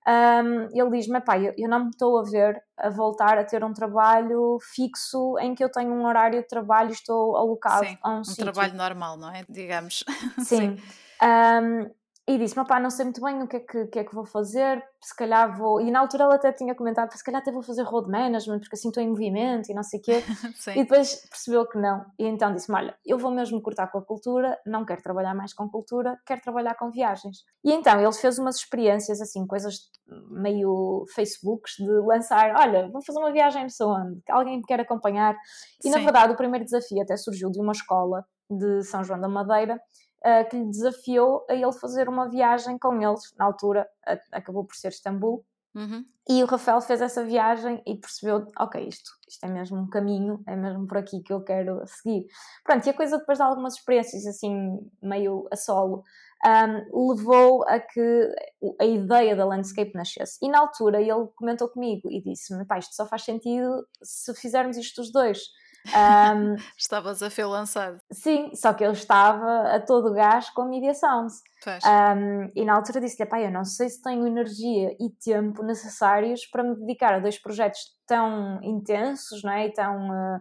um, 0.08 0.68
ele 0.72 0.90
diz-me: 0.90 1.20
pai, 1.20 1.46
eu, 1.46 1.54
eu 1.56 1.68
não 1.68 1.84
me 1.84 1.90
estou 1.90 2.18
a 2.18 2.24
ver 2.24 2.60
a 2.76 2.90
voltar 2.90 3.38
a 3.38 3.44
ter 3.44 3.62
um 3.62 3.72
trabalho 3.72 4.58
fixo 4.74 5.38
em 5.38 5.54
que 5.54 5.62
eu 5.62 5.70
tenho 5.70 5.92
um 5.92 6.04
horário 6.04 6.40
de 6.40 6.48
trabalho 6.48 6.90
e 6.90 6.94
estou 6.94 7.36
alocado 7.36 7.86
Sim, 7.86 7.98
a 8.02 8.10
um, 8.10 8.18
um 8.18 8.24
sítio. 8.24 8.44
trabalho 8.44 8.74
normal, 8.74 9.16
não 9.16 9.30
é? 9.30 9.44
Digamos. 9.48 10.02
Sim. 10.42 10.76
Sim. 10.76 10.82
Um, 11.22 11.90
e 12.30 12.38
disse: 12.38 12.54
Papá, 12.54 12.78
não 12.78 12.90
sei 12.90 13.04
muito 13.06 13.20
bem 13.20 13.42
o 13.42 13.48
que 13.48 13.56
é 13.56 13.60
que, 13.60 13.86
que, 13.86 13.98
é 13.98 14.04
que 14.04 14.14
vou 14.14 14.24
fazer, 14.24 14.80
se 15.02 15.16
calhar 15.16 15.58
vou. 15.58 15.80
E 15.80 15.90
na 15.90 15.98
altura 15.98 16.24
ela 16.24 16.36
até 16.36 16.52
tinha 16.52 16.76
comentado: 16.76 17.10
se 17.10 17.24
calhar 17.24 17.42
até 17.42 17.50
vou 17.50 17.60
fazer 17.60 17.82
road 17.82 18.08
management, 18.08 18.60
porque 18.60 18.76
assim 18.76 18.86
estou 18.86 19.02
em 19.02 19.08
movimento 19.08 19.68
e 19.68 19.74
não 19.74 19.82
sei 19.82 19.98
o 19.98 20.02
quê. 20.02 20.22
e 20.76 20.82
depois 20.82 21.26
percebeu 21.28 21.66
que 21.66 21.76
não. 21.76 22.04
E 22.16 22.24
então 22.26 22.54
disse-me: 22.54 22.78
Olha, 22.78 22.96
eu 23.04 23.18
vou 23.18 23.32
mesmo 23.32 23.60
cortar 23.60 23.88
com 23.88 23.98
a 23.98 24.04
cultura, 24.04 24.56
não 24.64 24.84
quero 24.84 25.02
trabalhar 25.02 25.34
mais 25.34 25.52
com 25.52 25.68
cultura, 25.68 26.16
quero 26.24 26.40
trabalhar 26.40 26.76
com 26.76 26.88
viagens. 26.88 27.38
E 27.64 27.72
então 27.72 28.00
ele 28.00 28.12
fez 28.12 28.38
umas 28.38 28.56
experiências, 28.56 29.20
assim, 29.20 29.44
coisas 29.44 29.90
meio 30.30 31.04
Facebooks, 31.12 31.74
de 31.78 32.06
lançar: 32.06 32.54
Olha, 32.54 32.88
vou 32.92 33.04
fazer 33.04 33.18
uma 33.18 33.32
viagem 33.32 33.62
não 33.62 33.68
sei 33.68 33.86
onde, 33.86 34.20
alguém 34.28 34.58
me 34.58 34.62
quer 34.62 34.78
acompanhar. 34.78 35.34
E 35.84 35.88
Sim. 35.88 35.90
na 35.90 35.98
verdade, 35.98 36.32
o 36.32 36.36
primeiro 36.36 36.64
desafio 36.64 37.02
até 37.02 37.16
surgiu 37.16 37.50
de 37.50 37.60
uma 37.60 37.72
escola 37.72 38.24
de 38.48 38.84
São 38.84 39.02
João 39.02 39.20
da 39.20 39.28
Madeira 39.28 39.80
uh, 40.24 40.48
que 40.48 40.56
lhe 40.56 40.66
desafiou 40.66 41.44
a 41.48 41.54
ele 41.54 41.72
fazer 41.72 42.08
uma 42.08 42.28
viagem 42.28 42.78
com 42.78 43.00
eles. 43.00 43.34
Na 43.38 43.44
altura 43.44 43.88
acabou 44.32 44.64
por 44.64 44.76
ser 44.76 44.88
Istambul. 44.88 45.44
Uhum. 45.74 46.04
E 46.28 46.42
o 46.42 46.46
Rafael 46.46 46.80
fez 46.80 47.00
essa 47.00 47.24
viagem 47.24 47.80
e 47.86 47.96
percebeu: 47.96 48.50
ok, 48.58 48.86
isto, 48.86 49.10
isto 49.28 49.44
é 49.44 49.48
mesmo 49.48 49.78
um 49.78 49.88
caminho, 49.88 50.42
é 50.46 50.56
mesmo 50.56 50.86
por 50.86 50.98
aqui 50.98 51.20
que 51.22 51.32
eu 51.32 51.42
quero 51.42 51.82
seguir. 51.86 52.26
Pronto, 52.64 52.86
e 52.86 52.90
a 52.90 52.94
coisa 52.94 53.18
depois 53.18 53.38
de 53.38 53.44
algumas 53.44 53.74
experiências 53.74 54.26
assim, 54.26 54.78
meio 55.00 55.46
a 55.50 55.56
solo, 55.56 56.02
um, 56.44 57.10
levou 57.10 57.64
a 57.68 57.78
que 57.78 58.34
a 58.80 58.84
ideia 58.84 59.36
da 59.36 59.44
landscape 59.44 59.92
nascesse. 59.94 60.38
E 60.42 60.48
na 60.48 60.60
altura 60.60 61.00
ele 61.00 61.28
comentou 61.36 61.68
comigo 61.68 62.10
e 62.10 62.20
disse-me: 62.20 62.64
pá, 62.64 62.78
isto 62.78 62.94
só 62.94 63.06
faz 63.06 63.22
sentido 63.22 63.86
se 64.02 64.34
fizermos 64.34 64.76
isto 64.76 65.00
os 65.00 65.12
dois. 65.12 65.38
Um, 65.86 66.56
Estavas 66.76 67.22
a 67.22 67.30
fio 67.30 67.48
lançado. 67.48 68.00
Sim, 68.12 68.50
só 68.54 68.72
que 68.72 68.84
eu 68.84 68.92
estava 68.92 69.74
a 69.74 69.80
todo 69.80 70.12
gás 70.12 70.50
com 70.50 70.62
a 70.62 70.66
Media 70.66 70.94
Sounds. 70.94 71.42
Um, 71.66 72.50
e 72.54 72.64
na 72.64 72.74
altura 72.74 73.00
disse-lhe, 73.00 73.28
pá, 73.28 73.40
eu 73.40 73.50
não 73.50 73.64
sei 73.64 73.88
se 73.88 74.02
tenho 74.02 74.26
energia 74.26 74.96
e 74.98 75.10
tempo 75.22 75.62
necessários 75.62 76.46
para 76.46 76.62
me 76.62 76.74
dedicar 76.76 77.14
a 77.14 77.18
dois 77.18 77.38
projetos 77.38 77.80
tão 78.06 78.60
intensos, 78.62 79.42
não 79.42 79.52
é? 79.52 79.66
E 79.66 79.72
tão 79.72 80.08
uh, 80.08 80.40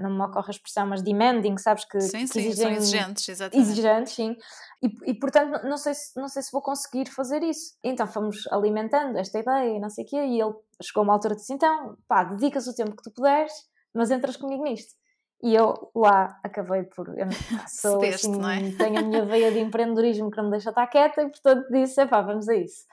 não 0.00 0.10
me 0.10 0.22
ocorre 0.22 0.48
a 0.48 0.50
expressão, 0.50 0.86
mas 0.86 1.02
demanding, 1.02 1.56
sabes? 1.58 1.84
Que, 1.84 2.00
sim, 2.00 2.20
que 2.20 2.28
sim, 2.28 2.40
exigem, 2.40 2.54
são 2.54 2.70
exigentes, 2.70 3.28
exatamente. 3.28 3.68
Exigentes, 3.68 4.12
sim. 4.14 4.36
E, 4.82 5.10
e, 5.10 5.14
portanto, 5.14 5.64
não 5.64 5.76
sei, 5.76 5.94
se, 5.94 6.18
não 6.18 6.28
sei 6.28 6.42
se 6.42 6.52
vou 6.52 6.62
conseguir 6.62 7.08
fazer 7.10 7.42
isso. 7.42 7.76
Então 7.82 8.06
fomos 8.06 8.46
alimentando 8.52 9.18
esta 9.18 9.38
ideia, 9.38 9.80
não 9.80 9.90
sei 9.90 10.04
o 10.04 10.06
quê, 10.06 10.16
e 10.16 10.40
ele 10.40 10.54
chegou 10.80 11.00
a 11.00 11.04
uma 11.04 11.12
altura 11.14 11.34
e 11.34 11.36
disse: 11.36 11.52
então, 11.52 11.96
pá, 12.06 12.24
dedicas 12.24 12.66
o 12.68 12.74
tempo 12.74 12.96
que 12.96 13.02
tu 13.02 13.10
puderes, 13.10 13.52
mas 13.94 14.10
entras 14.10 14.36
comigo 14.36 14.64
nisto. 14.64 14.94
E 15.42 15.54
eu 15.54 15.90
lá 15.94 16.38
acabei 16.44 16.84
por. 16.84 17.08
Eu 17.18 17.26
sou 17.68 18.00
Cedeste, 18.00 18.28
assim, 18.28 18.68
é? 18.68 18.76
tenho 18.76 18.98
a 18.98 19.02
minha 19.02 19.24
veia 19.24 19.50
de 19.50 19.58
empreendedorismo 19.58 20.30
que 20.30 20.36
não 20.36 20.44
me 20.44 20.52
deixa 20.52 20.70
estar 20.70 20.86
quieta 20.86 21.22
e, 21.22 21.28
portanto, 21.30 21.66
disse: 21.70 22.06
pá, 22.06 22.22
vamos 22.22 22.48
a 22.48 22.54
isso. 22.54 22.84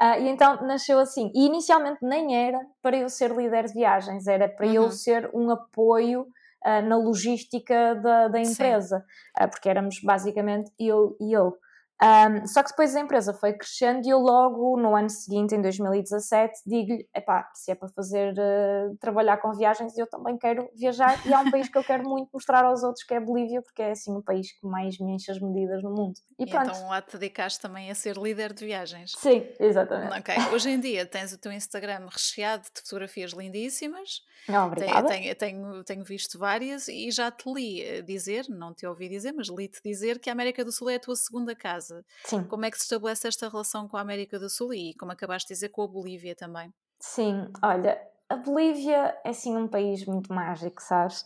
Uh, 0.00 0.20
e 0.20 0.28
então 0.28 0.62
nasceu 0.66 0.98
assim. 0.98 1.32
E 1.34 1.46
inicialmente 1.46 1.98
nem 2.02 2.36
era 2.36 2.60
para 2.82 2.96
eu 2.96 3.08
ser 3.08 3.34
líder 3.34 3.64
de 3.64 3.72
viagens, 3.72 4.26
era 4.26 4.48
para 4.48 4.66
uhum. 4.66 4.74
eu 4.74 4.90
ser 4.90 5.30
um 5.34 5.50
apoio 5.50 6.22
uh, 6.22 6.86
na 6.86 6.96
logística 6.96 7.94
da, 7.96 8.28
da 8.28 8.38
empresa, 8.38 9.04
uh, 9.40 9.48
porque 9.48 9.68
éramos 9.68 10.00
basicamente 10.00 10.70
eu 10.78 11.16
e 11.20 11.32
eu. 11.32 11.56
Um, 12.02 12.46
só 12.46 12.62
que 12.62 12.70
depois 12.70 12.94
a 12.94 13.00
empresa 13.00 13.32
foi 13.32 13.54
crescendo 13.54 14.06
e 14.06 14.10
eu 14.10 14.18
logo 14.18 14.78
no 14.78 14.94
ano 14.94 15.08
seguinte, 15.08 15.54
em 15.54 15.62
2017, 15.62 16.60
digo-lhe, 16.66 17.08
epá, 17.14 17.50
se 17.54 17.70
é 17.70 17.74
para 17.74 17.88
fazer, 17.88 18.34
uh, 18.34 18.94
trabalhar 19.00 19.38
com 19.38 19.50
viagens, 19.52 19.96
eu 19.96 20.06
também 20.06 20.36
quero 20.36 20.68
viajar 20.74 21.18
e 21.26 21.32
há 21.32 21.40
um 21.40 21.50
país 21.50 21.70
que 21.70 21.78
eu 21.78 21.82
quero 21.82 22.06
muito 22.06 22.28
mostrar 22.34 22.64
aos 22.66 22.82
outros 22.82 23.02
que 23.02 23.14
é 23.14 23.16
a 23.16 23.20
Bolívia, 23.20 23.62
porque 23.62 23.80
é 23.80 23.92
assim 23.92 24.14
o 24.14 24.22
país 24.22 24.52
que 24.52 24.66
mais 24.66 24.98
me 24.98 25.14
enche 25.14 25.30
as 25.30 25.40
medidas 25.40 25.82
no 25.82 25.90
mundo. 25.90 26.20
E, 26.38 26.44
e 26.44 26.46
pronto. 26.46 26.70
então 26.70 26.88
lá 26.88 27.00
te 27.00 27.16
dedicaste 27.16 27.60
também 27.60 27.90
a 27.90 27.94
ser 27.94 28.18
líder 28.18 28.52
de 28.52 28.66
viagens. 28.66 29.12
Sim, 29.16 29.48
exatamente. 29.58 30.18
Ok, 30.18 30.34
hoje 30.52 30.70
em 30.70 30.78
dia 30.78 31.06
tens 31.06 31.32
o 31.32 31.38
teu 31.38 31.50
Instagram 31.50 32.08
recheado 32.10 32.64
de 32.74 32.82
fotografias 32.82 33.32
lindíssimas. 33.32 34.20
Não, 34.46 34.66
obrigada. 34.66 35.08
Tenho, 35.08 35.34
tenho, 35.34 35.84
tenho 35.84 36.04
visto 36.04 36.38
várias 36.38 36.88
e 36.88 37.10
já 37.10 37.30
te 37.30 37.50
li 37.50 37.82
eh, 37.82 38.02
dizer, 38.02 38.44
não 38.50 38.74
te 38.74 38.86
ouvi 38.86 39.08
dizer, 39.08 39.32
mas 39.32 39.48
li-te 39.48 39.80
dizer 39.82 40.18
que 40.18 40.28
a 40.28 40.32
América 40.32 40.62
do 40.62 40.70
Sul 40.70 40.90
é 40.90 40.96
a 40.96 41.00
tua 41.00 41.16
segunda 41.16 41.54
casa 41.54 41.85
casa. 41.86 42.04
Sim. 42.24 42.44
Como 42.44 42.64
é 42.64 42.70
que 42.70 42.76
se 42.76 42.84
estabelece 42.84 43.28
esta 43.28 43.48
relação 43.48 43.88
com 43.88 43.96
a 43.96 44.00
América 44.00 44.38
do 44.38 44.50
Sul 44.50 44.74
e, 44.74 44.94
como 44.94 45.12
acabaste 45.12 45.48
de 45.48 45.54
dizer, 45.54 45.68
com 45.68 45.82
a 45.82 45.88
Bolívia 45.88 46.34
também? 46.34 46.72
Sim, 46.98 47.48
olha, 47.62 48.00
a 48.28 48.36
Bolívia 48.36 49.16
é 49.24 49.32
sim 49.32 49.56
um 49.56 49.68
país 49.68 50.04
muito 50.06 50.32
mágico, 50.32 50.82
sabes? 50.82 51.22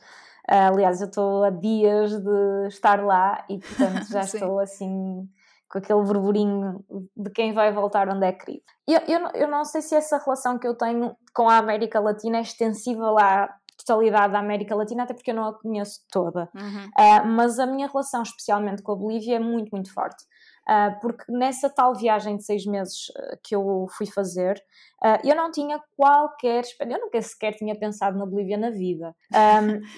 Uh, 0.49 0.73
aliás, 0.73 1.01
eu 1.01 1.07
estou 1.07 1.44
há 1.44 1.51
dias 1.51 2.12
de 2.18 2.66
estar 2.68 3.05
lá 3.05 3.44
e, 3.49 3.59
portanto, 3.59 4.07
já 4.11 4.20
estou 4.20 4.59
assim 4.59 5.29
com 5.68 5.79
aquele 5.79 6.03
burburinho 6.03 6.85
de 7.16 7.31
quem 7.31 7.53
vai 7.53 7.73
voltar 7.73 8.09
onde 8.09 8.27
é 8.27 8.33
querido. 8.33 8.64
Eu, 8.88 9.01
eu, 9.07 9.29
eu 9.35 9.49
não 9.49 9.64
sei 9.64 9.81
se 9.81 9.94
essa 9.94 10.18
relação 10.18 10.59
que 10.59 10.66
eu 10.66 10.75
tenho 10.75 11.16
com 11.33 11.49
a 11.49 11.59
América 11.59 12.01
Latina 12.01 12.38
é 12.38 12.40
extensiva 12.40 13.09
lá 13.09 13.49
totalidade 13.85 14.33
da 14.33 14.38
América 14.38 14.75
Latina, 14.75 15.05
até 15.05 15.14
porque 15.14 15.31
eu 15.31 15.35
não 15.35 15.49
a 15.49 15.55
conheço 15.55 16.01
toda. 16.11 16.49
Uhum. 16.55 16.87
Uh, 16.87 17.27
mas 17.27 17.59
a 17.59 17.66
minha 17.66 17.88
relação, 17.88 18.23
especialmente 18.23 18.83
com 18.83 18.92
a 18.92 18.96
Bolívia, 18.96 19.37
é 19.37 19.40
muito, 19.40 19.70
muito 19.70 19.92
forte. 19.92 20.25
Uh, 20.70 21.00
porque 21.00 21.24
nessa 21.28 21.68
tal 21.68 21.96
viagem 21.96 22.37
de 22.37 22.44
seis 22.44 22.64
meses 22.64 23.09
uh, 23.09 23.37
que 23.42 23.56
eu 23.56 23.88
fui 23.98 24.06
fazer, 24.06 24.56
uh, 25.02 25.18
eu 25.26 25.35
não 25.35 25.50
tinha 25.50 25.83
qualquer. 25.96 26.62
Eu 26.78 27.00
nunca 27.00 27.20
sequer 27.20 27.54
tinha 27.54 27.74
pensado 27.74 28.16
na 28.16 28.24
Bolívia 28.24 28.56
na 28.56 28.70
vida. 28.70 29.12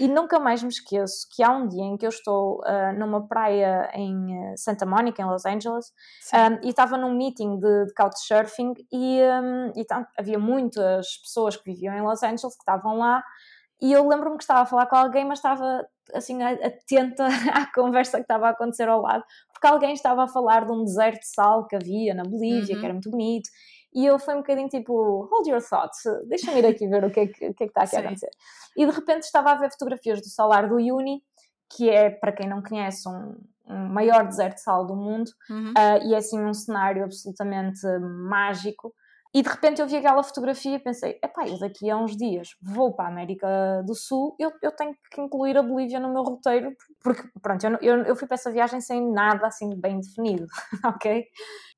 E 0.01 0.09
nunca 0.09 0.41
mais 0.41 0.63
me 0.63 0.71
esqueço 0.71 1.27
que 1.31 1.43
há 1.43 1.51
um 1.51 1.69
dia 1.69 1.85
em 1.85 1.99
que 1.99 2.07
eu 2.07 2.11
estou 2.11 2.63
numa 2.99 3.27
praia 3.27 3.91
em 3.95 4.57
Santa 4.57 4.87
Mónica, 4.87 5.21
em 5.21 5.27
Los 5.27 5.45
Angeles, 5.45 5.93
e 6.63 6.69
estava 6.69 6.97
num 6.97 7.15
meeting 7.15 7.59
de, 7.59 7.87
de 7.87 7.95
couchsurfing, 7.95 8.73
e, 8.91 9.21
um, 9.23 9.73
e 9.77 9.87
havia 10.19 10.39
muitas 10.39 11.19
pessoas 11.19 11.57
que 11.57 11.71
viviam 11.71 11.95
em 11.95 12.03
Los 12.03 12.23
Angeles 12.23 12.55
que 12.55 12.63
estavam 12.63 12.99
lá. 12.99 13.23
E 13.83 13.93
eu 13.93 14.09
lembro-me 14.09 14.37
que 14.37 14.45
estava 14.45 14.61
a 14.61 14.67
falar 14.67 14.87
com 14.87 14.95
alguém, 14.95 15.25
mas 15.25 15.41
estava 15.41 15.85
assim 16.15 16.41
atenta 16.41 17.27
à 17.53 17.67
conversa 17.75 18.19
que 18.19 18.23
estava 18.23 18.47
a 18.47 18.51
acontecer 18.51 18.89
ao 18.89 19.03
lado, 19.03 19.25
porque 19.53 19.67
alguém 19.67 19.93
estava 19.93 20.23
a 20.23 20.29
falar 20.29 20.65
de 20.65 20.73
um 20.73 20.85
deserto 20.85 21.21
de 21.21 21.27
sal 21.27 21.67
que 21.67 21.75
havia 21.75 22.15
na 22.15 22.23
Bolívia, 22.23 22.75
uhum. 22.75 22.81
que 22.81 22.85
era 22.85 22.95
muito 22.95 23.11
bonito, 23.11 23.51
e 23.93 24.07
eu 24.07 24.19
fui 24.21 24.35
um 24.35 24.39
bocadinho 24.39 24.69
tipo, 24.69 25.29
hold 25.31 25.49
your 25.49 25.61
thoughts, 25.61 26.01
deixa-me 26.29 26.61
ir 26.61 26.67
aqui 26.67 26.87
ver 26.87 27.05
o 27.05 27.11
que 27.11 27.21
é 27.21 27.27
que, 27.27 27.33
que, 27.33 27.45
é 27.45 27.53
que 27.53 27.65
está 27.65 27.83
aqui 27.83 27.97
a 27.97 28.01
acontecer. 28.01 28.31
E 28.77 28.87
de 28.87 28.93
repente 28.93 29.25
estava 29.25 29.51
a 29.51 29.55
ver 29.57 29.71
fotografias 29.73 30.21
do 30.21 30.29
salar 30.29 30.69
do 30.69 30.77
Uni, 30.77 31.21
que 31.77 31.91
é, 31.91 32.09
para 32.09 32.33
quem 32.33 32.49
não 32.49 32.63
conhece, 32.63 33.09
um, 33.09 33.37
um 33.67 33.89
maior 33.89 34.27
deserto 34.27 34.57
de 34.57 34.63
sal 34.63 34.87
do 34.87 34.95
mundo, 34.95 35.31
uhum. 35.51 35.71
uh, 35.71 36.07
e 36.07 36.15
é 36.15 36.19
assim 36.19 36.41
um 36.41 36.55
cenário 36.55 37.05
absolutamente 37.05 37.81
mágico. 38.01 38.95
E 39.35 39.41
de 39.41 39.49
repente 39.49 39.81
eu 39.81 39.87
vi 39.87 39.97
aquela 39.97 40.23
fotografia 40.23 40.77
e 40.77 40.79
pensei: 40.79 41.19
epá, 41.23 41.47
eu 41.47 41.59
daqui 41.59 41.89
a 41.91 41.97
uns 41.97 42.17
dias 42.17 42.51
vou 42.61 42.93
para 42.93 43.07
a 43.07 43.09
América 43.09 43.83
do 43.87 43.95
Sul, 43.95 44.37
eu, 44.39 44.53
eu 44.61 44.71
tenho 44.73 44.95
que 45.11 45.21
incluir 45.21 45.57
a 45.57 45.63
Bolívia 45.63 45.99
no 45.99 46.13
meu 46.13 46.23
roteiro, 46.23 46.77
porque 47.03 47.23
pronto, 47.41 47.65
eu, 47.65 47.79
eu, 47.81 48.05
eu 48.05 48.17
fui 48.17 48.29
para 48.29 48.35
essa 48.35 48.51
viagem 48.51 48.81
sem 48.81 49.11
nada 49.11 49.47
assim 49.47 49.71
bem 49.75 49.99
definido, 49.99 50.47
ok? 50.85 51.25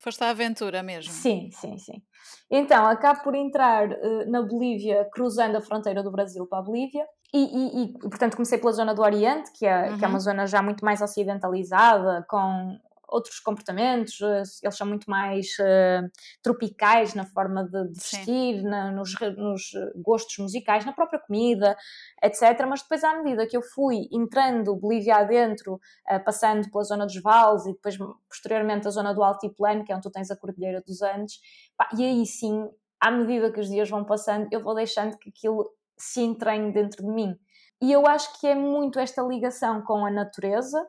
Foste 0.01 0.23
à 0.23 0.31
aventura 0.31 0.83
mesmo? 0.83 1.11
Sim, 1.11 1.49
sim, 1.51 1.77
sim. 1.77 2.03
Então, 2.51 2.85
acabo 2.85 3.23
por 3.23 3.33
entrar 3.33 3.89
uh, 3.89 4.29
na 4.29 4.41
Bolívia, 4.41 5.07
cruzando 5.13 5.55
a 5.55 5.61
fronteira 5.61 6.03
do 6.03 6.11
Brasil 6.11 6.45
para 6.45 6.59
a 6.59 6.61
Bolívia, 6.61 7.05
e, 7.33 7.39
e, 7.39 7.83
e, 7.83 7.93
portanto 7.99 8.35
comecei 8.35 8.57
pela 8.57 8.71
zona 8.71 8.93
do 8.93 9.01
Oriente, 9.01 9.51
que 9.53 9.65
é, 9.65 9.89
uhum. 9.89 9.97
que 9.97 10.05
é 10.05 10.07
uma 10.07 10.15
uhum. 10.15 10.19
zona 10.21 10.47
já 10.47 10.61
muito 10.61 10.85
mais 10.85 11.01
ocidentalizada, 11.01 12.25
com 12.29 12.77
outros 13.07 13.39
comportamentos, 13.39 14.19
eh, 14.21 14.43
eles 14.63 14.77
são 14.77 14.87
muito 14.87 15.09
mais 15.09 15.47
uh, 15.59 16.09
tropicais 16.41 17.13
na 17.13 17.25
forma 17.25 17.63
de, 17.63 17.87
de 17.89 17.99
vestir, 17.99 18.63
na, 18.63 18.91
nos, 18.91 19.13
nos, 19.37 19.71
gostos 19.95 20.37
musicais, 20.37 20.85
na 20.85 20.93
própria 20.93 21.19
comida, 21.19 21.75
etc. 22.23 22.65
Mas 22.67 22.81
depois, 22.81 23.03
à 23.03 23.15
medida 23.21 23.47
que 23.47 23.55
eu 23.55 23.61
fui 23.61 24.07
entrando 24.11 24.75
Bolívia 24.75 25.17
adentro, 25.17 25.75
uh, 25.75 26.23
passando 26.23 26.69
pela 26.69 26.83
zona 26.83 27.05
dos 27.05 27.21
vales 27.21 27.65
e 27.65 27.73
depois, 27.73 27.97
posteriormente, 28.29 28.87
a 28.87 28.91
zona 28.91 29.13
do 29.13 29.23
Altiplano, 29.23 29.83
que 29.83 29.91
é 29.91 29.95
onde 29.95 30.03
tu 30.03 30.11
tens 30.11 30.31
a 30.31 30.37
Cordilheira 30.37 30.81
dos 30.81 31.01
Andes, 31.01 31.39
pá, 31.77 31.89
e 31.97 32.03
aí 32.03 32.25
sim, 32.25 32.67
à 32.99 33.11
medida 33.11 33.51
que 33.51 33.59
os 33.59 33.69
dias 33.69 33.89
vão 33.89 34.03
passando, 34.03 34.47
eu 34.51 34.61
vou 34.61 34.73
deixando 34.73 35.17
que 35.17 35.29
aquilo 35.29 35.69
se 35.97 36.21
entranhe 36.21 36.71
dentro 36.71 37.05
de 37.05 37.11
mim. 37.11 37.37
E 37.81 37.91
eu 37.91 38.07
acho 38.07 38.39
que 38.39 38.47
é 38.47 38.55
muito 38.55 38.99
esta 38.99 39.21
ligação 39.21 39.81
com 39.81 40.05
a 40.05 40.11
natureza, 40.11 40.85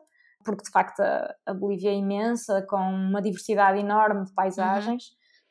porque 0.47 0.63
de 0.63 0.71
facto 0.71 1.01
a, 1.01 1.35
a, 1.45 1.53
Bolívia 1.53 1.91
é 1.91 1.93
imensa, 1.93 2.65
com 2.69 2.77
uma 2.77 3.21
diversidade 3.21 3.79
enorme 3.79 4.23
de 4.23 4.33
paisagens, 4.33 5.03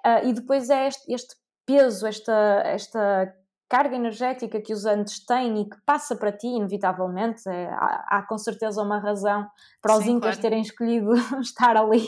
uhum. 0.05 0.15
uh, 0.15 0.29
e 0.29 0.33
depois 0.33 0.71
é 0.71 0.89
este, 0.89 1.13
este 1.13 1.35
peso, 1.67 2.07
esta, 2.07 2.63
esta 2.65 3.35
carga 3.69 3.97
energética 3.97 4.61
que 4.61 4.73
os 4.73 4.85
Andes 4.87 5.25
têm 5.25 5.61
e 5.61 5.69
que 5.69 5.77
passa 5.85 6.15
para 6.15 6.31
ti, 6.31 6.47
inevitavelmente. 6.47 7.49
É, 7.49 7.67
há, 7.71 8.07
há, 8.09 8.23
com 8.23 8.39
certeza 8.39 8.83
uma 8.83 8.99
razão 8.99 9.47
para 9.83 9.97
os 9.97 10.05
Sim, 10.05 10.13
Incas 10.13 10.37
claro. 10.37 10.41
terem 10.41 10.61
escolhido 10.63 11.13
estar 11.41 11.77
ali 11.77 12.07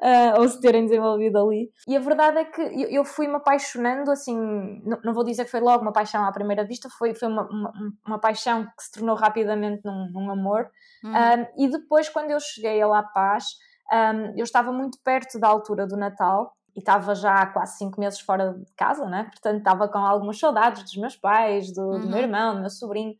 uh, 0.00 0.40
ou 0.40 0.48
se 0.48 0.60
terem 0.60 0.84
desenvolvido 0.84 1.38
ali. 1.38 1.70
E 1.88 1.96
a 1.96 2.00
verdade 2.00 2.38
é 2.38 2.44
que 2.44 2.60
eu, 2.60 2.88
eu 2.88 3.04
fui 3.04 3.26
me 3.26 3.36
apaixonando, 3.36 4.10
assim, 4.10 4.36
não, 4.84 5.00
não, 5.04 5.14
vou 5.14 5.24
dizer 5.24 5.44
que 5.44 5.50
foi 5.50 5.60
logo 5.60 5.82
uma 5.82 5.92
paixão 5.92 6.24
à 6.24 6.32
primeira 6.32 6.64
vista, 6.64 6.88
foi, 6.88 7.14
foi 7.14 7.28
uma, 7.28 7.42
uma, 7.48 7.72
uma 8.06 8.18
paixão 8.20 8.64
que 8.64 8.84
se 8.84 8.92
tornou 8.92 9.16
rapidamente 9.16 9.82
num, 9.84 10.10
num 10.12 10.30
amor. 10.30 10.70
Uhum. 11.02 11.10
Um, 11.10 11.64
e 11.64 11.68
depois, 11.68 12.08
quando 12.08 12.30
eu 12.30 12.38
cheguei 12.38 12.80
a 12.80 12.86
La 12.86 13.02
Paz, 13.02 13.44
um, 13.92 14.38
eu 14.38 14.44
estava 14.44 14.70
muito 14.70 14.98
perto 15.02 15.38
da 15.40 15.48
altura 15.48 15.86
do 15.86 15.96
Natal 15.96 16.54
e 16.74 16.78
estava 16.78 17.14
já 17.14 17.34
há 17.34 17.46
quase 17.46 17.78
cinco 17.78 18.00
meses 18.00 18.20
fora 18.20 18.54
de 18.54 18.72
casa, 18.74 19.06
né? 19.06 19.24
portanto 19.24 19.58
estava 19.58 19.88
com 19.88 19.98
algumas 19.98 20.38
saudades 20.38 20.82
dos 20.82 20.96
meus 20.96 21.16
pais, 21.16 21.72
do, 21.72 21.82
uhum. 21.82 22.00
do 22.00 22.06
meu 22.06 22.16
uhum. 22.16 22.22
irmão, 22.22 22.54
do 22.54 22.60
meu 22.60 22.70
sobrinho, 22.70 23.14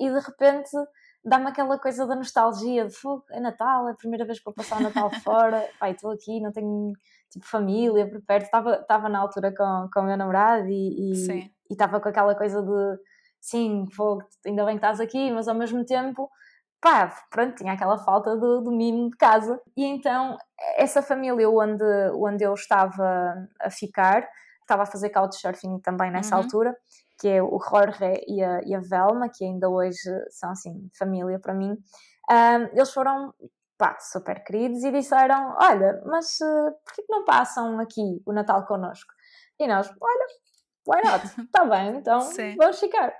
e 0.00 0.10
de 0.10 0.18
repente 0.18 0.70
dá-me 1.24 1.48
aquela 1.48 1.78
coisa 1.78 2.06
da 2.06 2.14
nostalgia 2.14 2.86
de 2.86 2.94
fogo, 2.94 3.24
é 3.30 3.40
Natal, 3.40 3.88
é 3.88 3.92
a 3.92 3.96
primeira 3.96 4.24
vez 4.24 4.38
que 4.38 4.44
vou 4.44 4.54
passar 4.54 4.78
o 4.78 4.82
Natal 4.82 5.10
fora, 5.22 5.68
pai, 5.78 5.92
estou 5.92 6.10
aqui, 6.10 6.40
não 6.40 6.52
tenho 6.52 6.92
tipo 7.30 7.44
família 7.46 8.08
por 8.08 8.20
perto, 8.22 8.44
estava, 8.44 8.76
estava 8.76 9.08
na 9.08 9.18
altura 9.18 9.52
com, 9.54 9.88
com 9.92 10.00
o 10.00 10.04
meu 10.04 10.16
namorado 10.16 10.68
e 10.68 11.12
estava 11.68 12.00
com 12.00 12.08
aquela 12.08 12.34
coisa 12.34 12.62
de 12.62 12.98
sim, 13.40 13.84
fogo, 13.94 14.22
ainda 14.44 14.64
bem 14.64 14.76
que 14.76 14.84
estás 14.84 15.00
aqui, 15.00 15.30
mas 15.30 15.48
ao 15.48 15.54
mesmo 15.54 15.84
tempo 15.84 16.30
pá, 16.86 17.12
pronto, 17.32 17.56
tinha 17.56 17.72
aquela 17.72 17.98
falta 17.98 18.36
do, 18.36 18.60
do 18.60 18.70
mimo 18.70 19.10
de 19.10 19.16
casa. 19.16 19.60
E 19.76 19.84
então, 19.84 20.38
essa 20.76 21.02
família 21.02 21.50
onde, 21.50 21.82
onde 22.14 22.44
eu 22.44 22.54
estava 22.54 23.34
a 23.60 23.68
ficar, 23.68 24.24
estava 24.60 24.84
a 24.84 24.86
fazer 24.86 25.10
couchsurfing 25.10 25.80
também 25.80 26.12
nessa 26.12 26.36
uhum. 26.36 26.42
altura, 26.42 26.76
que 27.18 27.26
é 27.26 27.42
o 27.42 27.58
Jorge 27.58 28.22
e 28.28 28.40
a, 28.40 28.60
e 28.64 28.72
a 28.72 28.78
Velma, 28.78 29.28
que 29.28 29.44
ainda 29.44 29.68
hoje 29.68 29.98
são 30.30 30.52
assim, 30.52 30.88
família 30.96 31.40
para 31.40 31.54
mim. 31.54 31.76
Um, 32.30 32.62
eles 32.72 32.92
foram 32.92 33.34
pá, 33.76 33.98
super 33.98 34.44
queridos 34.44 34.84
e 34.84 34.92
disseram: 34.92 35.56
Olha, 35.58 36.00
mas 36.06 36.38
uh, 36.40 36.70
porquê 36.84 37.02
que 37.02 37.12
não 37.12 37.24
passam 37.24 37.80
aqui 37.80 38.22
o 38.24 38.32
Natal 38.32 38.64
connosco? 38.64 39.12
E 39.58 39.66
nós, 39.66 39.88
olha, 40.00 40.26
why 40.86 41.02
not? 41.02 41.26
Está 41.26 41.64
bem, 41.66 41.96
então 41.96 42.20
Sim. 42.20 42.54
vamos 42.56 42.78
ficar 42.78 43.12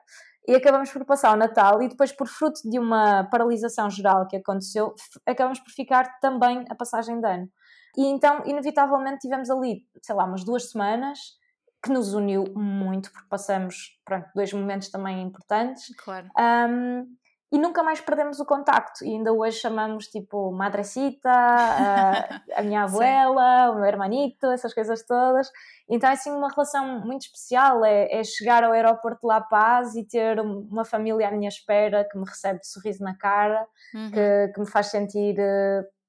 e 0.46 0.54
acabamos 0.54 0.90
por 0.90 1.04
passar 1.04 1.32
o 1.34 1.36
Natal 1.36 1.82
e 1.82 1.88
depois, 1.88 2.12
por 2.12 2.28
fruto 2.28 2.60
de 2.68 2.78
uma 2.78 3.24
paralisação 3.24 3.90
geral 3.90 4.26
que 4.28 4.36
aconteceu, 4.36 4.94
acabamos 5.26 5.60
por 5.60 5.70
ficar 5.70 6.18
também 6.20 6.64
a 6.70 6.74
passagem 6.74 7.20
de 7.20 7.26
ano. 7.26 7.50
E 7.96 8.06
então, 8.06 8.42
inevitavelmente, 8.44 9.20
tivemos 9.20 9.50
ali, 9.50 9.86
sei 10.02 10.14
lá, 10.14 10.24
umas 10.24 10.44
duas 10.44 10.70
semanas 10.70 11.18
que 11.82 11.90
nos 11.90 12.14
uniu 12.14 12.44
muito, 12.54 13.10
porque 13.12 13.28
passamos 13.28 13.98
pronto, 14.04 14.28
dois 14.34 14.52
momentos 14.52 14.90
também 14.90 15.22
importantes. 15.22 15.94
Claro. 15.96 16.28
Um, 16.38 17.06
e 17.56 17.58
nunca 17.58 17.82
mais 17.82 18.02
perdemos 18.02 18.38
o 18.38 18.44
contacto. 18.44 19.02
E 19.02 19.08
ainda 19.08 19.32
hoje 19.32 19.58
chamamos 19.58 20.08
tipo 20.08 20.52
madrecita, 20.52 21.30
a, 21.32 22.42
a 22.54 22.62
minha 22.62 22.82
abuela, 22.82 23.70
o 23.70 23.76
meu 23.76 23.86
hermanito, 23.86 24.46
essas 24.48 24.74
coisas 24.74 25.02
todas. 25.06 25.50
Então 25.88 26.10
é 26.10 26.12
assim 26.12 26.30
uma 26.30 26.50
relação 26.50 27.00
muito 27.00 27.22
especial. 27.22 27.82
É, 27.82 28.12
é, 28.12 28.22
chegar 28.22 28.62
ao 28.62 28.72
aeroporto 28.72 29.22
de 29.22 29.26
La 29.26 29.40
Paz 29.40 29.94
e 29.96 30.06
ter 30.06 30.38
uma 30.38 30.84
família 30.84 31.28
à 31.28 31.30
minha 31.30 31.48
espera 31.48 32.06
que 32.06 32.18
me 32.18 32.26
recebe 32.26 32.60
de 32.60 32.68
sorriso 32.68 33.02
na 33.02 33.16
cara, 33.16 33.66
uhum. 33.94 34.10
que, 34.10 34.52
que 34.52 34.60
me 34.60 34.70
faz 34.70 34.88
sentir 34.88 35.36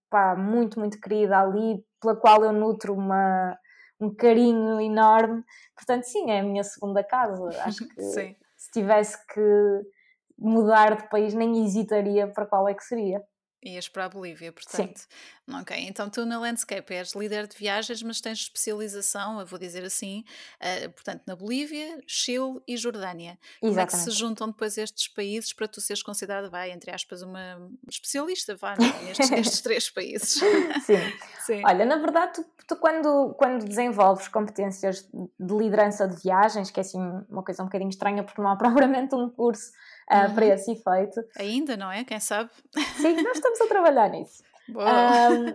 pá, 0.09 0.35
muito, 0.35 0.77
muito 0.81 0.99
querida 0.99 1.39
ali, 1.39 1.81
pela 2.01 2.17
qual 2.17 2.43
eu 2.43 2.51
nutro 2.51 2.93
uma, 2.93 3.57
um 4.01 4.13
carinho 4.13 4.81
enorme. 4.81 5.45
Portanto, 5.73 6.03
sim, 6.03 6.29
é 6.29 6.41
a 6.41 6.43
minha 6.43 6.63
segunda 6.65 7.01
casa. 7.05 7.47
Acho 7.63 7.87
que 7.95 8.01
se 8.01 8.71
tivesse 8.73 9.17
que 9.27 9.96
mudar 10.37 10.95
de 10.95 11.09
país, 11.09 11.33
nem 11.33 11.65
hesitaria 11.65 12.27
para 12.27 12.45
qual 12.45 12.67
é 12.67 12.73
que 12.73 12.83
seria. 12.83 13.23
Ias 13.63 13.89
para 13.89 14.05
a 14.05 14.09
Bolívia, 14.09 14.51
portanto. 14.51 14.99
Sim. 14.99 15.59
Ok, 15.61 15.75
então 15.87 16.09
tu 16.09 16.25
na 16.25 16.39
Landscape 16.39 16.93
és 16.93 17.13
líder 17.13 17.47
de 17.47 17.57
viagens, 17.57 18.03
mas 18.03 18.21
tens 18.21 18.39
especialização, 18.39 19.39
eu 19.39 19.47
vou 19.47 19.57
dizer 19.57 19.83
assim, 19.83 20.23
uh, 20.61 20.91
portanto, 20.91 21.23
na 21.25 21.35
Bolívia, 21.35 21.99
Chile 22.05 22.61
e 22.67 22.77
Jordânia. 22.77 23.37
Exatamente. 23.61 23.69
Como 23.69 23.79
é 23.79 23.85
que 23.85 23.97
se 23.97 24.11
juntam 24.11 24.47
depois 24.49 24.77
estes 24.77 25.07
países 25.07 25.53
para 25.53 25.67
tu 25.67 25.81
seres 25.81 26.03
considerada, 26.03 26.49
vai, 26.49 26.69
entre 26.71 26.91
aspas, 26.91 27.23
uma 27.23 27.69
especialista, 27.89 28.55
vá, 28.55 28.75
nestes, 29.03 29.29
nestes 29.29 29.61
três 29.61 29.89
países? 29.89 30.39
Sim. 30.85 30.97
Sim. 31.41 31.61
Olha, 31.65 31.85
na 31.85 31.95
verdade, 31.95 32.33
tu, 32.33 32.45
tu, 32.67 32.75
quando, 32.75 33.33
quando 33.37 33.65
desenvolves 33.65 34.27
competências 34.27 35.09
de 35.39 35.53
liderança 35.55 36.07
de 36.07 36.21
viagens, 36.21 36.69
que 36.69 36.79
é 36.79 36.81
assim 36.81 36.99
uma 37.29 37.41
coisa 37.41 37.63
um 37.63 37.67
bocadinho 37.67 37.89
estranha, 37.89 38.23
porque 38.23 38.41
não 38.41 38.51
há 38.51 38.55
propriamente 38.57 39.15
um 39.15 39.29
curso 39.29 39.71
uhum. 40.11 40.35
para 40.35 40.45
esse 40.45 40.71
efeito. 40.71 41.21
Ainda, 41.37 41.77
não 41.77 41.91
é? 41.91 42.03
Quem 42.03 42.19
sabe? 42.19 42.49
Sim, 42.97 43.21
nós 43.21 43.37
estamos 43.37 43.61
a 43.61 43.67
trabalhar 43.67 44.09
nisso. 44.09 44.43
Um, 44.69 45.53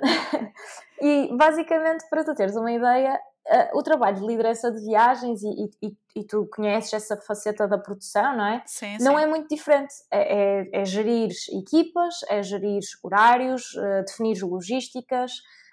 e 1.00 1.36
basicamente, 1.36 2.04
para 2.08 2.24
tu 2.24 2.34
teres 2.34 2.56
uma 2.56 2.72
ideia, 2.72 3.20
uh, 3.46 3.78
o 3.78 3.82
trabalho 3.82 4.16
de 4.16 4.26
liderança 4.26 4.70
de 4.70 4.80
viagens, 4.84 5.42
e, 5.42 5.70
e, 5.82 5.96
e, 6.16 6.24
tu 6.24 6.48
conheces 6.54 6.92
essa 6.92 7.16
faceta 7.16 7.68
da 7.68 7.78
produção, 7.78 8.36
não 8.36 8.46
é? 8.46 8.62
Sim, 8.66 8.96
não 9.00 9.16
sim. 9.16 9.22
é 9.22 9.26
muito 9.26 9.48
diferente. 9.48 9.94
É, 10.10 10.60
é, 10.60 10.82
é 10.82 10.84
gerir 10.84 11.30
equipas, 11.50 12.14
é 12.28 12.42
gerir 12.42 12.80
horários, 13.02 13.74
uh, 13.74 14.04
definir 14.06 14.42
logísticas. 14.42 15.32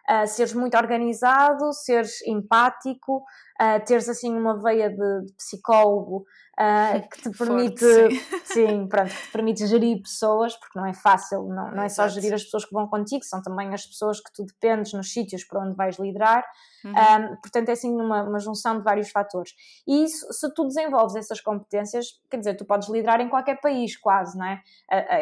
Uh, 0.09 0.25
seres 0.25 0.53
muito 0.53 0.75
organizado, 0.75 1.71
seres 1.71 2.25
empático, 2.25 3.23
uh, 3.59 3.83
teres 3.85 4.07
assim 4.07 4.35
uma 4.35 4.57
veia 4.61 4.89
de, 4.89 5.25
de 5.25 5.33
psicólogo 5.33 6.25
uh, 6.59 7.07
que 7.09 7.21
te 7.21 7.37
permite, 7.37 7.79
Forte, 7.79 8.15
sim. 8.45 8.67
sim. 8.67 8.87
pronto, 8.87 9.09
que 9.09 9.21
te 9.21 9.31
permite 9.31 9.67
gerir 9.67 10.01
pessoas, 10.01 10.55
porque 10.55 10.77
não 10.79 10.85
é 10.85 10.93
fácil, 10.93 11.43
não, 11.43 11.71
não 11.71 11.83
é 11.83 11.89
só 11.89 12.07
gerir 12.07 12.33
as 12.33 12.43
pessoas 12.43 12.65
que 12.65 12.73
vão 12.73 12.87
contigo, 12.87 13.23
são 13.23 13.41
também 13.41 13.73
as 13.73 13.85
pessoas 13.85 14.19
que 14.19 14.31
tu 14.33 14.45
dependes 14.45 14.93
nos 14.93 15.11
sítios 15.11 15.43
para 15.43 15.61
onde 15.61 15.75
vais 15.75 15.97
liderar. 15.97 16.45
Uhum. 16.83 16.91
Um, 16.91 17.35
portanto, 17.41 17.69
é 17.69 17.73
assim 17.73 17.93
uma, 17.93 18.23
uma 18.23 18.39
junção 18.39 18.77
de 18.77 18.83
vários 18.83 19.09
fatores. 19.09 19.53
E 19.85 20.05
isso, 20.05 20.31
se 20.31 20.53
tu 20.53 20.65
desenvolves 20.65 21.15
essas 21.15 21.41
competências, 21.41 22.05
quer 22.29 22.37
dizer, 22.37 22.55
tu 22.55 22.65
podes 22.65 22.87
liderar 22.89 23.19
em 23.19 23.27
qualquer 23.27 23.59
país, 23.59 23.97
quase, 23.97 24.37
não 24.37 24.45
é? 24.45 24.61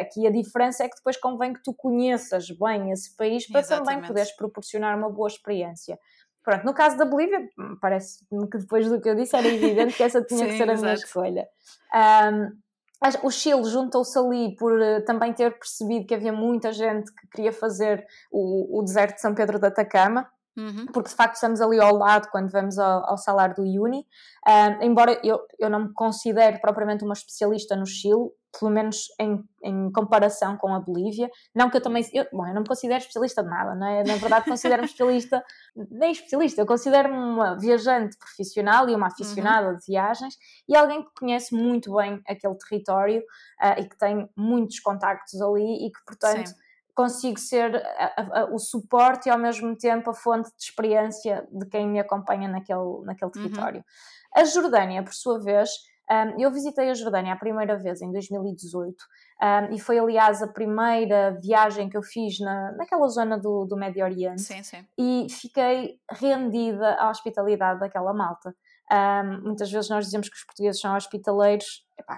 Aqui 0.00 0.26
a 0.26 0.30
diferença 0.30 0.84
é 0.84 0.88
que 0.88 0.96
depois 0.96 1.16
convém 1.16 1.52
que 1.52 1.62
tu 1.62 1.74
conheças 1.74 2.48
bem 2.50 2.92
esse 2.92 3.16
país 3.16 3.46
para 3.48 3.60
Exatamente. 3.60 3.88
também 3.88 4.06
poderes 4.06 4.30
proporcionar 4.36 4.96
uma 4.96 5.10
boa 5.10 5.26
experiência. 5.26 5.98
Pronto, 6.42 6.64
no 6.64 6.72
caso 6.72 6.96
da 6.96 7.04
Bolívia, 7.04 7.48
parece 7.80 8.24
que 8.50 8.58
depois 8.58 8.88
do 8.88 9.00
que 9.00 9.08
eu 9.08 9.14
disse 9.14 9.36
era 9.36 9.46
evidente 9.46 9.96
que 9.96 10.02
essa 10.02 10.22
tinha 10.24 10.46
Sim, 10.46 10.46
que 10.46 10.56
ser 10.56 10.68
a 10.68 10.72
exato. 10.72 10.82
minha 10.82 10.94
escolha. 10.94 11.48
Um, 11.94 12.58
o 13.22 13.30
Chile 13.30 13.64
juntou-se 13.64 14.18
ali 14.18 14.56
por 14.56 14.72
uh, 14.72 15.04
também 15.04 15.32
ter 15.32 15.56
percebido 15.58 16.06
que 16.06 16.14
havia 16.14 16.32
muita 16.32 16.72
gente 16.72 17.12
que 17.14 17.28
queria 17.28 17.52
fazer 17.52 18.04
o, 18.30 18.78
o 18.78 18.82
deserto 18.82 19.16
de 19.16 19.20
São 19.20 19.34
Pedro 19.34 19.58
da 19.58 19.68
Atacama, 19.68 20.28
Uhum. 20.58 20.86
porque 20.92 21.10
de 21.10 21.14
facto 21.14 21.36
estamos 21.36 21.60
ali 21.60 21.80
ao 21.80 21.94
lado 21.94 22.28
quando 22.32 22.50
vamos 22.50 22.80
ao, 22.80 23.10
ao 23.10 23.16
salário 23.16 23.54
do 23.54 23.62
Uni. 23.62 24.04
Embora 24.80 25.20
eu, 25.22 25.38
eu 25.56 25.70
não 25.70 25.84
me 25.84 25.92
considere 25.94 26.58
propriamente 26.58 27.04
uma 27.04 27.12
especialista 27.12 27.76
no 27.76 27.86
Chile, 27.86 28.30
pelo 28.58 28.70
menos 28.70 29.06
em, 29.20 29.44
em 29.62 29.92
comparação 29.92 30.56
com 30.56 30.74
a 30.74 30.80
Bolívia. 30.80 31.28
Não 31.54 31.70
que 31.70 31.76
eu 31.76 31.80
também. 31.80 32.04
Eu, 32.12 32.26
bom, 32.32 32.46
eu 32.46 32.54
não 32.54 32.62
me 32.62 32.66
considero 32.66 32.98
especialista 32.98 33.42
de 33.42 33.48
nada, 33.48 33.74
não 33.74 33.86
é? 33.86 34.02
Na 34.02 34.16
verdade, 34.16 34.46
considero-me 34.46 34.86
especialista, 34.88 35.44
nem 35.76 36.10
especialista, 36.10 36.62
eu 36.62 36.66
considero-me 36.66 37.16
uma 37.16 37.56
viajante 37.56 38.16
profissional 38.18 38.88
e 38.88 38.94
uma 38.94 39.08
aficionada 39.08 39.68
uhum. 39.68 39.76
de 39.76 39.86
viagens 39.86 40.34
e 40.68 40.76
alguém 40.76 41.02
que 41.02 41.10
conhece 41.16 41.54
muito 41.54 41.94
bem 41.94 42.20
aquele 42.26 42.56
território 42.56 43.20
uh, 43.20 43.80
e 43.80 43.88
que 43.88 43.96
tem 43.96 44.28
muitos 44.36 44.80
contactos 44.80 45.40
ali 45.40 45.86
e 45.86 45.92
que, 45.92 46.04
portanto. 46.04 46.48
Sim. 46.48 46.67
Consigo 46.98 47.38
ser 47.38 47.76
a, 47.76 48.40
a, 48.40 48.44
o 48.52 48.58
suporte 48.58 49.28
e 49.28 49.30
ao 49.30 49.38
mesmo 49.38 49.76
tempo 49.76 50.10
a 50.10 50.14
fonte 50.14 50.50
de 50.56 50.64
experiência 50.64 51.46
de 51.52 51.64
quem 51.66 51.86
me 51.86 52.00
acompanha 52.00 52.48
naquele, 52.48 53.04
naquele 53.04 53.30
uhum. 53.36 53.42
território. 53.42 53.78
Uhum. 53.78 54.42
A 54.42 54.44
Jordânia, 54.44 55.02
por 55.04 55.14
sua 55.14 55.38
vez, 55.38 55.70
um, 56.10 56.40
eu 56.40 56.50
visitei 56.50 56.90
a 56.90 56.94
Jordânia 56.94 57.34
a 57.34 57.36
primeira 57.36 57.76
vez 57.76 58.00
em 58.00 58.10
2018 58.10 58.96
um, 59.40 59.74
e 59.74 59.78
foi, 59.78 59.98
aliás, 59.98 60.42
a 60.42 60.48
primeira 60.48 61.38
viagem 61.40 61.88
que 61.88 61.96
eu 61.96 62.02
fiz 62.02 62.40
na, 62.40 62.72
naquela 62.72 63.06
zona 63.08 63.38
do, 63.38 63.64
do 63.64 63.76
Médio 63.76 64.02
Oriente 64.04 64.40
sim, 64.40 64.62
sim. 64.62 64.84
e 64.98 65.26
fiquei 65.30 66.00
rendida 66.10 66.94
à 66.94 67.10
hospitalidade 67.10 67.78
daquela 67.78 68.12
malta. 68.14 68.56
Um, 68.90 69.42
muitas 69.48 69.70
vezes 69.70 69.90
nós 69.90 70.06
dizemos 70.06 70.30
que 70.30 70.36
os 70.36 70.44
portugueses 70.44 70.80
são 70.80 70.96
hospitaleiros, 70.96 71.86
Epá, 71.98 72.16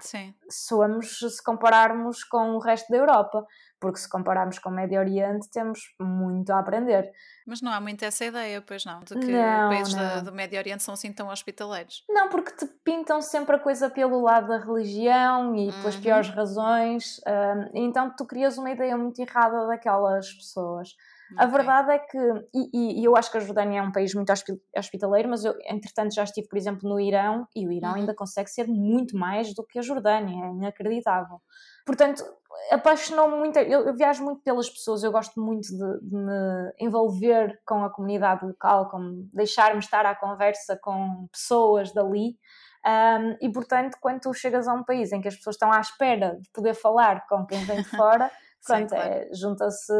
somos 0.49 1.19
se 1.19 1.43
compararmos 1.43 2.23
com 2.23 2.51
o 2.51 2.59
resto 2.59 2.89
da 2.89 2.97
Europa, 2.97 3.45
porque 3.81 3.99
se 3.99 4.07
compararmos 4.07 4.59
com 4.59 4.69
o 4.69 4.71
Médio 4.71 4.99
Oriente 4.99 5.49
temos 5.49 5.79
muito 5.99 6.51
a 6.51 6.59
aprender. 6.59 7.11
Mas 7.47 7.61
não 7.61 7.73
há 7.73 7.81
muito 7.81 8.05
essa 8.05 8.23
ideia, 8.23 8.61
pois 8.61 8.85
não, 8.85 8.99
de 8.99 9.15
que 9.15 9.31
não, 9.31 9.69
países 9.69 9.95
não. 9.95 10.23
do 10.23 10.31
Médio 10.31 10.59
Oriente 10.59 10.83
são 10.83 10.93
assim 10.93 11.11
tão 11.11 11.27
hospitaleiros. 11.29 12.05
Não, 12.07 12.29
porque 12.29 12.51
te 12.51 12.67
pintam 12.85 13.21
sempre 13.21 13.55
a 13.55 13.59
coisa 13.59 13.89
pelo 13.89 14.21
lado 14.21 14.47
da 14.47 14.59
religião 14.59 15.55
e 15.55 15.71
pelas 15.71 15.95
uhum. 15.95 16.01
piores 16.01 16.29
razões, 16.29 17.19
um, 17.27 17.85
então 17.85 18.15
tu 18.15 18.23
crias 18.25 18.57
uma 18.59 18.69
ideia 18.69 18.95
muito 18.95 19.19
errada 19.19 19.65
daquelas 19.65 20.31
pessoas. 20.31 20.95
Okay. 21.33 21.45
A 21.45 21.47
verdade 21.47 21.91
é 21.91 21.99
que, 21.99 22.17
e, 22.53 23.01
e, 23.01 23.05
eu 23.05 23.15
acho 23.15 23.31
que 23.31 23.37
a 23.37 23.41
Jordânia 23.41 23.79
é 23.79 23.83
um 23.83 23.91
país 23.91 24.13
muito 24.13 24.31
hospitaleiro, 24.75 25.29
mas 25.29 25.45
eu, 25.45 25.53
entretanto, 25.65 26.13
já 26.13 26.23
estive, 26.23 26.47
por 26.47 26.57
exemplo, 26.57 26.89
no 26.89 26.99
Irão 26.99 27.47
e 27.55 27.67
o 27.67 27.71
Irão 27.71 27.91
uhum. 27.91 27.95
ainda 27.95 28.13
consegue 28.13 28.49
ser 28.49 28.67
muito 28.67 29.17
mais 29.17 29.53
do 29.53 29.65
que 29.65 29.79
a 29.79 29.81
Jordânia, 29.81 30.45
é 30.45 30.49
inacreditável. 30.49 31.39
Portanto, 31.85 32.23
apaixonou-me 32.71 33.37
muito. 33.37 33.57
Eu, 33.59 33.87
eu, 33.87 33.95
viajo 33.95 34.23
muito 34.23 34.41
pelas 34.43 34.69
pessoas, 34.69 35.03
eu 35.03 35.11
gosto 35.11 35.39
muito 35.41 35.67
de, 35.67 36.09
de, 36.09 36.15
me 36.15 36.73
envolver 36.79 37.59
com 37.65 37.83
a 37.83 37.89
comunidade 37.89 38.45
local, 38.45 38.89
com 38.89 39.27
deixar-me 39.33 39.79
estar 39.79 40.05
à 40.05 40.15
conversa 40.15 40.77
com 40.81 41.27
pessoas 41.31 41.93
dali. 41.93 42.37
Um, 42.85 43.37
e 43.39 43.51
portanto, 43.51 43.97
quando 44.01 44.21
tu 44.21 44.33
chegas 44.33 44.67
a 44.67 44.73
um 44.73 44.83
país 44.83 45.11
em 45.11 45.21
que 45.21 45.27
as 45.27 45.35
pessoas 45.35 45.55
estão 45.55 45.71
à 45.71 45.79
espera 45.79 46.35
de 46.41 46.49
poder 46.51 46.73
falar 46.73 47.25
com 47.27 47.45
quem 47.45 47.63
vem 47.63 47.77
de 47.77 47.89
fora, 47.89 48.31
Sim, 48.61 48.87
claro. 48.87 49.09
é, 49.09 49.29
junta-se 49.33 49.93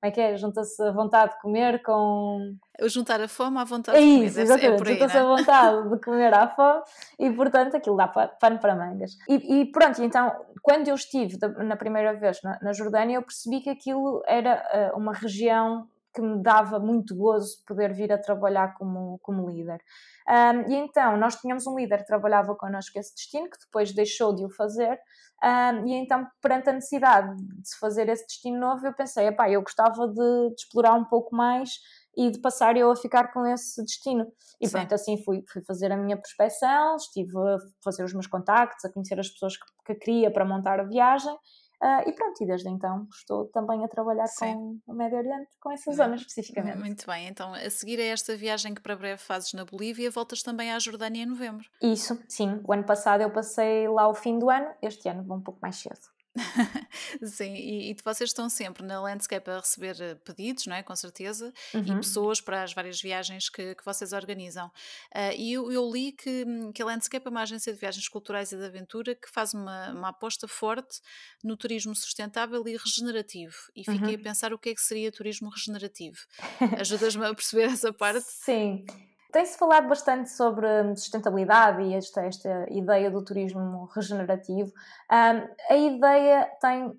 como 0.00 0.10
é 0.10 0.10
que 0.10 0.20
é? 0.20 0.36
Junta-se 0.36 0.82
a 0.82 0.92
vontade 0.92 1.32
de 1.32 1.40
comer 1.40 1.82
com. 1.82 2.54
Juntar 2.82 3.20
a 3.20 3.28
fome 3.28 3.58
à 3.58 3.64
vontade 3.64 3.96
é 3.96 4.00
de 4.00 4.06
comer. 4.06 4.26
Isso, 4.26 4.40
exatamente. 4.40 4.82
É 4.82 4.92
Junta-se 4.92 5.16
a 5.16 5.24
vontade 5.24 5.88
de 5.90 6.00
comer 6.00 6.34
à 6.34 6.48
fome 6.48 6.82
e, 7.18 7.30
portanto, 7.30 7.76
aquilo 7.76 7.96
dá 7.96 8.06
pano 8.06 8.58
para 8.58 8.76
mangas. 8.76 9.16
E, 9.28 9.60
e, 9.60 9.72
pronto, 9.72 10.02
então, 10.02 10.32
quando 10.62 10.88
eu 10.88 10.94
estive 10.94 11.38
na 11.64 11.76
primeira 11.76 12.12
vez 12.14 12.42
na, 12.42 12.58
na 12.60 12.72
Jordânia, 12.72 13.16
eu 13.16 13.22
percebi 13.22 13.60
que 13.60 13.70
aquilo 13.70 14.22
era 14.26 14.92
uh, 14.94 14.98
uma 14.98 15.14
região 15.14 15.88
que 16.16 16.22
me 16.22 16.42
dava 16.42 16.80
muito 16.80 17.14
gozo 17.14 17.62
poder 17.66 17.92
vir 17.92 18.10
a 18.10 18.18
trabalhar 18.18 18.74
como, 18.74 19.18
como 19.22 19.46
líder. 19.46 19.82
Um, 20.26 20.72
e 20.72 20.74
então, 20.74 21.18
nós 21.18 21.36
tínhamos 21.36 21.66
um 21.66 21.76
líder 21.76 21.98
que 21.98 22.06
trabalhava 22.06 22.56
connosco 22.56 22.98
esse 22.98 23.14
destino, 23.14 23.50
que 23.50 23.58
depois 23.60 23.92
deixou 23.92 24.34
de 24.34 24.42
o 24.42 24.50
fazer, 24.50 24.98
um, 25.44 25.86
e 25.86 25.92
então, 25.92 26.26
perante 26.40 26.70
a 26.70 26.72
necessidade 26.72 27.36
de 27.36 27.68
se 27.68 27.78
fazer 27.78 28.08
esse 28.08 28.26
destino 28.26 28.58
novo, 28.58 28.86
eu 28.86 28.94
pensei, 28.94 29.26
epá, 29.26 29.50
eu 29.50 29.60
gostava 29.60 30.08
de, 30.08 30.48
de 30.48 30.54
explorar 30.58 30.94
um 30.94 31.04
pouco 31.04 31.36
mais 31.36 31.74
e 32.16 32.30
de 32.30 32.40
passar 32.40 32.74
eu 32.78 32.90
a 32.90 32.96
ficar 32.96 33.30
com 33.30 33.44
esse 33.44 33.82
destino. 33.84 34.26
E 34.58 34.66
Sim. 34.66 34.72
pronto, 34.72 34.94
assim 34.94 35.22
fui, 35.22 35.44
fui 35.52 35.62
fazer 35.62 35.92
a 35.92 35.96
minha 35.96 36.16
prospecção, 36.16 36.96
estive 36.96 37.36
a 37.36 37.58
fazer 37.84 38.02
os 38.04 38.14
meus 38.14 38.26
contactos, 38.26 38.82
a 38.86 38.90
conhecer 38.90 39.20
as 39.20 39.28
pessoas 39.28 39.58
que, 39.58 39.66
que 39.84 39.94
queria 39.96 40.30
para 40.30 40.46
montar 40.46 40.80
a 40.80 40.84
viagem 40.84 41.36
Uh, 41.82 42.08
e 42.08 42.12
pronto, 42.12 42.42
e 42.42 42.46
desde 42.46 42.70
então 42.70 43.06
estou 43.12 43.46
também 43.48 43.84
a 43.84 43.88
trabalhar 43.88 44.26
sim. 44.26 44.54
com 44.54 44.80
o 44.86 44.94
Médio 44.94 45.18
Oriente, 45.18 45.50
com 45.60 45.70
essa 45.70 45.92
zona 45.92 46.16
especificamente. 46.16 46.78
Muito 46.78 47.06
bem, 47.06 47.28
então 47.28 47.52
a 47.52 47.68
seguir 47.68 48.00
a 48.00 48.04
esta 48.04 48.34
viagem 48.34 48.74
que 48.74 48.80
para 48.80 48.96
breve 48.96 49.20
fazes 49.20 49.52
na 49.52 49.64
Bolívia, 49.64 50.10
voltas 50.10 50.40
também 50.40 50.72
à 50.72 50.78
Jordânia 50.78 51.22
em 51.22 51.26
novembro. 51.26 51.66
Isso, 51.82 52.18
sim. 52.28 52.60
O 52.64 52.72
ano 52.72 52.84
passado 52.84 53.20
eu 53.20 53.30
passei 53.30 53.86
lá 53.88 54.08
o 54.08 54.14
fim 54.14 54.38
do 54.38 54.48
ano, 54.48 54.68
este 54.80 55.08
ano 55.08 55.22
vou 55.22 55.36
um 55.36 55.42
pouco 55.42 55.60
mais 55.60 55.76
cedo. 55.76 56.15
Sim, 57.24 57.54
e, 57.54 57.90
e 57.90 57.96
vocês 58.04 58.30
estão 58.30 58.48
sempre 58.48 58.84
na 58.84 59.00
Landscape 59.00 59.50
a 59.50 59.58
receber 59.60 59.96
eh, 60.00 60.14
pedidos, 60.16 60.66
não 60.66 60.76
é? 60.76 60.82
Com 60.82 60.94
certeza, 60.94 61.52
e 61.74 61.76
Uhum. 61.90 61.96
pessoas 62.00 62.40
para 62.40 62.62
as 62.62 62.72
várias 62.72 63.00
viagens 63.00 63.48
que, 63.48 63.74
que 63.74 63.84
vocês 63.84 64.12
organizam. 64.12 64.70
Ah, 65.14 65.32
e 65.34 65.52
eu, 65.52 65.70
eu 65.72 65.90
li 65.90 66.12
que, 66.12 66.44
hum, 66.46 66.72
que 66.72 66.82
a 66.82 66.86
Landscape 66.86 67.26
é 67.26 67.30
uma 67.30 67.42
agência 67.42 67.72
de 67.72 67.78
viagens 67.78 68.08
culturais 68.08 68.52
e 68.52 68.56
de 68.56 68.64
aventura 68.64 69.14
que 69.14 69.30
faz 69.30 69.54
uma, 69.54 69.90
uma 69.92 70.08
aposta 70.08 70.46
forte 70.46 71.00
no 71.42 71.56
turismo 71.56 71.94
sustentável 71.94 72.66
e 72.66 72.76
regenerativo. 72.76 73.56
E 73.74 73.84
fiquei 73.84 74.14
a 74.14 74.16
Uhum. 74.16 74.22
pensar 74.22 74.52
o 74.52 74.58
que 74.58 74.70
é 74.70 74.74
que 74.74 74.82
seria 74.82 75.10
turismo 75.12 75.48
regenerativo. 75.50 76.18
Ajudas-me 76.80 77.24
a 77.26 77.34
perceber 77.34 77.64
essa 77.64 77.92
parte? 77.92 78.26
Sim. 78.26 78.84
Tem-se 79.36 79.58
falado 79.58 79.86
bastante 79.86 80.30
sobre 80.30 80.66
sustentabilidade 80.96 81.82
e 81.82 81.92
esta, 81.92 82.22
esta 82.24 82.66
ideia 82.70 83.10
do 83.10 83.22
turismo 83.22 83.84
regenerativo. 83.94 84.72
Um, 85.12 85.74
a 85.74 85.76
ideia 85.76 86.50
tem, 86.58 86.90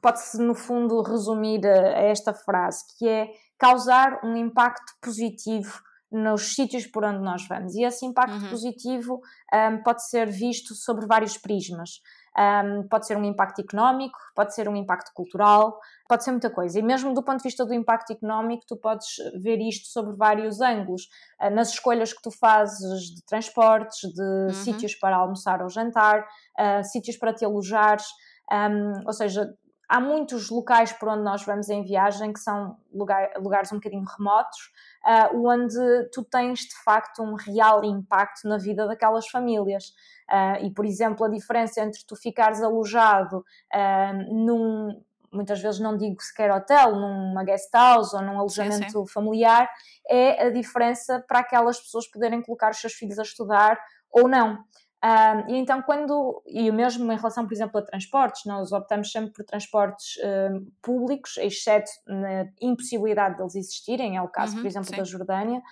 pode-se 0.00 0.40
no 0.40 0.54
fundo 0.54 1.02
resumir 1.02 1.66
a, 1.66 1.98
a 1.98 2.02
esta 2.04 2.32
frase, 2.32 2.82
que 2.96 3.06
é 3.06 3.30
causar 3.58 4.24
um 4.24 4.34
impacto 4.36 4.90
positivo 5.02 5.82
nos 6.10 6.54
sítios 6.54 6.86
por 6.86 7.04
onde 7.04 7.18
nós 7.18 7.46
vamos. 7.46 7.74
E 7.74 7.82
esse 7.84 8.06
impacto 8.06 8.44
Uhum. 8.44 8.48
positivo 8.48 9.20
um, 9.52 9.82
pode 9.82 10.08
ser 10.08 10.30
visto 10.30 10.74
sobre 10.74 11.04
vários 11.04 11.36
prismas. 11.36 12.00
Um, 12.38 12.88
pode 12.88 13.06
ser 13.06 13.18
um 13.18 13.24
impacto 13.24 13.60
económico, 13.60 14.18
pode 14.34 14.54
ser 14.54 14.66
um 14.66 14.76
impacto 14.76 15.10
cultural, 15.12 15.78
pode 16.08 16.24
ser 16.24 16.30
muita 16.30 16.50
coisa. 16.50 16.78
E 16.78 16.82
mesmo 16.82 17.14
do 17.14 17.22
ponto 17.22 17.38
de 17.38 17.44
vista 17.44 17.64
do 17.64 17.74
impacto 17.74 18.12
económico, 18.12 18.64
tu 18.66 18.76
podes 18.76 19.16
ver 19.40 19.58
isto 19.60 19.88
sobre 19.88 20.14
vários 20.16 20.60
ângulos. 20.60 21.08
Uh, 21.40 21.50
nas 21.50 21.70
escolhas 21.70 22.12
que 22.12 22.22
tu 22.22 22.30
fazes 22.30 23.14
de 23.14 23.24
transportes, 23.24 24.00
de 24.12 24.22
Uhum. 24.22 24.52
sítios 24.52 24.94
para 24.94 25.16
almoçar 25.16 25.62
ou 25.62 25.68
jantar, 25.68 26.20
uh, 26.20 26.84
sítios 26.84 27.16
para 27.16 27.32
te 27.32 27.44
alojares, 27.44 28.06
um, 28.50 29.06
ou 29.06 29.12
seja, 29.12 29.52
há 29.88 30.00
muitos 30.00 30.50
locais 30.50 30.92
por 30.92 31.08
onde 31.08 31.22
nós 31.22 31.44
vamos 31.44 31.68
em 31.68 31.82
viagem 31.82 32.32
que 32.32 32.40
são 32.40 32.76
lugar, 32.92 33.30
lugares 33.38 33.72
um 33.72 33.76
bocadinho 33.76 34.04
remotos, 34.16 34.58
uh, 35.04 35.48
onde 35.48 36.08
tu 36.12 36.24
tens 36.24 36.60
de 36.60 36.82
facto 36.84 37.22
um 37.22 37.34
real 37.34 37.84
impacto 37.84 38.48
na 38.48 38.58
vida 38.58 38.86
daquelas 38.86 39.28
famílias. 39.28 39.92
Uh, 40.28 40.66
e, 40.66 40.70
por 40.72 40.84
exemplo, 40.84 41.24
a 41.24 41.28
diferença 41.28 41.80
entre 41.80 42.00
tu 42.04 42.16
ficares 42.16 42.60
alojado 42.60 43.44
uh, 43.72 44.34
num, 44.34 44.88
muitas 45.36 45.60
vezes 45.60 45.78
não 45.78 45.96
digo 45.96 46.20
sequer 46.20 46.50
hotel, 46.50 46.96
numa 46.96 47.44
guest 47.44 47.72
house 47.72 48.14
ou 48.14 48.22
num 48.22 48.38
alojamento 48.38 49.06
sim. 49.06 49.12
familiar, 49.12 49.70
é 50.08 50.46
a 50.46 50.50
diferença 50.50 51.24
para 51.28 51.40
aquelas 51.40 51.78
pessoas 51.78 52.10
poderem 52.10 52.42
colocar 52.42 52.70
os 52.70 52.78
seus 52.78 52.94
filhos 52.94 53.18
a 53.18 53.22
estudar 53.22 53.78
ou 54.10 54.28
não. 54.28 54.64
Um, 55.04 55.54
e 55.54 55.58
então, 55.58 55.82
quando, 55.82 56.42
e 56.46 56.70
mesmo 56.72 57.12
em 57.12 57.16
relação, 57.16 57.46
por 57.46 57.52
exemplo, 57.52 57.78
a 57.78 57.82
transportes, 57.82 58.44
nós 58.44 58.72
optamos 58.72 59.12
sempre 59.12 59.30
por 59.30 59.44
transportes 59.44 60.16
um, 60.24 60.66
públicos, 60.82 61.36
exceto 61.36 61.90
na 62.06 62.46
impossibilidade 62.60 63.36
deles 63.36 63.54
existirem, 63.54 64.16
é 64.16 64.22
o 64.22 64.28
caso, 64.28 64.56
Uhum, 64.56 64.62
por 64.62 64.66
exemplo, 64.66 64.88
sim. 64.88 64.96
da 64.96 65.04
Jordânia. 65.04 65.62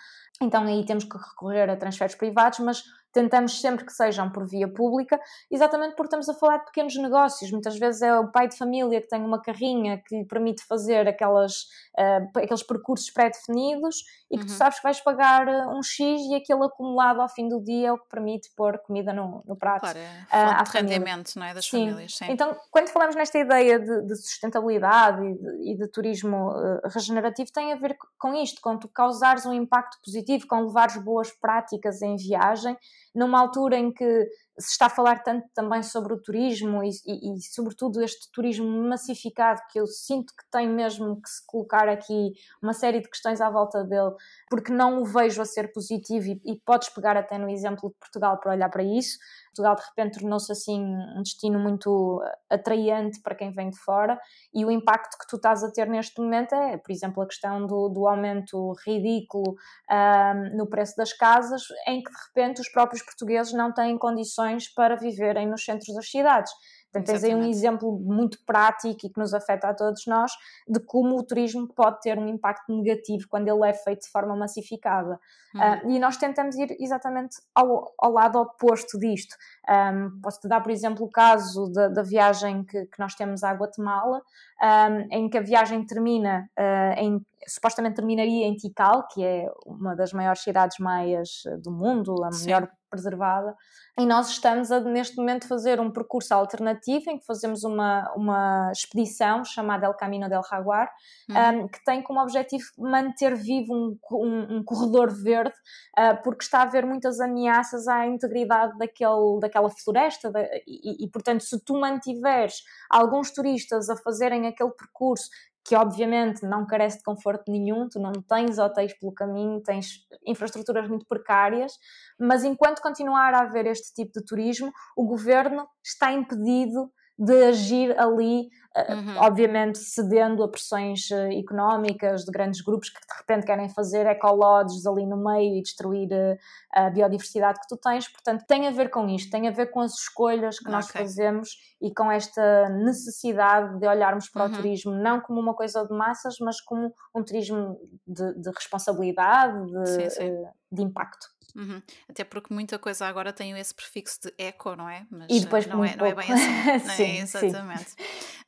Então, 0.40 0.64
aí 0.64 0.84
temos 0.84 1.04
que 1.04 1.16
recorrer 1.16 1.68
a 1.68 1.76
transferes 1.76 2.14
privados, 2.14 2.58
mas 2.60 2.82
tentamos 3.14 3.60
sempre 3.60 3.84
que 3.84 3.92
sejam 3.92 4.28
por 4.30 4.44
via 4.46 4.68
pública, 4.68 5.18
exatamente 5.50 5.92
porque 5.94 6.08
estamos 6.08 6.28
a 6.28 6.34
falar 6.34 6.58
de 6.58 6.64
pequenos 6.66 6.94
negócios. 6.96 7.50
Muitas 7.50 7.78
vezes 7.78 8.02
é 8.02 8.14
o 8.18 8.28
pai 8.30 8.48
de 8.48 8.56
família 8.58 9.00
que 9.00 9.08
tem 9.08 9.22
uma 9.24 9.40
carrinha 9.40 10.02
que 10.06 10.18
lhe 10.18 10.24
permite 10.26 10.62
fazer 10.64 11.08
aquelas, 11.08 11.62
uh, 11.96 12.38
aqueles 12.38 12.62
percursos 12.62 13.10
pré-definidos 13.10 14.02
e 14.30 14.36
que 14.38 14.44
tu 14.46 14.50
Uhum. 14.50 14.56
sabes 14.58 14.78
que 14.78 14.82
vais 14.82 15.00
pagar 15.00 15.46
uh, 15.48 15.76
um 15.78 15.82
X 15.82 15.98
e 16.30 16.34
aquele 16.34 16.64
acumulado 16.64 17.20
ao 17.20 17.28
fim 17.28 17.48
do 17.48 17.62
dia 17.62 17.88
é 17.88 17.92
o 17.92 17.98
que 17.98 18.08
permite 18.08 18.50
pôr 18.56 18.78
comida 18.80 19.12
no, 19.12 19.42
no 19.46 19.56
prato. 19.56 19.80
Claro, 19.80 19.98
é 19.98 20.26
Ah, 20.30 20.48
fonte 20.48 20.60
à 20.60 20.62
de 20.64 20.70
rendimento, 20.92 21.32
não 21.36 21.46
é? 21.46 21.54
Das 21.54 21.64
Sim. 21.66 21.88
famílias, 21.90 22.16
sim. 22.16 22.26
Então, 22.28 22.56
quando 22.70 22.88
falamos 22.88 23.14
nesta 23.14 23.38
ideia 23.38 23.78
de, 23.78 24.02
de 24.02 24.16
sustentabilidade 24.16 25.24
e 25.24 25.34
de, 25.34 25.70
e 25.72 25.76
de 25.76 25.86
turismo 25.88 26.50
uh, 26.50 26.80
regenerativo, 26.88 27.50
tem 27.52 27.72
a 27.72 27.76
ver 27.76 27.96
com 28.18 28.34
isto, 28.34 28.60
com 28.60 28.76
tu 28.76 28.88
causares 28.88 29.46
um 29.46 29.52
impacto 29.52 29.98
positivo, 30.04 30.46
com 30.46 30.60
levares 30.60 30.96
boas 30.96 31.30
práticas 31.32 32.02
em 32.02 32.16
viagem, 32.16 32.76
numa 33.14 33.40
altura 33.40 33.78
em 33.78 33.92
que 33.92 34.28
se 34.58 34.70
está 34.72 34.86
a 34.86 34.90
falar 34.90 35.22
tanto 35.22 35.48
também 35.52 35.82
sobre 35.82 36.12
o 36.12 36.20
turismo 36.20 36.82
e, 36.84 36.90
e, 37.06 37.34
e, 37.34 37.42
sobretudo, 37.42 38.00
este 38.02 38.30
turismo 38.30 38.66
massificado 38.88 39.60
que 39.70 39.80
eu 39.80 39.86
sinto 39.86 40.32
que 40.36 40.44
tem 40.50 40.68
mesmo 40.68 41.20
que 41.20 41.28
se 41.28 41.44
colocar 41.46 41.88
aqui 41.88 42.32
uma 42.62 42.72
série 42.72 43.00
de 43.00 43.08
questões 43.08 43.40
à 43.40 43.50
volta 43.50 43.82
dele, 43.82 44.14
porque 44.48 44.72
não 44.72 45.02
o 45.02 45.04
vejo 45.04 45.42
a 45.42 45.44
ser 45.44 45.72
positivo 45.72 46.28
e, 46.28 46.40
e 46.44 46.60
podes 46.64 46.88
pegar 46.88 47.16
até 47.16 47.36
no 47.36 47.48
exemplo 47.48 47.90
de 47.90 47.96
Portugal 47.98 48.38
para 48.38 48.52
olhar 48.52 48.68
para 48.68 48.84
isso. 48.84 49.18
Portugal 49.48 49.76
de 49.76 49.82
repente 49.82 50.18
tornou-se 50.18 50.50
assim 50.50 50.80
um 50.82 51.22
destino 51.22 51.60
muito 51.60 52.20
atraente 52.50 53.20
para 53.22 53.36
quem 53.36 53.52
vem 53.52 53.70
de 53.70 53.78
fora 53.78 54.18
e 54.52 54.64
o 54.64 54.70
impacto 54.70 55.16
que 55.16 55.26
tu 55.28 55.36
estás 55.36 55.62
a 55.62 55.70
ter 55.70 55.88
neste 55.88 56.20
momento 56.20 56.54
é, 56.54 56.76
por 56.76 56.90
exemplo, 56.90 57.22
a 57.22 57.26
questão 57.26 57.64
do, 57.64 57.88
do 57.88 58.06
aumento 58.08 58.74
ridículo 58.84 59.54
um, 59.90 60.56
no 60.56 60.66
preço 60.68 60.96
das 60.96 61.12
casas, 61.12 61.62
em 61.86 62.02
que 62.02 62.10
de 62.10 62.18
repente 62.26 62.60
os 62.60 62.68
próprios 62.70 63.02
portugueses 63.02 63.52
não 63.52 63.72
têm 63.72 63.96
condições 63.96 64.43
para 64.74 64.96
viverem 64.96 65.48
nos 65.48 65.64
centros 65.64 65.94
das 65.94 66.10
cidades. 66.10 66.52
Portanto, 66.94 67.06
tens 67.06 67.24
aí 67.24 67.34
um 67.34 67.42
exemplo 67.42 67.98
muito 67.98 68.38
prático 68.46 69.04
e 69.04 69.10
que 69.10 69.18
nos 69.18 69.34
afeta 69.34 69.68
a 69.68 69.74
todos 69.74 70.06
nós 70.06 70.30
de 70.68 70.78
como 70.78 71.18
o 71.18 71.22
turismo 71.24 71.66
pode 71.66 72.00
ter 72.00 72.16
um 72.16 72.28
impacto 72.28 72.72
negativo 72.72 73.26
quando 73.28 73.48
ele 73.48 73.68
é 73.68 73.72
feito 73.72 74.02
de 74.02 74.10
forma 74.10 74.36
massificada. 74.36 75.18
Uhum. 75.54 75.60
Uh, 75.60 75.90
e 75.90 75.98
nós 75.98 76.16
tentamos 76.16 76.54
ir 76.54 76.76
exatamente 76.78 77.36
ao, 77.52 77.92
ao 77.98 78.12
lado 78.12 78.38
oposto 78.38 78.96
disto. 78.96 79.34
Um, 79.68 80.20
Posso-te 80.22 80.46
dar, 80.46 80.60
por 80.60 80.70
exemplo, 80.70 81.04
o 81.04 81.10
caso 81.10 81.68
da, 81.72 81.88
da 81.88 82.02
viagem 82.02 82.62
que, 82.62 82.86
que, 82.86 82.98
nós 83.00 83.16
temos 83.16 83.42
à 83.42 83.52
Guatemala, 83.52 84.22
um, 84.62 85.08
em 85.10 85.28
que 85.28 85.36
a 85.36 85.42
viagem 85.42 85.84
termina, 85.84 86.48
uh, 86.56 87.00
em, 87.00 87.26
supostamente 87.48 87.96
terminaria 87.96 88.46
em 88.46 88.54
Tikal, 88.54 89.08
que 89.08 89.24
é 89.24 89.50
uma 89.66 89.96
das 89.96 90.12
maiores 90.12 90.42
cidades 90.42 90.78
maias 90.78 91.42
do 91.60 91.72
mundo, 91.72 92.22
a 92.22 92.30
Sim. 92.30 92.44
melhor 92.44 92.68
preservada, 92.94 93.54
e 93.98 94.06
nós 94.06 94.28
estamos 94.28 94.70
a, 94.70 94.80
neste 94.80 95.16
momento, 95.16 95.48
fazer 95.48 95.80
um 95.80 95.90
percurso 95.90 96.32
alternativo 96.34 97.10
em 97.10 97.18
que 97.18 97.26
fazemos 97.26 97.64
uma, 97.64 98.12
uma 98.16 98.70
expedição 98.72 99.44
chamada 99.44 99.86
El 99.86 99.94
Camino 99.94 100.28
del 100.28 100.42
Jaguar, 100.48 100.88
Uhum. 101.28 101.64
um, 101.64 101.68
que 101.68 101.82
tem 101.84 102.02
como 102.02 102.20
objetivo 102.20 102.64
manter 102.78 103.34
vivo 103.34 103.72
um, 103.72 103.98
um, 104.12 104.56
um 104.56 104.64
corredor 104.64 105.10
verde, 105.10 105.54
uh, 105.98 106.22
porque 106.22 106.44
está 106.44 106.58
a 106.58 106.62
haver 106.62 106.84
muitas 106.84 107.18
ameaças 107.18 107.88
à 107.88 108.06
integridade 108.06 108.76
daquele, 108.76 109.40
daquela 109.40 109.70
floresta, 109.70 110.30
da, 110.30 110.42
e, 110.66 111.04
e, 111.04 111.10
portanto, 111.10 111.42
se 111.42 111.58
tu 111.64 111.80
mantiveres 111.80 112.62
alguns 112.90 113.30
turistas 113.30 113.88
a 113.88 113.96
fazerem 113.96 114.46
aquele 114.46 114.70
percurso 114.72 115.30
que 115.64 115.74
obviamente 115.74 116.44
não 116.44 116.66
carece 116.66 116.98
de 116.98 117.04
conforto 117.04 117.50
nenhum, 117.50 117.88
tu 117.88 117.98
não 117.98 118.12
tens 118.12 118.58
hotéis 118.58 118.92
pelo 118.98 119.14
caminho, 119.14 119.62
tens 119.62 120.06
infraestruturas 120.26 120.86
muito 120.88 121.06
precárias, 121.06 121.72
mas 122.20 122.44
enquanto 122.44 122.82
continuar 122.82 123.32
a 123.32 123.40
haver 123.40 123.66
este 123.66 123.94
tipo 123.94 124.12
de 124.12 124.24
turismo, 124.24 124.70
o 124.94 125.06
governo 125.06 125.66
está 125.82 126.12
impedido 126.12 126.90
de 127.18 127.44
agir 127.44 127.98
ali, 127.98 128.48
Uhum. 128.76 129.14
obviamente 129.18 129.78
cedendo 129.78 130.42
a 130.42 130.48
pressões 130.48 131.08
eh, 131.12 131.38
económicas 131.38 132.24
de 132.24 132.32
grandes 132.32 132.60
grupos 132.60 132.88
que 132.90 132.98
de 132.98 133.16
repente 133.20 133.46
querem 133.46 133.68
fazer 133.68 134.04
ecolodges 134.04 134.84
ali 134.84 135.06
no 135.06 135.16
meio 135.16 135.54
e 135.58 135.62
destruir 135.62 136.08
eh, 136.10 136.36
a 136.72 136.90
biodiversidade 136.90 137.60
que 137.60 137.68
tu 137.68 137.76
tens, 137.76 138.08
portanto 138.08 138.44
tem 138.48 138.66
a 138.66 138.72
ver 138.72 138.90
com 138.90 139.08
isto, 139.08 139.30
tem 139.30 139.46
a 139.46 139.52
ver 139.52 139.66
com 139.70 139.78
as 139.80 139.92
escolhas 139.94 140.58
que 140.58 140.68
nós 140.68 140.86
Ok. 140.86 141.00
fazemos 141.02 141.50
e 141.80 141.94
com 141.94 142.10
esta 142.10 142.68
necessidade 142.70 143.78
de 143.78 143.86
olharmos 143.86 144.28
para 144.28 144.46
Uhum. 144.46 144.50
o 144.50 144.52
turismo 144.56 144.92
não 144.92 145.20
como 145.20 145.40
uma 145.40 145.54
coisa 145.54 145.86
de 145.86 145.94
massas, 145.96 146.34
mas 146.40 146.60
como 146.60 146.92
um 147.14 147.22
turismo 147.22 147.78
de, 148.04 148.34
de 148.40 148.50
responsabilidade, 148.50 149.66
de, 149.70 149.86
Sim, 149.88 150.10
sim. 150.10 150.22
eh, 150.24 150.50
de 150.72 150.82
impacto. 150.82 151.26
Uhum. 151.54 151.80
Até 152.08 152.24
porque 152.24 152.52
muita 152.52 152.78
coisa 152.78 153.06
agora 153.06 153.32
tem 153.32 153.56
esse 153.58 153.72
prefixo 153.74 154.20
de 154.22 154.34
eco, 154.38 154.74
não 154.74 154.88
é? 154.88 155.06
Mas 155.10 155.30
E 155.30 155.40
depois 155.40 155.64
eh, 155.64 155.68
não, 155.68 155.84
é, 155.84 155.94
não 155.96 156.04
é 156.06 156.14
bem 156.14 156.32
assim. 156.32 156.44
Não 156.84 156.90
é? 156.92 156.96
Sim, 156.96 157.26
sim. 157.26 157.46
Exatamente. 157.46 157.94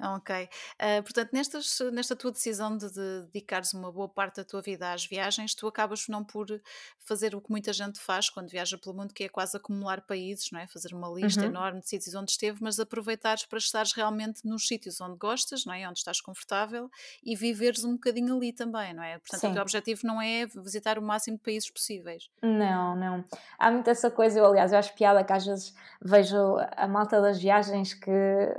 Ok. 0.01 0.49
Ah, 0.79 1.03
portanto, 1.03 1.31
nestas, 1.33 1.79
nesta 1.93 2.17
tua 2.17 2.33
decisão 2.33 2.77
de, 2.77 2.91
de 2.93 3.23
dedicares 3.33 3.73
uma 3.75 3.91
boa 3.93 4.09
parte 4.09 4.37
da 4.37 4.45
tua 4.45 4.61
vida 4.61 4.93
às 4.93 5.07
viagens, 5.07 5.55
tu 5.55 5.67
acabas 5.67 6.09
não 6.09 6.25
por 6.25 6.47
fazer 6.99 7.35
o 7.35 7.41
que 7.41 7.51
muita 7.51 7.73
gente 7.73 8.01
faz 8.01 8.29
quando 8.29 8.49
viaja 8.51 8.77
pelo 8.77 8.95
mundo, 8.95 9.15
que 9.15 9.25
é 9.25 9.29
quase 9.29 9.57
acumular 9.57 10.01
países, 10.03 10.51
não 10.51 10.59
é? 10.61 10.67
Fazer 10.67 10.93
uma 10.93 11.09
lista 11.09 11.45
Uhum. 11.45 11.51
enorme 11.53 11.81
de 11.81 11.89
sítios 11.89 12.15
onde 12.15 12.31
esteve, 12.33 12.59
mas 12.61 12.81
aproveitares 12.81 13.45
para 13.47 13.59
estares 13.59 13.93
realmente 13.93 14.45
nos 14.45 14.67
sítios 14.67 15.01
onde 15.01 15.17
gostas, 15.17 15.65
não 15.65 15.73
é? 15.73 15.89
Onde 15.89 15.99
estás 15.99 16.21
confortável 16.21 16.91
e 17.23 17.37
viveres 17.37 17.85
um 17.85 17.93
bocadinho 17.93 18.37
ali 18.37 18.53
também, 18.53 18.93
não 18.93 19.03
é? 19.03 19.19
Portanto, 19.19 19.45
o 19.45 19.49
Sim. 19.49 19.53
teu 19.53 19.63
objetivo 19.63 20.01
não 20.05 20.21
é 20.21 20.47
visitar 20.47 20.99
o 20.99 21.03
máximo 21.03 21.37
de 21.37 21.43
países 21.43 21.71
possíveis. 21.71 22.29
Não, 22.43 22.96
não. 22.97 23.25
Há 23.59 23.71
muito 23.71 23.89
essa 23.89 24.11
coisa, 24.11 24.39
eu, 24.39 24.47
aliás, 24.47 24.73
eu 24.73 24.79
acho 24.79 24.95
piada 24.95 25.23
que 25.23 25.33
às 25.33 25.47
vezes 25.47 25.75
vejo 26.03 26.37
a 26.77 26.89
malta 26.89 27.21
das 27.21 27.41
viagens 27.41 27.95
que, 27.95 28.11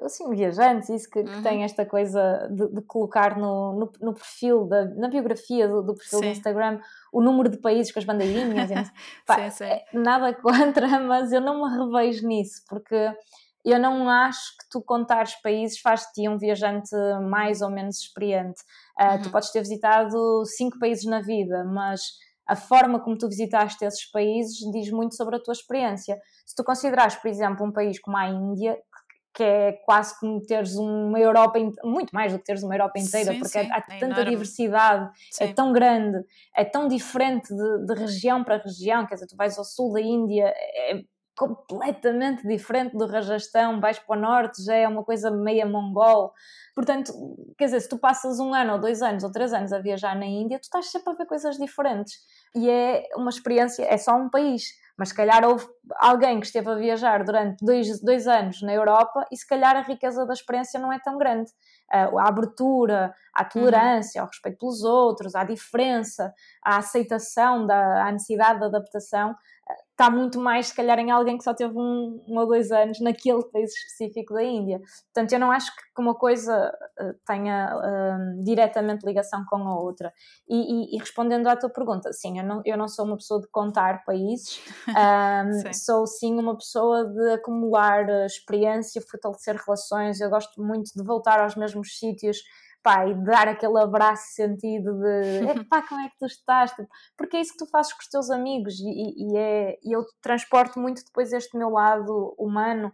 assim, 0.03 0.29
viajantes, 0.29 0.89
isso, 0.89 1.09
que, 1.09 1.23
que 1.23 1.29
Uhum. 1.29 1.41
tem 1.43 1.63
esta 1.63 1.85
coisa 1.85 2.47
de, 2.51 2.67
de 2.67 2.81
colocar 2.83 3.37
no, 3.37 3.73
no, 3.73 3.91
no 4.01 4.13
perfil, 4.13 4.65
da, 4.65 4.85
na 4.85 5.07
biografia 5.09 5.67
do, 5.67 5.81
do 5.81 5.93
perfil 5.95 6.19
do 6.21 6.25
Sim. 6.25 6.31
Instagram, 6.31 6.79
o 7.11 7.21
número 7.21 7.49
de 7.49 7.57
países 7.57 7.91
com 7.91 7.99
as 7.99 8.05
bandeirinhas. 8.05 8.69
e 8.71 8.73
Pá, 9.25 9.35
Sim, 9.35 9.49
sim. 9.49 9.63
é 9.65 9.83
nada 9.93 10.33
contra, 10.33 10.87
mas 11.01 11.31
eu 11.31 11.41
não 11.41 11.63
me 11.65 11.77
revejo 11.85 12.27
nisso, 12.27 12.61
porque 12.69 13.11
eu 13.65 13.79
não 13.79 14.09
acho 14.09 14.57
que 14.57 14.69
tu 14.71 14.81
contares 14.81 15.35
países 15.41 15.79
faz-te 15.79 16.27
um 16.29 16.37
viajante 16.37 16.95
mais 17.29 17.61
ou 17.61 17.69
menos 17.69 17.99
experiente. 17.99 18.61
Uh, 18.99 19.15
uhum. 19.15 19.21
Tu 19.23 19.29
podes 19.29 19.51
ter 19.51 19.59
visitado 19.59 20.45
cinco 20.45 20.79
países 20.79 21.05
na 21.05 21.21
vida, 21.21 21.65
mas 21.65 22.01
a 22.47 22.55
forma 22.55 22.99
como 22.99 23.17
tu 23.17 23.27
visitaste 23.27 23.83
esses 23.83 24.09
países 24.09 24.57
diz 24.71 24.89
muito 24.89 25.15
sobre 25.15 25.35
a 25.35 25.39
tua 25.39 25.51
experiência. 25.51 26.17
Se 26.45 26.55
tu 26.55 26.63
considerares, 26.63 27.15
por 27.15 27.27
exemplo, 27.27 27.65
um 27.65 27.71
país 27.71 27.99
como 27.99 28.15
a 28.15 28.29
Índia, 28.29 28.77
que 29.33 29.43
é 29.43 29.73
quase 29.85 30.19
como 30.19 30.41
teres 30.41 30.75
uma 30.75 31.19
Europa, 31.19 31.59
muito 31.83 32.09
mais 32.11 32.31
do 32.33 32.39
que 32.39 32.45
teres 32.45 32.63
uma 32.63 32.73
Europa 32.73 32.97
inteira, 32.97 33.33
sim, 33.33 33.39
porque 33.39 33.59
sim, 33.59 33.69
há, 33.71 33.77
é 33.77 33.99
tanta 33.99 34.25
diversidade, 34.25 35.05
é 35.05 35.11
sim. 35.31 35.43
é 35.43 35.53
tão 35.53 35.71
grande, 35.71 36.17
é 36.55 36.65
tão 36.65 36.87
diferente 36.87 37.53
de, 37.53 37.85
de, 37.85 37.93
região 37.93 38.43
para 38.43 38.57
região, 38.57 39.05
quer 39.05 39.13
dizer, 39.13 39.27
tu 39.27 39.35
vais 39.35 39.55
ao 39.57 39.63
sul 39.63 39.93
da 39.93 40.01
Índia, 40.01 40.51
é 40.55 41.03
completamente 41.37 42.45
diferente 42.47 42.97
do 42.97 43.05
Rajastão, 43.05 43.79
vais 43.79 43.99
para 43.99 44.17
o 44.17 44.19
norte, 44.19 44.63
já 44.63 44.75
é 44.75 44.87
uma 44.87 45.03
coisa 45.03 45.29
meia 45.29 45.67
mongol, 45.67 46.33
portanto, 46.75 47.13
quer 47.57 47.65
dizer, 47.65 47.81
se 47.81 47.89
tu 47.89 47.97
passas 47.97 48.39
um 48.39 48.53
ano 48.53 48.73
ou 48.73 48.79
dois 48.79 49.03
anos 49.03 49.23
ou 49.23 49.31
três 49.31 49.53
anos 49.53 49.71
a 49.71 49.79
viajar 49.79 50.15
na 50.15 50.25
Índia, 50.25 50.59
tu 50.59 50.63
estás 50.63 50.91
sempre 50.91 51.13
a 51.13 51.15
ver 51.15 51.27
coisas 51.27 51.55
diferentes, 51.57 52.15
e 52.55 52.67
é 52.69 53.03
uma 53.15 53.29
experiência, 53.29 53.83
é 53.83 53.97
só 53.97 54.15
um 54.15 54.29
país, 54.29 54.63
mas 54.97 55.09
se 55.09 55.15
calhar 55.15 55.45
houve 55.45 55.63
alguém 55.97 56.39
que 56.39 56.47
esteve 56.47 56.71
a 56.71 56.75
viajar 56.75 57.23
durante 57.23 57.63
dois, 57.63 58.01
dois 58.01 58.27
anos 58.27 58.63
na 58.63 58.73
Europa 58.73 59.27
e 59.31 59.37
se 59.37 59.47
calhar 59.47 59.77
a 59.77 59.81
riqueza 59.81 60.25
da 60.25 60.33
experiência 60.33 60.79
não 60.79 60.91
é 60.91 60.97
tão 60.97 61.19
grande. 61.19 61.51
Uh, 61.93 62.17
a 62.17 62.27
abertura, 62.27 63.13
a 63.31 63.45
tolerância, 63.45 64.19
uhum. 64.19 64.25
o 64.25 64.29
respeito 64.29 64.57
pelos 64.57 64.83
outros, 64.83 65.35
a 65.35 65.43
diferença, 65.43 66.33
a 66.65 66.77
aceitação 66.77 67.67
da 67.67 68.07
a 68.07 68.11
necessidade 68.11 68.59
de 68.59 68.65
adaptação 68.65 69.35
está 69.97 70.11
muito 70.11 70.39
mais, 70.39 70.67
se 70.67 70.75
calhar, 70.75 70.99
em 70.99 71.09
alguém 71.09 71.39
que 71.39 71.43
só 71.43 71.55
teve 71.55 71.73
um, 71.75 72.23
um, 72.27 72.37
ou 72.37 72.45
dois 72.45 72.71
anos 72.71 72.99
naquele 73.01 73.43
país 73.45 73.73
específico 73.75 74.35
da 74.35 74.43
Índia. 74.43 74.79
Portanto, 75.11 75.33
eu 75.33 75.39
não 75.39 75.51
acho 75.51 75.75
que 75.75 75.81
uma 75.99 76.13
coisa 76.13 76.71
uh, 77.01 77.13
tenha 77.25 77.75
uh, 77.75 78.43
diretamente 78.43 79.03
ligação 79.03 79.43
com 79.49 79.55
a 79.67 79.75
outra. 79.75 80.13
E, 80.47 80.55
e, 80.55 80.95
e, 80.95 80.99
respondendo 80.99 81.47
à 81.47 81.55
tua 81.55 81.71
pergunta, 81.71 82.13
sim, 82.13 82.37
eu 82.37 82.45
não, 82.45 82.61
eu 82.63 82.77
não 82.77 82.87
sou 82.87 83.05
uma 83.05 83.17
pessoa 83.17 83.41
de 83.41 83.47
contar 83.47 84.05
países, 84.05 84.61
um, 84.87 85.73
sou 85.73 86.05
sim 86.05 86.39
uma 86.39 86.55
pessoa 86.55 87.03
de 87.03 87.31
acumular 87.31 88.07
experiência, 88.25 89.01
fortalecer 89.01 89.55
relações. 89.55 90.21
Eu 90.21 90.29
gosto 90.29 90.61
muito 90.61 90.91
de 90.95 91.03
voltar 91.03 91.39
aos 91.39 91.55
mesmos 91.55 91.97
sítios 91.97 92.37
pá, 92.83 93.07
e 93.07 93.13
dar 93.13 93.47
aquele 93.47 93.79
abraço 93.79 94.33
sentido 94.33 94.93
de 94.99 95.63
pá, 95.65 95.81
como 95.87 96.01
é 96.01 96.09
que 96.09 96.17
tu 96.17 96.25
estás? 96.25 96.71
Tipo, 96.71 96.87
porque 97.17 97.37
é 97.37 97.41
isso 97.41 97.53
que 97.53 97.59
tu 97.59 97.69
fazes 97.69 97.93
com 97.93 97.99
os 97.99 98.07
teus 98.07 98.29
amigos 98.29 98.79
e, 98.79 98.85
e, 98.85 99.37
é, 99.37 99.77
e 99.83 99.95
eu 99.95 100.05
transporto 100.21 100.79
muito 100.79 101.03
depois 101.03 101.33
este 101.33 101.57
meu 101.57 101.69
lado 101.69 102.35
humano 102.37 102.91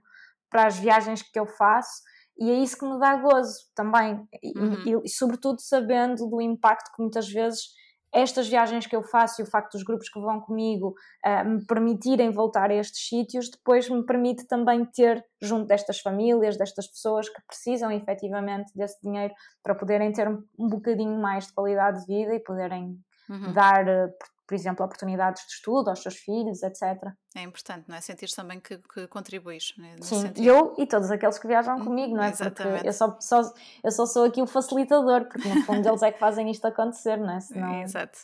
para 0.49 0.67
as 0.67 0.77
viagens 0.77 1.21
que 1.21 1.39
eu 1.39 1.45
faço 1.45 2.01
e 2.37 2.49
é 2.49 2.55
isso 2.55 2.77
que 2.77 2.85
me 2.85 2.99
dá 2.99 3.15
gozo 3.15 3.69
também 3.75 4.15
uhum. 4.55 5.01
e, 5.03 5.05
e, 5.05 5.09
sobretudo 5.09 5.61
sabendo 5.61 6.27
do 6.27 6.41
impacto 6.41 6.91
que 6.95 7.01
muitas 7.01 7.29
vezes 7.29 7.73
estas 8.13 8.47
viagens 8.47 8.85
que 8.85 8.95
eu 8.95 9.01
faço 9.01 9.41
e 9.41 9.43
o 9.43 9.47
facto 9.47 9.73
dos 9.73 9.83
grupos 9.83 10.07
que 10.07 10.19
vão 10.19 10.39
comigo 10.39 10.93
uh, 11.25 11.49
me 11.49 11.65
permitirem 11.65 12.31
voltar 12.31 12.69
a 12.69 12.75
estes 12.75 13.07
sítios, 13.07 13.49
depois 13.49 13.89
me 13.89 14.05
permite 14.05 14.45
também 14.45 14.85
ter 14.85 15.25
junto 15.41 15.65
destas 15.65 15.99
famílias, 15.99 16.55
destas 16.55 16.87
pessoas 16.87 17.27
que 17.27 17.41
precisam 17.47 17.91
efetivamente 17.91 18.71
desse 18.75 19.01
dinheiro 19.01 19.33
para 19.63 19.73
poderem 19.73 20.11
ter 20.11 20.27
um 20.29 20.69
bocadinho 20.69 21.19
mais 21.19 21.47
de 21.47 21.53
qualidade 21.53 22.05
de 22.05 22.05
vida 22.05 22.35
e 22.35 22.39
poderem 22.39 22.99
uhum. 23.29 23.51
dar 23.51 23.87
uh, 23.87 24.13
por 24.45 24.55
exemplo, 24.55 24.85
oportunidades 24.85 25.45
de 25.45 25.53
estudo 25.53 25.89
aos 25.89 26.01
seus 26.01 26.15
filhos, 26.15 26.61
etc. 26.63 27.11
É 27.35 27.41
importante, 27.41 27.87
não 27.87 27.95
é? 27.95 28.01
Sentir 28.01 28.29
também 28.35 28.59
que, 28.59 28.77
que 28.77 29.07
contribuis. 29.07 29.73
Né? 29.77 29.95
Sim, 30.01 30.21
sentido. 30.21 30.45
eu 30.45 30.75
e 30.77 30.85
todos 30.85 31.09
aqueles 31.09 31.39
que 31.39 31.47
viajam 31.47 31.77
hum, 31.77 31.85
comigo, 31.85 32.15
não 32.15 32.23
é? 32.23 32.29
Exatamente. 32.29 32.75
Porque 32.75 32.87
eu 32.87 32.93
só, 32.93 33.17
só, 33.19 33.41
eu 33.83 33.91
só 33.91 34.05
sou 34.05 34.25
aqui 34.25 34.41
o 34.41 34.47
facilitador, 34.47 35.25
porque 35.25 35.47
no 35.47 35.61
fundo 35.63 35.87
eles 35.87 36.03
é 36.03 36.11
que 36.11 36.19
fazem 36.19 36.49
isto 36.51 36.65
acontecer, 36.65 37.17
não 37.17 37.31
é? 37.31 37.39
Senão... 37.41 37.81
Exato. 37.81 38.19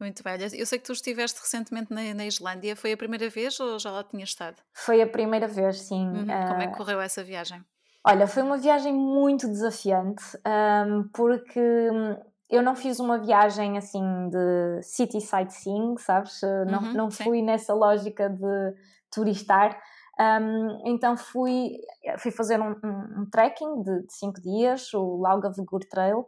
Muito 0.00 0.22
bem. 0.24 0.36
Eu 0.54 0.66
sei 0.66 0.78
que 0.78 0.84
tu 0.84 0.92
estiveste 0.92 1.40
recentemente 1.40 1.92
na, 1.92 2.12
na, 2.12 2.26
Islândia. 2.26 2.74
Foi 2.74 2.92
a 2.92 2.96
primeira 2.96 3.28
vez 3.28 3.58
ou 3.60 3.78
já 3.78 3.90
lá 3.90 4.02
tinhas 4.02 4.30
estado? 4.30 4.56
Foi 4.72 5.00
a 5.00 5.06
primeira 5.06 5.46
vez, 5.46 5.80
sim. 5.82 6.08
Uhum. 6.08 6.24
Uh... 6.24 6.48
Como 6.48 6.62
é 6.62 6.66
que 6.66 6.76
correu 6.76 7.00
essa 7.00 7.22
viagem? 7.22 7.64
Olha, 8.04 8.26
foi 8.26 8.42
uma 8.42 8.56
viagem 8.56 8.92
muito 8.92 9.46
desafiante, 9.46 10.24
um, 10.44 11.08
porque 11.12 11.60
hum, 11.60 12.16
eu 12.52 12.62
não 12.62 12.76
fiz 12.76 13.00
uma 13.00 13.18
viagem 13.18 13.78
assim 13.78 14.28
de 14.28 14.82
city 14.82 15.22
sightseeing, 15.22 15.96
sabes? 15.96 16.42
Não, 16.66 16.82
uhum, 16.82 16.92
não 16.92 17.10
fui 17.10 17.40
nessa 17.40 17.72
lógica 17.72 18.28
de 18.28 18.74
turistar. 19.10 19.80
Um, 20.20 20.82
então 20.84 21.16
fui, 21.16 21.78
fui 22.18 22.30
fazer 22.30 22.60
um, 22.60 22.72
um, 22.84 23.22
um 23.22 23.30
trekking 23.30 23.82
de, 23.82 24.02
de, 24.02 24.12
cinco 24.12 24.40
dias, 24.40 24.92
o 24.92 25.16
Laugavegur 25.16 25.80
Trail. 25.88 26.26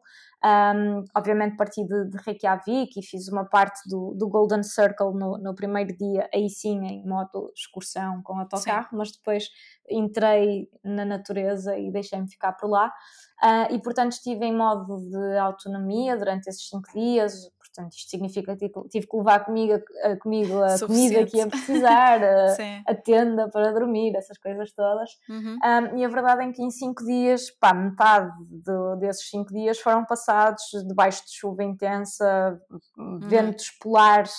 Obviamente 1.15 1.57
parti 1.57 1.85
de, 1.87 2.11
de, 2.11 2.19
Reykjavik 2.19 2.99
e 2.99 3.03
fiz 3.03 3.29
uma 3.29 3.45
parte 3.45 3.89
do, 3.89 4.15
do 4.15 4.29
Golden 4.29 4.63
Circle 4.63 5.15
no, 5.15 5.39
no, 5.39 5.55
primeiro 5.55 5.97
dia, 5.97 6.29
aí 6.35 6.51
sim 6.51 6.85
em 6.85 7.07
moto, 7.07 7.51
excursão 7.57 8.23
com 8.23 8.39
autocarro, 8.39 8.89
sim. 8.91 8.97
mas 8.97 9.13
depois 9.13 9.49
entrei 9.89 10.69
na 10.83 11.05
natureza 11.05 11.79
e 11.79 11.91
deixei-me 11.91 12.29
ficar 12.29 12.53
por 12.53 12.69
lá. 12.69 12.93
Uh, 13.43 13.75
e 13.75 13.83
portanto 13.83 14.13
estive 14.13 14.45
em 14.45 14.55
modo 14.55 14.99
de 15.11 15.39
autonomia 15.39 16.17
durante 16.17 16.49
esses 16.49 16.69
cinco 16.69 16.91
dias. 16.93 17.51
Portanto, 17.75 17.95
isto 17.95 18.09
significa 18.09 18.57
que 18.57 18.71
tive 18.89 19.09
que 19.09 19.17
levar 19.17 19.45
comigo, 19.45 19.75
a, 20.05 20.17
comigo 20.17 20.63
a 20.63 20.79
comida 20.79 21.27
que 21.27 21.39
ia 21.39 21.49
precisar, 21.49 22.23
a, 22.23 22.55
a, 22.87 22.95
tenda 22.95 23.49
para 23.51 23.73
dormir, 23.73 24.15
essas 24.15 24.39
coisas 24.39 24.71
todas. 24.73 25.11
Uhum. 25.29 25.59
Um, 25.59 25.99
e 25.99 26.05
a 26.05 26.09
verdade 26.09 26.45
é 26.45 26.53
que 26.53 26.63
em 26.63 26.71
cinco 26.71 27.05
dias, 27.05 27.51
pá, 27.51 27.75
metade 27.75 28.31
de, 28.49 29.01
desses 29.01 29.29
cinco 29.29 29.53
dias 29.53 29.81
foram 29.81 30.05
passados 30.05 30.63
debaixo 30.87 31.25
de 31.25 31.33
chuva 31.33 31.65
intensa, 31.65 32.61
uhum. 32.97 33.19
ventos 33.21 33.71
polares 33.83 34.35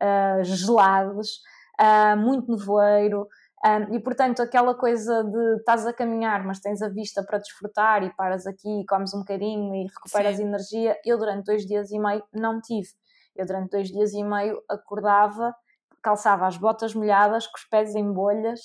uh, 0.00 0.44
gelados, 0.44 1.40
uh, 1.80 2.16
muito 2.16 2.52
nevoeiro. 2.52 3.26
Um, 3.64 3.94
e 3.94 4.00
portanto, 4.00 4.42
aquela 4.42 4.74
coisa 4.74 5.24
de 5.24 5.56
estás 5.56 5.86
a 5.86 5.92
caminhar, 5.92 6.44
mas 6.44 6.60
tens 6.60 6.82
a 6.82 6.88
vista 6.88 7.22
para 7.24 7.38
desfrutar 7.38 8.02
e 8.02 8.14
paras 8.14 8.46
aqui, 8.46 8.84
comes 8.88 9.14
um 9.14 9.20
bocadinho 9.20 9.74
e 9.74 9.86
recuperas 9.86 10.36
Sim. 10.36 10.44
energia, 10.44 10.96
eu 11.04 11.18
durante 11.18 11.46
dois 11.46 11.66
dias 11.66 11.90
e 11.90 11.98
meio 11.98 12.22
não 12.32 12.60
tive. 12.60 12.88
Eu 13.34 13.46
durante 13.46 13.70
dois 13.70 13.88
dias 13.88 14.12
e 14.12 14.22
meio 14.22 14.62
acordava, 14.68 15.54
calçava 16.02 16.46
as 16.46 16.56
botas 16.56 16.94
molhadas, 16.94 17.46
com 17.46 17.56
os 17.56 17.64
pés 17.64 17.94
em 17.94 18.12
bolhas 18.12 18.60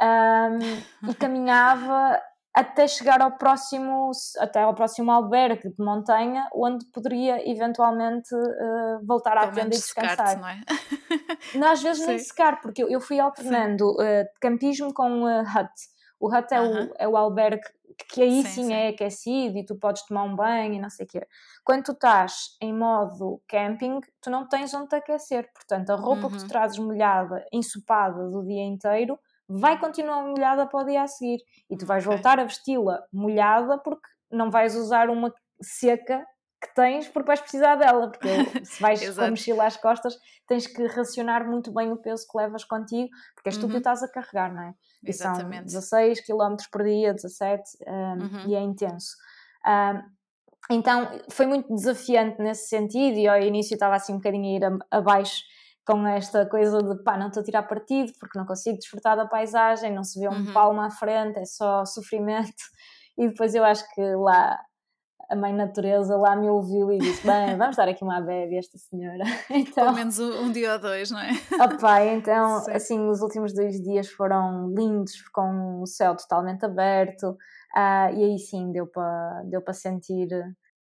um, 0.00 1.08
e 1.10 1.14
caminhava 1.16 2.20
até 2.54 2.86
chegar 2.86 3.20
ao 3.20 3.32
próximo, 3.32 4.12
até 4.38 4.62
ao 4.62 4.74
próximo 4.74 5.10
albergue 5.10 5.70
de 5.70 5.84
montanha, 5.84 6.48
onde 6.54 6.86
poderia 6.86 7.50
eventualmente 7.50 8.32
uh, 8.32 9.04
voltar 9.04 9.36
à 9.36 9.48
tenda 9.48 9.74
e 9.74 9.78
descansar. 9.78 10.38
Não 10.38 10.48
é? 10.48 10.60
não, 11.58 11.72
às 11.72 11.82
vezes 11.82 12.02
Sim. 12.02 12.10
nem 12.10 12.18
secar, 12.20 12.60
porque 12.60 12.84
eu, 12.84 12.88
eu 12.88 13.00
fui 13.00 13.18
alternando 13.18 13.90
uh, 13.94 14.24
campismo 14.40 14.94
com 14.94 15.24
uh, 15.24 15.40
hut. 15.40 15.72
O 16.20 16.28
hut 16.28 16.54
é, 16.54 16.60
uh 16.60 16.64
-huh. 16.64 16.90
o, 16.90 16.94
é 16.96 17.08
o 17.08 17.16
albergue 17.16 17.64
que 18.08 18.22
aí 18.22 18.42
sim, 18.42 18.48
sim, 18.48 18.66
sim, 18.66 18.72
é 18.72 18.88
aquecido 18.88 19.58
e 19.58 19.64
tu 19.64 19.76
podes 19.76 20.04
tomar 20.06 20.24
um 20.24 20.34
banho 20.34 20.74
e 20.74 20.80
não 20.80 20.90
sei 20.90 21.06
o 21.06 21.08
quê. 21.08 21.26
Quando 21.64 21.84
tu 21.84 21.92
estás 21.92 22.56
em 22.60 22.72
modo 22.72 23.40
camping, 23.48 24.00
tu 24.20 24.30
não 24.30 24.48
tens 24.48 24.74
onde 24.74 24.88
te 24.88 24.96
aquecer. 24.96 25.50
Portanto, 25.52 25.90
a 25.90 25.96
roupa 25.96 26.22
-huh. 26.22 26.30
que 26.30 26.38
tu 26.38 26.42
uhum. 26.42 26.48
trazes 26.48 26.78
molhada, 26.78 27.44
ensopada 27.52 28.28
do 28.30 28.44
dia 28.44 28.62
inteiro, 28.62 29.18
vai 29.48 29.78
continuar 29.78 30.22
molhada 30.22 30.66
para 30.66 30.80
o 30.80 30.84
dia 30.84 31.02
a 31.02 31.06
seguir 31.06 31.38
e 31.70 31.76
tu 31.76 31.86
vais 31.86 32.04
voltar 32.04 32.38
a 32.38 32.44
vesti-la 32.44 33.02
molhada 33.12 33.78
porque 33.78 34.08
não 34.30 34.50
vais 34.50 34.74
usar 34.74 35.10
uma 35.10 35.32
seca 35.60 36.24
que 36.60 36.74
tens 36.74 37.08
porque 37.08 37.26
vais 37.26 37.40
precisar 37.40 37.76
dela, 37.76 38.10
porque 38.10 38.28
se 38.64 38.80
vais 38.80 39.14
com 39.14 39.22
a 39.22 39.30
mochila 39.30 39.66
às 39.66 39.76
costas 39.76 40.16
tens 40.46 40.66
que 40.66 40.86
racionar 40.86 41.46
muito 41.46 41.72
bem 41.72 41.92
o 41.92 41.96
peso 41.96 42.26
que 42.30 42.38
levas 42.38 42.64
contigo, 42.64 43.08
porque 43.34 43.50
és 43.50 43.56
tu 43.56 43.66
que 43.66 43.72
uhum. 43.72 43.78
estás 43.78 44.02
a 44.02 44.08
carregar, 44.08 44.52
não 44.52 44.62
é? 44.62 44.74
E 45.02 45.10
Exatamente. 45.10 45.70
são 45.70 45.80
16 45.80 46.26
km 46.26 46.56
por 46.72 46.82
dia, 46.82 47.12
17 47.12 47.62
um, 47.86 47.92
uhum. 47.92 48.48
e 48.48 48.54
é 48.54 48.60
intenso. 48.60 49.16
Um, 49.66 50.14
então 50.70 51.10
foi 51.30 51.46
muito 51.46 51.74
desafiante 51.74 52.40
nesse 52.40 52.68
sentido 52.68 53.18
e 53.18 53.28
ao 53.28 53.38
início 53.38 53.74
estava 53.74 53.96
assim 53.96 54.14
um 54.14 54.16
bocadinho 54.16 54.46
a 54.46 54.56
ir 54.56 54.78
abaixo 54.90 55.42
com 55.86 56.06
esta 56.06 56.46
coisa 56.46 56.78
de 56.82 57.02
pá, 57.02 57.16
não 57.16 57.28
estou 57.28 57.42
a 57.42 57.44
tirar 57.44 57.62
partido 57.64 58.12
porque 58.18 58.38
não 58.38 58.46
consigo 58.46 58.78
desfrutar 58.78 59.16
da 59.16 59.26
paisagem, 59.26 59.92
não 59.92 60.02
se 60.02 60.18
vê 60.18 60.28
um 60.28 60.32
uhum. 60.32 60.52
palmo 60.52 60.80
à 60.80 60.90
frente, 60.90 61.38
é 61.38 61.44
só 61.44 61.84
sofrimento. 61.84 62.52
E 63.16 63.28
depois 63.28 63.54
eu 63.54 63.62
acho 63.62 63.88
que 63.94 64.00
lá 64.16 64.58
a 65.30 65.36
mãe 65.36 65.52
natureza 65.52 66.16
lá 66.16 66.36
me 66.36 66.48
ouviu 66.48 66.92
e 66.92 66.98
disse: 66.98 67.26
Bem, 67.26 67.56
vamos 67.56 67.76
dar 67.76 67.88
aqui 67.88 68.02
uma 68.02 68.20
bebe 68.20 68.56
a 68.56 68.58
esta 68.58 68.78
senhora. 68.78 69.24
Então, 69.50 69.84
Pelo 69.84 69.94
menos 69.94 70.18
um, 70.18 70.46
um, 70.46 70.52
dia 70.52 70.72
ou 70.72 70.78
dois, 70.78 71.10
não 71.10 71.20
é? 71.20 71.30
Opa, 71.62 72.04
então, 72.06 72.60
Sim. 72.60 72.72
assim, 72.72 73.08
os 73.08 73.20
últimos 73.20 73.54
dois 73.54 73.80
dias 73.80 74.08
foram 74.08 74.68
lindos, 74.74 75.22
com 75.32 75.80
o 75.80 75.86
céu 75.86 76.16
totalmente 76.16 76.64
aberto, 76.64 77.30
uh, 77.30 78.14
e 78.14 78.24
aí 78.24 78.38
sim 78.38 78.72
deu 78.72 78.86
para 78.86 79.42
deu 79.44 79.62
sentir 79.72 80.28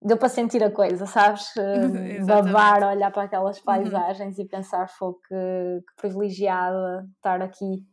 deu 0.04 0.16
para 0.16 0.28
sentir 0.28 0.62
a 0.62 0.70
coisa, 0.70 1.06
sabes? 1.06 1.52
Babar, 2.26 2.82
olhar 2.84 3.10
para 3.10 3.24
aquelas 3.24 3.58
uhum. 3.58 3.64
paisagens 3.64 4.38
uhum. 4.38 4.44
e 4.44 4.48
pensar, 4.48 4.88
foi 4.88 5.12
que, 5.28 5.84
que 5.86 5.96
privilegiada 5.96 7.06
estar 7.16 7.40
aqui 7.42 7.84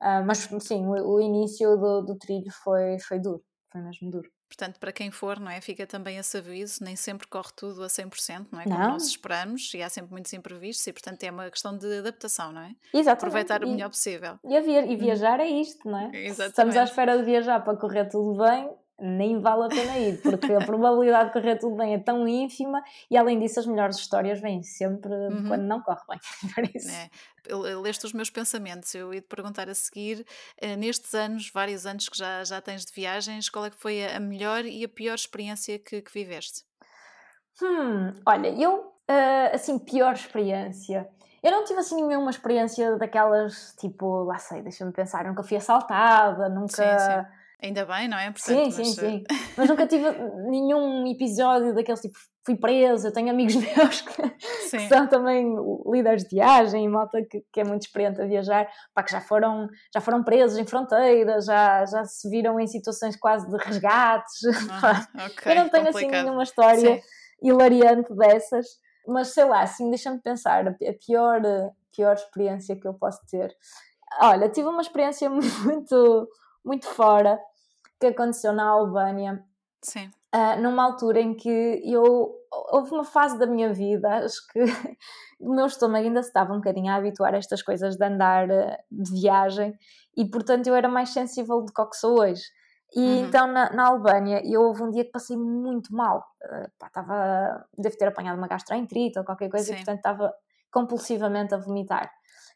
Uh, 0.00 0.22
mas 0.26 0.48
sim, 0.60 0.84
o, 0.86 1.14
o 1.14 1.20
início 1.20 1.76
do, 1.76 2.02
do, 2.02 2.18
trilho 2.18 2.50
foi, 2.62 2.98
foi 3.00 3.18
duro, 3.18 3.42
foi 3.72 3.80
mesmo 3.80 4.10
duro. 4.10 4.30
Portanto, 4.48 4.78
para 4.78 4.92
quem 4.92 5.10
for, 5.10 5.40
não 5.40 5.50
é? 5.50 5.60
Fica 5.60 5.86
também 5.86 6.18
esse 6.18 6.36
aviso, 6.36 6.84
nem 6.84 6.94
sempre 6.94 7.26
corre 7.26 7.50
tudo 7.56 7.82
a 7.82 7.88
100%, 7.88 8.46
não 8.52 8.60
é? 8.60 8.64
Como 8.64 8.78
não. 8.78 8.90
nós 8.90 9.06
esperamos, 9.06 9.72
e 9.74 9.82
há 9.82 9.88
sempre 9.88 10.12
muitos 10.12 10.32
imprevistos, 10.32 10.86
e 10.86 10.92
portanto 10.92 11.24
é 11.24 11.30
uma 11.30 11.50
questão 11.50 11.76
de 11.76 11.98
adaptação, 11.98 12.52
não 12.52 12.60
é? 12.60 12.74
Exatamente. 12.92 13.08
Aproveitar 13.08 13.64
o 13.64 13.68
melhor 13.68 13.88
possível. 13.88 14.38
E, 14.44 14.60
via 14.60 14.84
e 14.84 14.90
uhum. 14.90 14.98
viajar 14.98 15.40
é 15.40 15.48
isto, 15.48 15.88
não 15.88 15.98
é? 15.98 16.10
Exatamente. 16.14 16.50
Estamos 16.50 16.76
à 16.76 16.84
espera 16.84 17.18
de 17.18 17.24
viajar 17.24 17.60
para 17.64 17.76
correr 17.76 18.08
tudo 18.08 18.38
bem, 18.38 18.70
nem 18.98 19.40
vale 19.40 19.64
a 19.64 19.68
pena 19.68 19.98
ir, 19.98 20.20
porque 20.22 20.52
a 20.52 20.64
probabilidade 20.64 21.28
de 21.28 21.32
correr 21.34 21.56
tudo 21.56 21.76
bem 21.76 21.94
é 21.94 21.98
tão 21.98 22.26
ínfima 22.26 22.82
e 23.10 23.16
além 23.16 23.38
disso 23.38 23.60
as 23.60 23.66
melhores 23.66 23.96
histórias 23.96 24.40
vêm 24.40 24.62
sempre 24.62 25.12
uhum. 25.12 25.48
quando 25.48 25.62
não 25.62 25.82
corre 25.82 26.02
bem. 26.08 26.18
É. 26.86 27.54
Leste 27.82 28.06
os 28.06 28.12
meus 28.12 28.28
pensamentos, 28.28 28.94
eu 28.94 29.14
ia 29.14 29.20
te 29.20 29.28
perguntar 29.28 29.68
a 29.68 29.74
seguir, 29.74 30.26
eh, 30.60 30.76
nestes 30.76 31.14
anos, 31.14 31.50
vários 31.52 31.86
anos 31.86 32.08
que 32.08 32.16
já, 32.16 32.42
já 32.42 32.60
tens 32.60 32.84
de 32.84 32.92
viagens, 32.92 33.48
qual 33.48 33.66
é 33.66 33.70
que 33.70 33.76
foi 33.76 34.04
a 34.04 34.18
melhor 34.18 34.64
e 34.64 34.84
a 34.84 34.88
pior 34.88 35.14
experiência 35.14 35.78
que, 35.78 36.02
que 36.02 36.12
viveste? 36.12 36.64
Hum, 37.62 38.12
olha, 38.26 38.48
eu, 38.48 38.80
uh, 38.80 39.54
assim, 39.54 39.78
pior 39.78 40.14
experiência... 40.14 41.08
Eu 41.42 41.52
não 41.52 41.64
tive 41.64 41.78
assim 41.78 42.04
nenhuma 42.04 42.30
experiência 42.30 42.96
daquelas, 42.96 43.74
tipo, 43.78 44.24
lá 44.24 44.38
sei, 44.38 44.62
deixa-me 44.62 44.92
pensar, 44.92 45.24
nunca 45.24 45.42
fui 45.42 45.56
assaltada, 45.56 46.48
nunca... 46.48 46.98
Sim, 46.98 47.22
sim 47.22 47.35
Ainda 47.62 47.86
bem, 47.86 48.06
não 48.06 48.18
é? 48.18 48.30
Portanto, 48.30 48.44
sim, 48.44 48.64
mas... 48.64 48.74
sim, 48.74 48.84
sim. 48.84 49.24
Mas 49.56 49.68
nunca 49.70 49.86
tive 49.86 50.10
nenhum 50.50 51.06
episódio 51.06 51.74
daqueles 51.74 52.00
tipo, 52.00 52.18
fui 52.44 52.54
presa, 52.54 53.10
tenho 53.10 53.30
amigos 53.30 53.54
meus 53.56 54.02
que, 54.02 54.30
que, 54.70 54.88
são 54.88 55.06
também 55.06 55.56
líderes 55.90 56.24
de 56.24 56.36
viagem 56.36 56.84
e 56.84 56.88
malta 56.88 57.22
que, 57.22 57.42
que, 57.50 57.60
é 57.60 57.64
muito 57.64 57.82
experiente 57.82 58.20
a 58.20 58.26
viajar, 58.26 58.68
pá, 58.94 59.02
que 59.02 59.10
já 59.10 59.22
foram, 59.22 59.68
já 59.92 60.02
foram 60.02 60.22
presos 60.22 60.58
em 60.58 60.66
fronteiras, 60.66 61.46
já, 61.46 61.86
já 61.86 62.04
se 62.04 62.28
viram 62.28 62.60
em 62.60 62.66
situações 62.66 63.16
quase 63.16 63.48
de 63.48 63.56
resgates. 63.56 64.42
okay, 65.32 65.52
Eu 65.52 65.56
não 65.56 65.70
tenho 65.70 65.88
assim, 65.88 65.92
complicado. 65.92 66.14
assim 66.14 66.24
nenhuma 66.24 66.42
história 66.42 66.96
sim. 66.96 67.00
hilariante 67.42 68.14
dessas, 68.14 68.66
mas 69.08 69.28
sei 69.28 69.44
lá, 69.44 69.62
assim, 69.62 69.88
deixa-me 69.88 70.20
pensar, 70.20 70.68
a 70.68 70.74
pior, 70.74 71.40
pior 71.96 72.12
experiência 72.12 72.78
que 72.78 72.86
eu 72.86 72.92
posso 72.92 73.20
ter. 73.30 73.50
Olha, 74.20 74.50
tive 74.50 74.68
uma 74.68 74.82
experiência 74.82 75.30
muito 75.30 76.28
muito 76.66 76.86
fora 76.86 77.40
que 78.00 78.08
aconteceu 78.08 78.52
na 78.52 78.66
Albânia. 78.68 79.42
Sim. 79.82 80.10
Uh, 80.34 80.60
numa 80.60 80.82
altura 80.84 81.20
em 81.20 81.34
que 81.34 81.80
eu. 81.84 82.34
Houve 82.72 82.92
uma 82.92 83.04
fase 83.04 83.38
da 83.38 83.46
minha 83.46 83.72
vida, 83.72 84.08
acho 84.24 84.46
que 84.48 84.60
o 85.40 85.54
meu 85.54 85.66
estômago 85.66 86.04
ainda 86.04 86.22
se 86.22 86.28
estava 86.28 86.52
um 86.52 86.56
bocadinho 86.56 86.90
a 86.90 86.96
habituar 86.96 87.34
a 87.34 87.38
estas 87.38 87.62
coisas 87.62 87.96
de 87.96 88.04
andar 88.04 88.50
ah, 88.50 88.78
de 88.90 89.12
viagem 89.12 89.74
e, 90.16 90.24
portanto, 90.24 90.66
eu 90.66 90.74
era 90.74 90.88
mais 90.88 91.10
sensível 91.10 91.62
do 91.62 91.72
que 91.72 91.96
sou 91.96 92.20
hoje. 92.20 92.42
E 92.94 93.00
uhum. 93.00 93.26
então 93.26 93.46
na, 93.46 93.70
na 93.72 93.88
Albânia 93.88 94.40
eu 94.44 94.62
houve 94.62 94.82
um 94.82 94.90
dia 94.90 95.04
que 95.04 95.10
passei 95.10 95.36
muito 95.36 95.94
mal. 95.94 96.24
Uh, 96.42 96.70
pá, 96.78 97.66
devo 97.76 97.96
ter 97.96 98.06
apanhado 98.06 98.38
uma 98.38 98.48
gastroenterite 98.48 99.18
ou 99.18 99.24
qualquer 99.24 99.50
coisa 99.50 99.66
Sim. 99.66 99.72
e 99.72 99.76
portanto 99.76 99.98
estava 99.98 100.34
compulsivamente 100.70 101.54
a 101.54 101.58
vomitar. 101.58 102.10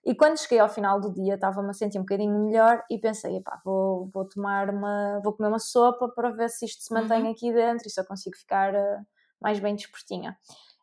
E 0.05 0.15
quando 0.15 0.39
cheguei 0.39 0.59
ao 0.59 0.69
final 0.69 0.99
do 0.99 1.13
dia, 1.13 1.35
estava-me 1.35 1.71
a 1.71 1.75
sentir 1.75 1.99
um 1.99 2.03
bocadinho 2.03 2.47
melhor 2.47 2.83
e 2.91 2.99
pensei, 2.99 3.37
epá, 3.37 3.61
vou, 3.65 4.09
vou 4.13 4.27
tomar 4.27 4.71
uma, 4.71 5.21
vou 5.23 5.35
comer 5.35 5.49
uma 5.49 5.59
sopa 5.59 6.09
para 6.09 6.31
ver 6.31 6.49
se 6.49 6.65
isto 6.65 6.83
se 6.83 6.95
mantém 6.95 7.25
uhum. 7.25 7.31
aqui 7.31 7.53
dentro 7.53 7.87
e 7.87 7.91
se 7.91 8.01
eu 8.01 8.07
consigo 8.07 8.37
ficar 8.37 8.75
uh, 8.75 9.07
mais 9.41 9.61
bem 9.61 9.75
dispostinha. 9.75 10.39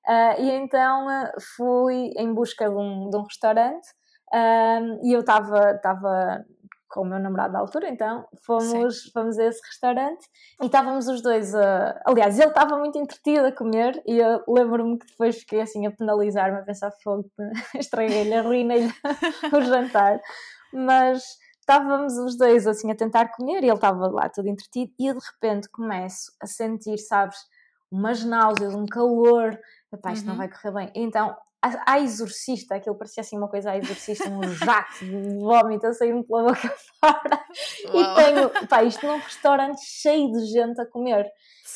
Uh, 0.08 0.42
e 0.42 0.52
então 0.52 1.08
uh, 1.08 1.32
fui 1.56 2.12
em 2.16 2.32
busca 2.32 2.70
de 2.70 2.76
um, 2.76 3.10
de 3.10 3.18
um 3.18 3.24
restaurante 3.24 3.88
e 5.04 5.14
eu 5.14 5.22
estava 5.22 6.46
com 6.90 7.02
o 7.02 7.06
meu 7.06 7.20
namorado 7.20 7.54
da 7.54 7.60
altura, 7.60 7.90
então 7.90 8.26
fomos, 8.46 9.04
fomos 9.14 9.38
a 9.38 9.46
esse 9.46 9.62
restaurante 9.66 10.26
e 10.62 10.66
estávamos 10.66 11.08
os 11.08 11.22
dois 11.22 11.54
a. 11.54 12.02
Aliás, 12.06 12.40
ele 12.40 12.50
estava 12.50 12.78
muito 12.78 12.98
entretido 12.98 13.46
a 13.46 13.52
comer 13.52 14.02
e 14.06 14.18
eu 14.18 14.44
lembro-me 14.48 14.98
que 14.98 15.08
depois 15.08 15.38
fiquei 15.38 15.62
assim 15.62 15.86
a 15.86 15.92
penalizar-me, 15.92 16.60
a 16.60 16.64
pensar 16.64 16.92
fogo, 17.04 17.30
estraguei-lhe, 17.76 18.34
arruinei-lhe 18.34 18.94
o 19.54 19.62
jantar. 19.62 20.20
Mas 20.74 21.24
estávamos 21.60 22.18
os 22.18 22.38
dois 22.38 22.66
assim 22.66 22.92
a 22.92 22.96
tentar 22.96 23.30
comer 23.30 23.64
e 23.64 23.68
ele 23.68 23.74
estava 23.74 24.08
lá 24.08 24.30
todo 24.30 24.48
entretido 24.48 24.92
e 24.98 25.08
eu 25.08 25.16
de 25.16 25.26
repente 25.26 25.70
começo 25.70 26.32
a 26.42 26.48
sentir, 26.48 26.98
sabes, 26.98 27.38
umas 27.92 28.24
náuseas, 28.24 28.74
um 28.74 28.86
calor. 28.86 29.58
Epá, 29.94 30.12
isto 30.14 30.24
uhum. 30.24 30.32
não 30.32 30.38
vai 30.38 30.50
correr 30.50 30.72
bem. 30.72 30.92
Então 30.96 31.36
a, 31.62 32.00
exorcista, 32.00 32.76
aquilo 32.76 32.96
parecia 32.96 33.22
assim 33.22 33.38
uma 33.38 33.48
coisa 33.48 33.72
a 33.72 33.78
exorcista, 33.78 34.30
um 34.30 34.44
jato 34.44 35.04
de 35.04 35.40
vómito 35.40 35.88
a 35.88 35.94
sair-me 35.94 36.24
pela 36.24 36.44
boca 36.44 36.74
fora. 37.00 37.46
Uau. 37.94 37.96
E 37.96 38.16
tenho, 38.16 38.68
pá, 38.68 38.84
isto 38.84 39.06
num 39.06 39.18
restaurante 39.18 39.82
cheio 39.84 40.32
de 40.32 40.46
gente 40.46 40.80
a 40.80 40.86
comer, 40.86 41.26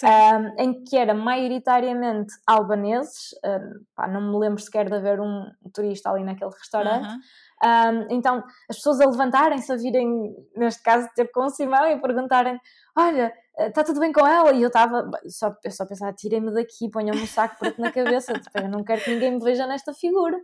um, 0.03 0.63
em 0.63 0.83
que 0.83 0.95
era 0.97 1.13
maioritariamente 1.13 2.33
albaneses, 2.45 3.31
um, 3.43 3.83
pá, 3.95 4.07
não 4.07 4.31
me 4.31 4.37
lembro 4.37 4.61
sequer 4.61 4.87
de 4.87 4.95
haver 4.95 5.19
um 5.19 5.45
turista 5.73 6.11
ali 6.11 6.23
naquele 6.23 6.51
restaurante. 6.51 7.07
Um, 7.63 8.07
então, 8.09 8.43
as 8.67 8.77
pessoas 8.77 8.99
a 8.99 9.05
levantarem-se, 9.05 9.71
a 9.71 9.75
virem, 9.75 10.35
neste 10.55 10.81
caso, 10.81 11.07
ter 11.15 11.31
com 11.31 11.45
o 11.45 11.49
Simão 11.49 11.85
e 11.85 12.01
perguntarem: 12.01 12.59
Olha, 12.97 13.31
está 13.59 13.83
tudo 13.83 13.99
bem 13.99 14.11
com 14.11 14.25
ela? 14.25 14.51
E 14.51 14.61
eu 14.61 14.67
estava, 14.67 15.09
só, 15.27 15.55
eu 15.63 15.71
só 15.71 15.85
pensava: 15.85 16.13
tirem-me 16.13 16.51
daqui, 16.53 16.89
ponham-me 16.89 17.21
um 17.21 17.27
saco 17.27 17.57
preto 17.59 17.79
na 17.79 17.91
cabeça, 17.91 18.33
tipo, 18.33 18.57
eu 18.57 18.69
não 18.69 18.83
quero 18.83 19.01
que 19.01 19.13
ninguém 19.13 19.31
me 19.31 19.43
veja 19.43 19.67
nesta 19.67 19.93
figura. 19.93 20.37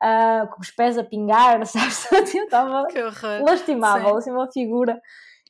Uh, 0.00 0.46
com 0.54 0.60
os 0.60 0.70
pés 0.70 0.96
a 0.96 1.02
pingar, 1.02 1.64
sabes? 1.66 2.06
Eu 2.12 2.44
estava 2.44 2.86
lastimável, 3.42 4.16
assim, 4.16 4.30
uma 4.30 4.50
figura. 4.52 5.00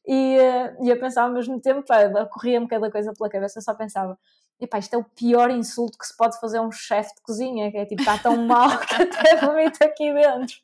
E, 0.06 0.38
uh, 0.38 0.84
e 0.84 0.88
eu 0.88 0.98
pensava 0.98 1.28
ao 1.28 1.34
mesmo 1.34 1.60
tempo, 1.60 1.84
corria-me 2.30 2.66
cada 2.66 2.90
coisa 2.90 3.12
pela 3.12 3.28
cabeça, 3.28 3.58
eu 3.58 3.62
só 3.62 3.74
pensava: 3.74 4.16
epá, 4.60 4.78
isto 4.78 4.94
é 4.94 4.98
o 4.98 5.04
pior 5.04 5.50
insulto 5.50 5.96
que 5.98 6.06
se 6.06 6.16
pode 6.16 6.38
fazer 6.40 6.58
a 6.58 6.62
um 6.62 6.72
chefe 6.72 7.14
de 7.14 7.22
cozinha, 7.22 7.70
que 7.70 7.76
é 7.76 7.86
tipo, 7.86 8.00
está 8.00 8.18
tão 8.18 8.36
mal 8.46 8.78
que 8.80 9.02
até 9.02 9.36
vomito 9.36 9.82
aqui 9.82 10.12
dentro. 10.12 10.56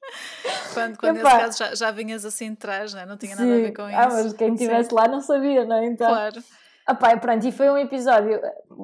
Quando, 0.72 0.98
quando 0.98 1.16
nesse 1.16 1.30
caso 1.30 1.58
já, 1.58 1.74
já 1.74 1.90
vinhas 1.90 2.24
assim 2.24 2.50
de 2.50 2.56
trás, 2.56 2.92
não, 2.92 3.00
é? 3.00 3.06
não 3.06 3.16
tinha 3.16 3.36
Sim. 3.36 3.42
nada 3.42 3.54
a 3.54 3.62
ver 3.62 3.72
com 3.72 3.88
isso. 3.88 3.98
Ah, 3.98 4.08
mas 4.10 4.32
quem 4.32 4.52
estivesse 4.54 4.92
lá 4.92 5.06
não 5.06 5.20
sabia, 5.20 5.64
não 5.64 5.76
é? 5.76 5.86
Então, 5.86 6.08
claro. 6.08 6.42
Epá, 6.88 7.16
pronto, 7.16 7.46
e 7.46 7.52
foi 7.52 7.70
um 7.70 7.78
episódio 7.78 8.38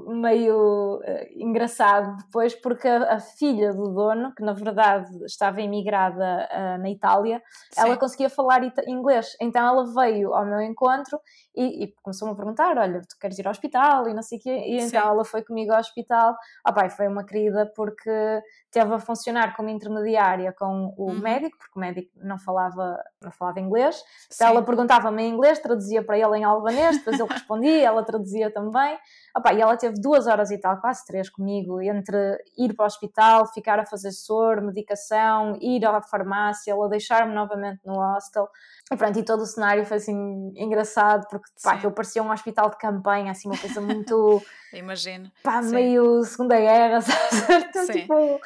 meio 0.08 0.98
uh, 0.98 1.26
engraçado 1.36 2.16
depois, 2.16 2.54
porque 2.54 2.86
a, 2.86 3.14
a, 3.14 3.20
filha 3.20 3.72
do 3.72 3.92
dono, 3.92 4.34
que 4.34 4.42
na 4.42 4.52
verdade 4.52 5.08
estava 5.24 5.60
imigrada 5.60 6.48
uh, 6.50 6.82
na 6.82 6.90
Itália, 6.90 7.42
Sim. 7.70 7.80
ela 7.80 7.96
conseguia 7.96 8.30
falar 8.30 8.62
inglês. 8.86 9.36
Então 9.40 9.66
ela 9.66 9.84
veio 9.94 10.34
ao 10.34 10.44
meu 10.44 10.60
encontro 10.60 11.18
e, 11.54 11.84
e 11.84 11.94
começou-me 12.02 12.32
a 12.32 12.36
perguntar: 12.36 12.76
Olha, 12.78 13.00
tu 13.00 13.16
queres 13.20 13.38
ir 13.38 13.46
ao 13.46 13.50
hospital? 13.50 14.08
E 14.08 14.14
não 14.14 14.22
sei 14.22 14.38
o 14.38 14.40
quê. 14.40 14.50
E 14.50 14.80
então 14.80 15.08
ela 15.08 15.24
foi 15.24 15.42
comigo 15.42 15.72
ao 15.72 15.80
hospital. 15.80 16.36
Epá, 16.66 16.88
foi 16.90 17.08
uma 17.08 17.24
querida 17.24 17.70
porque 17.74 18.42
teve 18.70 18.94
a 18.94 18.98
funcionar 18.98 19.56
como 19.56 19.68
intermediária 19.68 20.52
com 20.52 20.94
o 20.96 21.10
uhum. 21.10 21.18
médico, 21.18 21.58
porque 21.58 21.78
o 21.78 21.80
médico 21.80 22.10
não 22.16 22.38
falava, 22.38 23.02
não 23.20 23.32
falava 23.32 23.60
inglês. 23.60 24.02
Então 24.32 24.48
ela 24.48 24.62
perguntava-me 24.62 25.22
em 25.22 25.32
inglês, 25.32 25.58
traduzia 25.58 26.02
para 26.04 26.18
ele 26.18 26.38
em 26.38 26.44
albanês, 26.44 26.98
depois 26.98 27.18
ele 27.18 27.32
respondia, 27.32 27.86
ela 27.86 28.04
traduzia 28.04 28.52
também. 28.52 28.98
Opa, 29.36 29.52
e 29.52 29.60
ela 29.60 29.76
teve 29.80 30.00
duas 30.00 30.26
horas 30.26 30.50
e 30.50 30.58
tal, 30.58 30.80
quase 30.80 31.04
três 31.06 31.28
comigo, 31.28 31.80
entre 31.80 32.38
ir 32.56 32.74
para 32.74 32.84
o 32.84 32.86
hospital, 32.86 33.46
ficar 33.52 33.78
a 33.78 33.86
fazer 33.86 34.12
soro, 34.12 34.66
medicação, 34.66 35.58
ir 35.60 35.84
à 35.84 36.00
farmácia, 36.02 36.72
ela 36.72 36.88
deixar-me 36.88 37.34
novamente 37.34 37.80
no 37.84 37.94
hostel. 37.94 38.48
E 38.92 38.96
pronto, 38.96 39.18
e 39.18 39.24
todo 39.24 39.42
o 39.42 39.46
cenário 39.46 39.84
foi 39.86 39.96
assim 39.96 40.52
engraçado, 40.56 41.26
porque 41.28 41.50
pá, 41.62 41.74
aquilo 41.74 41.92
parecia 41.92 42.22
um 42.22 42.30
hospital 42.30 42.70
de 42.70 42.78
campanha, 42.78 43.32
assim, 43.32 43.48
uma 43.48 43.58
coisa 43.58 43.80
muito. 43.80 44.42
Imagino. 44.72 45.30
Pá, 45.42 45.62
Sim. 45.62 45.74
meio 45.74 46.22
Segunda 46.24 46.58
Guerra, 46.58 47.00
sabe? 47.02 47.86
Sim. 47.86 47.92
Tipo, 47.92 48.40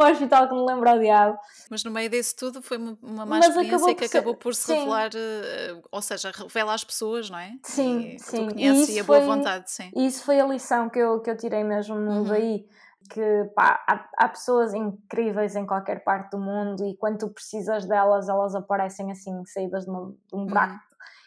um 0.00 0.10
hospital 0.10 0.48
que 0.48 0.54
me 0.54 0.64
lembra 0.64 0.94
o 0.94 0.98
diabo. 0.98 1.38
Mas 1.70 1.84
no 1.84 1.90
meio 1.90 2.08
disso 2.10 2.34
tudo 2.36 2.62
foi 2.62 2.76
uma, 2.76 2.96
má 3.02 3.26
Mas 3.26 3.48
experiência 3.48 3.94
que 3.94 4.04
acabou 4.04 4.34
por 4.34 4.54
se 4.54 4.62
sim. 4.62 4.74
revelar, 4.74 5.10
uh, 5.14 5.82
ou 5.90 6.02
seja, 6.02 6.30
revela 6.30 6.74
às 6.74 6.84
pessoas, 6.84 7.30
não 7.30 7.38
é? 7.38 7.52
Sim, 7.62 8.14
e, 8.14 8.18
sim. 8.18 8.46
Que 8.48 8.48
tu 8.48 8.54
conheces 8.54 8.88
e, 8.88 8.92
e 8.96 9.00
a 9.00 9.04
boa 9.04 9.20
vontade, 9.20 9.70
sim. 9.70 9.90
E 9.94 10.06
isso 10.06 10.22
foi 10.24 10.40
a 10.40 10.46
lição 10.46 10.88
que 10.88 10.98
eu, 10.98 11.20
que 11.20 11.30
eu 11.30 11.36
tirei 11.36 11.64
mesmo 11.64 11.94
uhum. 11.96 12.24
daí 12.24 12.66
que 13.06 13.44
pá, 13.54 13.84
há, 13.86 14.08
há, 14.16 14.28
pessoas 14.28 14.74
incríveis 14.74 15.54
em 15.54 15.64
qualquer 15.64 16.02
parte 16.02 16.32
do 16.32 16.38
mundo 16.38 16.84
e 16.84 16.96
quando 16.96 17.18
tu 17.18 17.28
precisas 17.28 17.86
delas, 17.86 18.28
elas 18.28 18.54
aparecem 18.54 19.10
assim, 19.10 19.44
saídas 19.46 19.84
de, 19.84 19.90
uma, 19.90 20.08
de 20.08 20.34
um 20.34 20.40
uhum. 20.40 20.46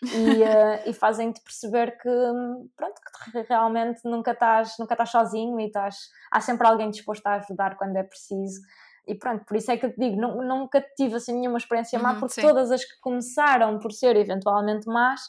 E, 0.04 0.44
uh, 0.44 0.90
e 0.90 0.94
fazem-te 0.94 1.42
perceber 1.42 1.98
que, 1.98 2.10
pronto, 2.76 3.02
que 3.32 3.42
realmente 3.42 4.02
nunca 4.06 4.32
estás, 4.32 4.76
nunca 4.80 4.94
estás 4.94 5.10
sozinho 5.10 5.60
e 5.60 5.68
estás, 5.68 6.10
há 6.32 6.40
sempre 6.40 6.68
alguém 6.68 6.90
disposto 6.90 7.26
a 7.28 7.36
ajudar 7.36 7.76
quando 7.78 7.98
é 7.98 8.04
preciso. 8.04 8.62
E 9.08 9.16
pronto, 9.16 9.44
por 9.46 9.58
isso 9.58 9.72
é 9.72 9.78
que 9.78 9.86
eu 9.88 9.92
te 9.92 10.00
digo, 10.00 10.22
nunca 10.22 10.86
tive 10.96 11.16
assim 11.16 11.34
nenhuma 11.34 11.58
experiência 11.58 11.98
má, 11.98 12.14
uhum, 12.14 12.20
porque 12.20 12.36
sim. 12.36 12.42
todas 12.42 12.72
as 12.72 12.86
que 12.86 13.00
começaram 13.02 13.80
por 13.80 13.92
ser 13.92 14.16
eventualmente 14.16 14.88
más 14.88 15.22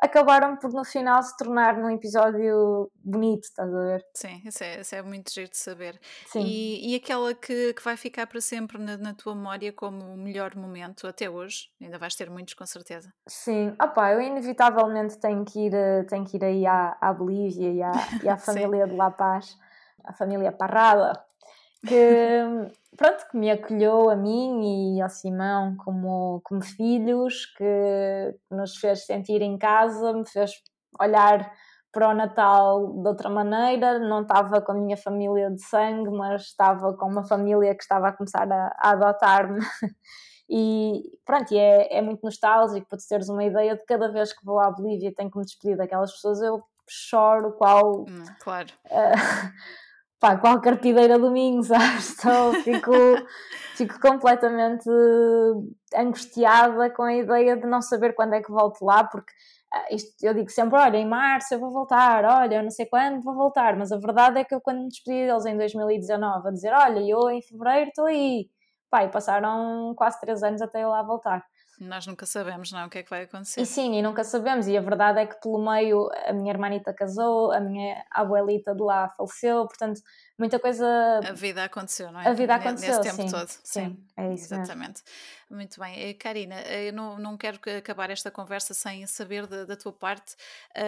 acabaram 0.00 0.56
por 0.56 0.72
no 0.72 0.84
final 0.84 1.22
se 1.22 1.36
tornar 1.36 1.76
num 1.76 1.90
episódio 1.90 2.90
bonito, 3.02 3.44
estás 3.44 3.72
a 3.72 3.78
ver? 3.78 4.06
Sim, 4.14 4.42
isso 4.44 4.62
é, 4.62 4.80
isso 4.80 4.94
é 4.94 5.02
muito 5.02 5.32
giro 5.32 5.50
de 5.50 5.56
saber. 5.56 5.98
Sim. 6.26 6.40
E, 6.40 6.92
e 6.92 6.96
aquela 6.96 7.34
que, 7.34 7.72
que 7.72 7.82
vai 7.82 7.96
ficar 7.96 8.26
para 8.26 8.40
sempre 8.40 8.78
na, 8.78 8.96
na, 8.96 9.14
tua 9.14 9.34
memória 9.34 9.72
como 9.72 10.04
o 10.04 10.16
melhor 10.16 10.54
momento 10.54 11.06
até 11.06 11.28
hoje? 11.30 11.70
Ainda 11.80 11.98
vais 11.98 12.14
ter 12.14 12.28
muitos, 12.28 12.54
com 12.54 12.66
certeza. 12.66 13.12
Sim, 13.26 13.74
opá, 13.82 14.12
eu 14.12 14.20
inevitavelmente 14.20 15.18
tenho 15.18 15.44
que 15.44 15.66
ir, 15.66 15.74
eh, 15.74 16.04
tenho 16.04 16.24
que 16.24 16.36
ir 16.36 16.44
aí 16.44 16.66
à, 16.66 16.96
à 17.00 17.12
Bolívia 17.12 17.72
e 17.72 17.82
à, 17.82 17.92
e 18.22 18.28
à 18.28 18.36
família 18.38 18.86
de 18.86 18.94
La 18.94 19.10
Paz, 19.10 19.56
a 20.04 20.12
família 20.12 20.52
Parrada, 20.52 21.25
que 21.86 22.76
pronto, 22.96 23.28
que 23.30 23.36
me 23.36 23.50
acolheu 23.50 24.10
a 24.10 24.16
mim 24.16 24.96
e 24.96 25.02
ao 25.02 25.08
Simão 25.08 25.76
como, 25.76 26.40
como 26.44 26.62
filhos, 26.62 27.46
que 27.56 28.34
nos 28.50 28.76
fez 28.76 29.06
sentir 29.06 29.42
em 29.42 29.58
casa, 29.58 30.12
me 30.12 30.28
fez 30.28 30.52
olhar 31.00 31.52
para 31.92 32.10
o 32.10 32.14
Natal 32.14 32.92
de 32.92 33.08
outra 33.08 33.30
maneira, 33.30 33.98
não 33.98 34.22
estava 34.22 34.60
com 34.60 34.72
a 34.72 34.74
minha 34.74 34.96
família 34.96 35.50
de 35.50 35.62
sangue, 35.62 36.10
mas 36.10 36.42
estava 36.42 36.94
com 36.94 37.06
uma 37.06 37.24
família 37.24 37.74
que 37.74 37.82
estava 37.82 38.08
a 38.08 38.12
começar 38.12 38.50
a, 38.50 38.76
a 38.78 38.90
adotar-me. 38.90 39.60
E 40.48 41.02
pronto, 41.24 41.52
e 41.52 41.58
é, 41.58 41.98
é 41.98 42.00
muito 42.00 42.22
nostálgico 42.22 42.86
para 42.88 42.98
te 42.98 43.08
teres 43.08 43.28
uma 43.28 43.42
ideia 43.42 43.74
de 43.74 43.84
cada 43.84 44.08
vez 44.12 44.32
que 44.32 44.44
vou 44.44 44.60
à 44.60 44.70
Bolívia 44.70 45.08
e 45.08 45.12
tenho 45.12 45.28
que 45.28 45.36
me 45.36 45.44
despedir 45.44 45.76
daquelas 45.76 46.12
pessoas, 46.12 46.40
eu 46.40 46.62
choro 46.88 47.52
qual. 47.54 48.04
Hum, 48.08 48.24
claro. 48.38 48.68
Uh, 48.84 49.52
pá, 50.20 50.36
qual 50.36 50.60
carpideira 50.60 51.18
domingo, 51.18 51.62
sabes? 51.64 52.18
Então 52.18 52.52
fico, 52.62 52.92
fico 53.76 54.00
completamente 54.00 54.88
angustiada 55.94 56.90
com 56.90 57.02
a 57.02 57.14
ideia 57.14 57.56
de 57.56 57.66
não 57.66 57.82
saber 57.82 58.14
quando 58.14 58.34
é 58.34 58.42
que 58.42 58.50
volto 58.50 58.84
lá, 58.84 59.04
porque 59.04 59.32
ah, 59.72 59.86
isto, 59.90 60.14
eu 60.22 60.34
digo 60.34 60.50
sempre, 60.50 60.78
olha, 60.78 60.96
em 60.96 61.06
março 61.06 61.54
eu 61.54 61.60
vou 61.60 61.70
voltar, 61.70 62.24
olha, 62.24 62.56
eu 62.56 62.62
não 62.62 62.70
sei 62.70 62.86
quando 62.86 63.22
vou 63.22 63.34
voltar, 63.34 63.76
mas 63.76 63.92
a 63.92 63.98
verdade 63.98 64.38
é 64.40 64.44
que 64.44 64.54
eu 64.54 64.60
quando 64.60 64.80
me 64.82 64.88
despedi 64.88 65.26
deles 65.26 65.46
em 65.46 65.56
2019, 65.56 66.48
a 66.48 66.50
dizer, 66.52 66.72
olha, 66.72 67.00
eu 67.00 67.30
em 67.30 67.42
fevereiro 67.42 67.88
estou 67.88 68.06
aí, 68.06 68.48
pá, 68.90 69.04
e 69.04 69.08
passaram 69.08 69.94
quase 69.96 70.20
três 70.20 70.42
anos 70.42 70.62
até 70.62 70.84
eu 70.84 70.90
lá 70.90 71.02
voltar. 71.02 71.44
Nós 71.78 72.06
nunca 72.06 72.24
sabemos, 72.24 72.72
não, 72.72 72.86
o 72.86 72.90
que 72.90 72.98
é 72.98 73.02
que 73.02 73.10
vai 73.10 73.24
acontecer. 73.24 73.60
E 73.60 73.66
sim, 73.66 73.98
e 73.98 74.02
nunca 74.02 74.24
sabemos. 74.24 74.66
E 74.66 74.76
a 74.76 74.80
verdade 74.80 75.20
é 75.20 75.26
que 75.26 75.38
pelo 75.40 75.58
meio 75.58 76.08
a 76.26 76.32
minha 76.32 76.50
irmanita 76.50 76.92
casou, 76.92 77.52
a 77.52 77.60
minha 77.60 78.02
abuelita 78.10 78.74
de 78.74 78.82
lá 78.82 79.10
faleceu, 79.10 79.66
portanto, 79.66 80.00
muita 80.38 80.58
coisa. 80.58 80.86
A 81.22 81.32
vida 81.32 81.64
aconteceu, 81.64 82.10
não 82.10 82.20
é? 82.20 82.28
A 82.28 82.32
vida 82.32 82.54
aconteceu. 82.54 82.96
Nesse 82.96 83.02
tempo 83.02 83.22
sim, 83.22 83.30
todo. 83.30 83.48
Sim, 83.48 83.60
sim, 83.64 84.06
é 84.16 84.32
isso. 84.32 84.54
Exatamente. 84.54 85.02
Mesmo. 85.02 85.58
Muito 85.58 85.78
bem. 85.78 86.08
Eh, 86.08 86.14
Karina, 86.14 86.60
eu 86.62 86.92
não, 86.92 87.18
não 87.18 87.36
quero 87.36 87.60
acabar 87.78 88.10
esta 88.10 88.30
conversa 88.30 88.72
sem 88.72 89.06
saber 89.06 89.46
da, 89.46 89.64
da 89.64 89.76
tua 89.76 89.92
parte 89.92 90.34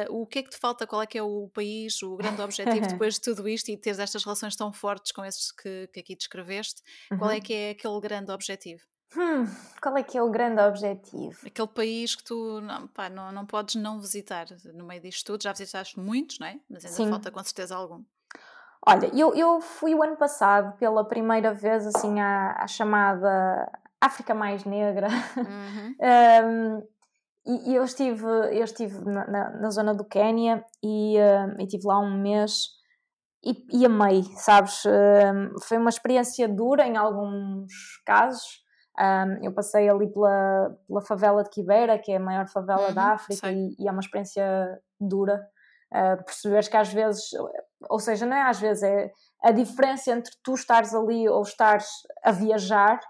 uh, 0.08 0.20
o 0.20 0.26
que 0.26 0.40
é 0.40 0.42
que 0.42 0.50
te 0.50 0.56
falta, 0.56 0.86
qual 0.86 1.02
é 1.02 1.06
que 1.06 1.18
é 1.18 1.22
o 1.22 1.48
país, 1.54 2.02
o 2.02 2.16
grande 2.16 2.40
objetivo 2.40 2.86
depois 2.88 3.14
de 3.14 3.20
tudo 3.20 3.48
isto 3.48 3.68
e 3.68 3.76
teres 3.76 3.98
estas 3.98 4.24
relações 4.24 4.56
tão 4.56 4.72
fortes 4.72 5.12
com 5.12 5.24
esses 5.24 5.52
que, 5.52 5.88
que 5.92 6.00
aqui 6.00 6.16
descreveste, 6.16 6.82
uhum. 7.12 7.18
qual 7.18 7.30
é 7.30 7.34
uhum. 7.34 7.40
que 7.40 7.54
é 7.54 7.70
aquele 7.70 8.00
grande 8.00 8.32
objetivo? 8.32 8.82
Hum, 9.16 9.46
qual 9.80 9.96
é 9.96 10.02
que 10.02 10.18
é 10.18 10.22
o 10.22 10.30
grande 10.30 10.60
objetivo? 10.60 11.38
Aquele 11.46 11.68
país 11.68 12.14
que 12.14 12.22
tu 12.22 12.60
não, 12.60 12.86
pá, 12.88 13.08
não, 13.08 13.32
não 13.32 13.46
podes 13.46 13.76
não 13.76 13.98
visitar 13.98 14.46
no 14.74 14.84
meio 14.84 15.00
disto 15.00 15.24
tudo. 15.24 15.42
Já 15.42 15.52
visitaste 15.52 15.98
muitos, 15.98 16.38
não 16.38 16.46
é? 16.46 16.58
Mas 16.68 16.84
ainda 16.84 16.96
Sim. 16.96 17.10
falta 17.10 17.30
com 17.30 17.42
certeza 17.42 17.74
algum. 17.74 18.02
Olha, 18.86 19.10
eu, 19.14 19.34
eu 19.34 19.60
fui 19.60 19.94
o 19.94 20.02
ano 20.02 20.16
passado 20.16 20.76
pela 20.78 21.04
primeira 21.04 21.52
vez 21.52 21.86
assim 21.86 22.20
à, 22.20 22.52
à 22.62 22.66
chamada 22.66 23.70
África 24.00 24.34
Mais 24.34 24.64
Negra. 24.64 25.08
Uhum. 25.36 25.96
um, 26.78 26.88
e, 27.46 27.74
eu 27.74 27.82
estive, 27.84 28.26
eu 28.26 28.64
estive 28.64 28.98
na, 29.04 29.26
na, 29.26 29.50
na 29.50 29.70
zona 29.70 29.94
do 29.94 30.04
Quénia 30.04 30.62
e, 30.82 31.16
uh, 31.18 31.58
e 31.58 31.64
estive 31.64 31.86
lá 31.86 31.98
um 31.98 32.20
mês 32.20 32.78
e, 33.42 33.66
e 33.72 33.86
amei, 33.86 34.22
sabes? 34.36 34.84
Uh, 34.84 35.58
foi 35.62 35.78
uma 35.78 35.88
experiência 35.88 36.46
dura 36.48 36.86
em 36.86 36.96
alguns 36.96 37.72
casos, 38.04 38.62
um, 38.98 39.44
eu 39.44 39.52
passei 39.52 39.88
ali 39.88 40.12
pela, 40.12 40.76
pela 40.86 41.00
favela 41.00 41.44
de 41.44 41.50
Quibeira, 41.50 41.98
que 41.98 42.10
é 42.10 42.16
a 42.16 42.20
maior 42.20 42.48
favela 42.48 42.88
uhum, 42.88 42.94
da 42.94 43.12
África, 43.12 43.50
e, 43.52 43.76
e, 43.78 43.86
é 43.88 43.90
uma 43.92 44.00
experiência 44.00 44.80
dura. 45.00 45.46
Uh, 45.92 46.22
perceberes 46.24 46.68
que 46.68 46.76
às 46.76 46.92
vezes, 46.92 47.30
ou 47.88 47.98
seja, 47.98 48.26
não 48.26 48.36
é 48.36 48.42
às 48.42 48.60
vezes, 48.60 48.82
é 48.82 49.10
a 49.42 49.52
diferença 49.52 50.10
entre 50.10 50.32
tu 50.42 50.54
estares 50.54 50.94
ali 50.94 51.28
ou 51.28 51.42
estares 51.42 51.86
a 52.22 52.32
viajar 52.32 53.00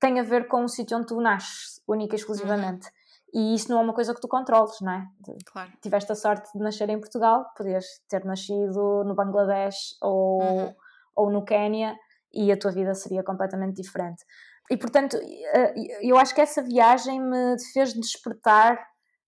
tem 0.00 0.20
a 0.20 0.22
ver 0.22 0.48
com 0.48 0.64
o 0.64 0.68
sítio 0.68 0.96
onde 0.96 1.06
tu 1.06 1.20
nasces, 1.20 1.80
única 1.88 2.14
e 2.14 2.18
exclusivamente. 2.18 2.86
Uhum. 3.34 3.40
E 3.40 3.54
isso 3.54 3.70
não 3.70 3.80
é 3.80 3.82
uma 3.82 3.94
coisa 3.94 4.14
que 4.14 4.20
tu 4.20 4.28
controles, 4.28 4.80
não 4.80 4.92
é? 4.92 5.06
Claro. 5.46 5.72
Tiveste 5.82 6.12
a 6.12 6.14
sorte 6.14 6.50
de 6.54 6.62
nascer 6.62 6.88
em 6.88 7.00
Portugal, 7.00 7.44
podias 7.56 7.84
ter 8.08 8.24
nascido 8.24 9.02
no 9.04 9.14
Bangladesh 9.14 9.96
ou, 10.00 10.42
uhum. 10.42 10.74
ou 11.16 11.30
no 11.30 11.44
Quénia 11.44 11.96
e 12.32 12.52
a 12.52 12.56
tua 12.56 12.70
vida 12.70 12.94
seria 12.94 13.22
completamente 13.24 13.80
diferente. 13.80 14.24
E 14.70 14.76
portanto, 14.76 15.16
eh, 15.16 15.74
eu 16.02 16.16
acho 16.16 16.34
que 16.34 16.40
essa 16.40 16.62
viagem 16.62 17.20
me 17.20 17.56
fez 17.72 17.92
despertar 17.92 18.78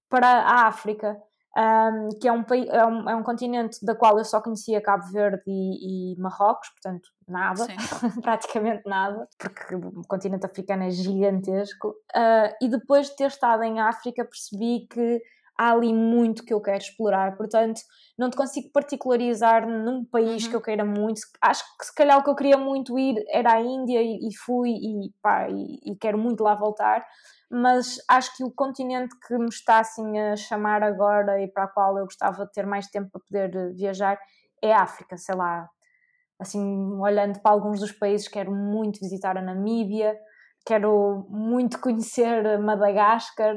para 0.09 0.27
a 0.27 0.67
África, 0.67 1.17
um, 1.57 2.09
que 2.21 2.29
é 2.29 2.33
um, 2.33 2.45
é, 2.71 2.87
um, 2.87 3.11
é 3.11 3.17
um 3.17 3.23
continente 3.23 3.85
da 3.85 3.95
qual 3.95 4.19
eu 4.19 4.25
só 4.25 4.43
conhecia 4.43 4.81
Cabo 4.81 5.11
Verde 5.11 5.43
e, 5.47 6.13
e 6.13 6.21
Marrocos, 6.21 6.69
portanto, 6.71 7.09
nada, 7.27 7.67
praticamente 8.23 8.83
nada, 8.87 9.27
porque 9.39 9.75
o 9.75 10.03
continente 10.07 10.45
africano 10.45 10.85
é 10.85 10.91
gigantesco. 10.91 11.89
Uh, 12.15 12.53
e 12.61 12.69
depois 12.69 13.09
de 13.09 13.17
ter 13.17 13.29
estado 13.29 13.63
em 13.63 13.81
África, 13.81 14.25
percebi 14.25 14.87
que 14.87 15.23
há 15.59 15.73
ali 15.73 15.93
muito 15.93 16.45
que 16.45 16.53
eu 16.53 16.61
quero 16.61 16.79
explorar, 16.79 17.37
portanto, 17.37 17.81
não 18.19 18.31
te 18.31 18.37
consigo 18.37 18.71
particularizar 18.73 19.67
num 19.67 20.05
país 20.05 20.45
uhum. 20.45 20.51
que 20.51 20.57
eu 20.57 20.61
queira 20.61 20.85
muito. 20.85 21.21
Acho 21.41 21.65
que 21.79 21.87
se 21.87 21.95
calhar 21.95 22.19
o 22.19 22.23
que 22.23 22.31
eu 22.31 22.37
queria 22.37 22.57
muito 22.57 22.99
ir 22.99 23.25
era 23.29 23.55
a 23.55 23.61
Índia 23.61 24.03
e, 24.03 24.29
e 24.29 24.37
fui 24.37 24.71
e, 24.71 25.11
pá, 25.23 25.49
e, 25.49 25.79
e, 25.85 25.97
quero 25.97 26.19
muito 26.19 26.43
lá 26.43 26.55
voltar, 26.55 27.05
mas 27.51 27.99
acho 28.09 28.37
que 28.37 28.45
o 28.45 28.51
continente 28.51 29.15
que 29.27 29.37
me 29.39 29.49
está 29.49 29.81
assim 29.81 30.19
a 30.19 30.37
chamar 30.37 30.83
agora 30.83 31.41
e 31.43 31.49
para 31.49 31.65
a 31.65 31.69
qual 31.69 31.97
eu 31.99 32.05
gostava 32.05 32.45
de 32.45 32.53
ter 32.53 32.67
mais 32.67 32.89
tempo 32.89 33.11
para 33.11 33.21
poder 33.21 33.75
viajar 33.75 34.19
é 34.63 34.73
a 34.73 34.83
África, 34.83 35.17
sei 35.17 35.35
lá. 35.35 35.69
Assim, 36.39 36.61
olhando 37.01 37.41
para 37.41 37.53
alguns 37.53 37.81
dos 37.81 37.93
países, 37.93 38.29
quero 38.29 38.53
muito 38.53 39.01
visitar 39.01 39.39
a 39.39 39.43
Namíbia, 39.43 40.19
quero 40.67 41.27
muito 41.31 41.81
conhecer 41.81 42.59
Madagascar 42.59 43.57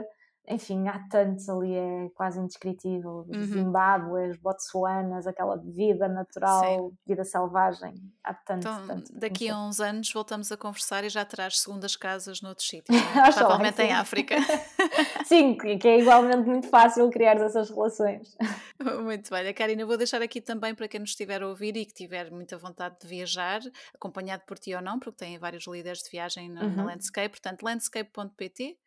enfim, 0.50 0.88
há 0.88 1.00
tantos 1.10 1.48
ali, 1.48 1.76
é 1.76 2.10
quase 2.16 2.40
indescritível. 2.40 3.26
Uhum. 3.28 3.44
Zimbábue, 3.44 4.36
Botsuanas, 4.42 5.28
aquela 5.28 5.56
vida 5.58 6.08
natural, 6.08 6.90
Sim. 6.90 6.98
vida 7.06 7.24
selvagem, 7.24 7.94
há 8.24 8.34
tanto, 8.34 8.68
então, 8.68 8.88
tanto. 8.88 9.14
Daqui 9.14 9.48
a 9.48 9.58
uns 9.60 9.80
anos 9.80 10.12
voltamos 10.12 10.52
a 10.52 10.58
conversar 10.58 11.04
e 11.04 11.10
já 11.10 11.24
terás 11.24 11.60
segundas 11.60 11.96
casas 11.96 12.42
noutros 12.42 12.66
sítios, 12.68 12.98
é? 12.98 13.32
provavelmente 13.32 13.82
em 13.84 13.94
África. 13.94 14.36
Sim, 15.24 15.56
que 15.56 15.88
é 15.88 16.00
igualmente 16.00 16.48
muito 16.48 16.68
fácil 16.68 17.08
criar 17.12 17.38
essas 17.38 17.70
relações. 17.70 18.36
Muito 19.04 19.30
bem, 19.30 19.46
a 19.46 19.54
Karina, 19.54 19.86
vou 19.86 19.98
deixar 19.98 20.22
aqui 20.22 20.40
também 20.40 20.74
para 20.74 20.88
quem 20.88 21.02
nos 21.02 21.10
estiver 21.10 21.42
a 21.44 21.48
ouvir 21.48 21.76
e 21.76 21.86
que 21.86 21.94
tiver 21.94 22.32
muita 22.32 22.58
vontade 22.58 22.96
de 23.02 23.08
viajar, 23.08 23.60
acompanhado 23.94 24.44
por 24.48 24.58
ti 24.58 24.74
ou 24.74 24.82
não, 24.82 24.98
porque 24.98 25.18
tem 25.18 25.38
vários 25.38 25.68
líderes 25.68 26.00
de 26.00 26.10
viagem 26.10 26.50
na, 26.50 26.64
uhum. 26.64 26.76
na 26.76 26.86
Landscape, 26.86 27.30
portanto, 27.30 27.62
landscape.pt 27.64 28.78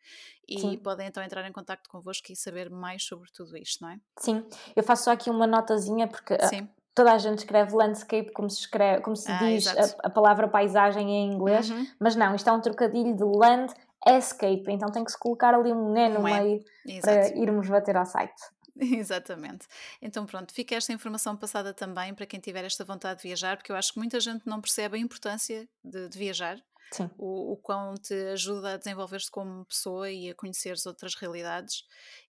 e 0.47 0.59
Sim. 0.59 0.77
podem 0.77 1.07
então 1.07 1.23
entrar 1.23 1.47
em 1.47 1.51
contato 1.51 1.87
convosco 1.89 2.31
e 2.31 2.35
saber 2.35 2.69
mais 2.69 3.03
sobre 3.03 3.31
tudo 3.31 3.57
isto, 3.57 3.81
não 3.81 3.89
é? 3.89 3.99
Sim, 4.19 4.45
eu 4.75 4.83
faço 4.83 5.05
só 5.05 5.11
aqui 5.11 5.29
uma 5.29 5.47
notazinha 5.47 6.07
porque 6.07 6.33
ah, 6.33 6.47
Sim. 6.47 6.67
toda 6.93 7.13
a 7.13 7.17
gente 7.17 7.39
escreve 7.39 7.75
landscape 7.75 8.31
como 8.31 8.49
se, 8.49 8.59
escreve, 8.59 9.01
como 9.01 9.15
se 9.15 9.31
ah, 9.31 9.39
diz 9.39 9.67
a, 9.67 9.95
a, 10.03 10.09
palavra 10.09 10.47
paisagem 10.47 11.09
em 11.09 11.31
inglês, 11.31 11.69
uhum. 11.69 11.87
mas 11.99 12.15
não, 12.15 12.35
isto 12.35 12.49
é 12.49 12.51
um 12.51 12.61
trocadilho 12.61 13.15
de 13.15 13.23
land 13.23 13.73
escape, 14.05 14.65
então 14.67 14.91
tem 14.91 15.03
que 15.03 15.11
se 15.11 15.17
colocar 15.17 15.53
ali 15.53 15.71
um 15.71 15.91
né 15.91 16.09
no 16.09 16.19
um 16.19 16.23
meio 16.23 16.63
é. 16.87 16.99
para 16.99 17.27
irmos 17.37 17.69
bater 17.69 17.95
ao 17.95 18.05
site. 18.05 18.41
Exatamente. 18.75 19.67
Então, 20.01 20.25
pronto, 20.25 20.53
fica 20.53 20.75
esta 20.75 20.91
informação 20.91 21.37
passada 21.37 21.73
também 21.73 22.13
para 22.13 22.25
quem 22.25 22.39
tiver 22.39 22.65
esta 22.65 22.83
vontade 22.83 23.21
de 23.21 23.27
viajar, 23.27 23.55
porque 23.55 23.71
eu 23.71 23.75
acho 23.75 23.93
que 23.93 23.99
muita 23.99 24.19
gente 24.19 24.47
não 24.47 24.59
percebe 24.59 24.97
a 24.97 24.99
importância 24.99 25.67
de, 25.83 26.09
de 26.09 26.17
viajar 26.17 26.57
Sim. 26.91 27.09
O, 27.17 27.53
o 27.53 27.57
quão 27.57 27.95
te 27.95 28.13
ajuda 28.31 28.73
a 28.73 28.77
desenvolver-te 28.77 29.31
como 29.31 29.65
pessoa 29.65 30.11
e 30.11 30.29
a 30.29 30.35
conheceres 30.35 30.85
outras 30.85 31.15
realidades 31.15 31.85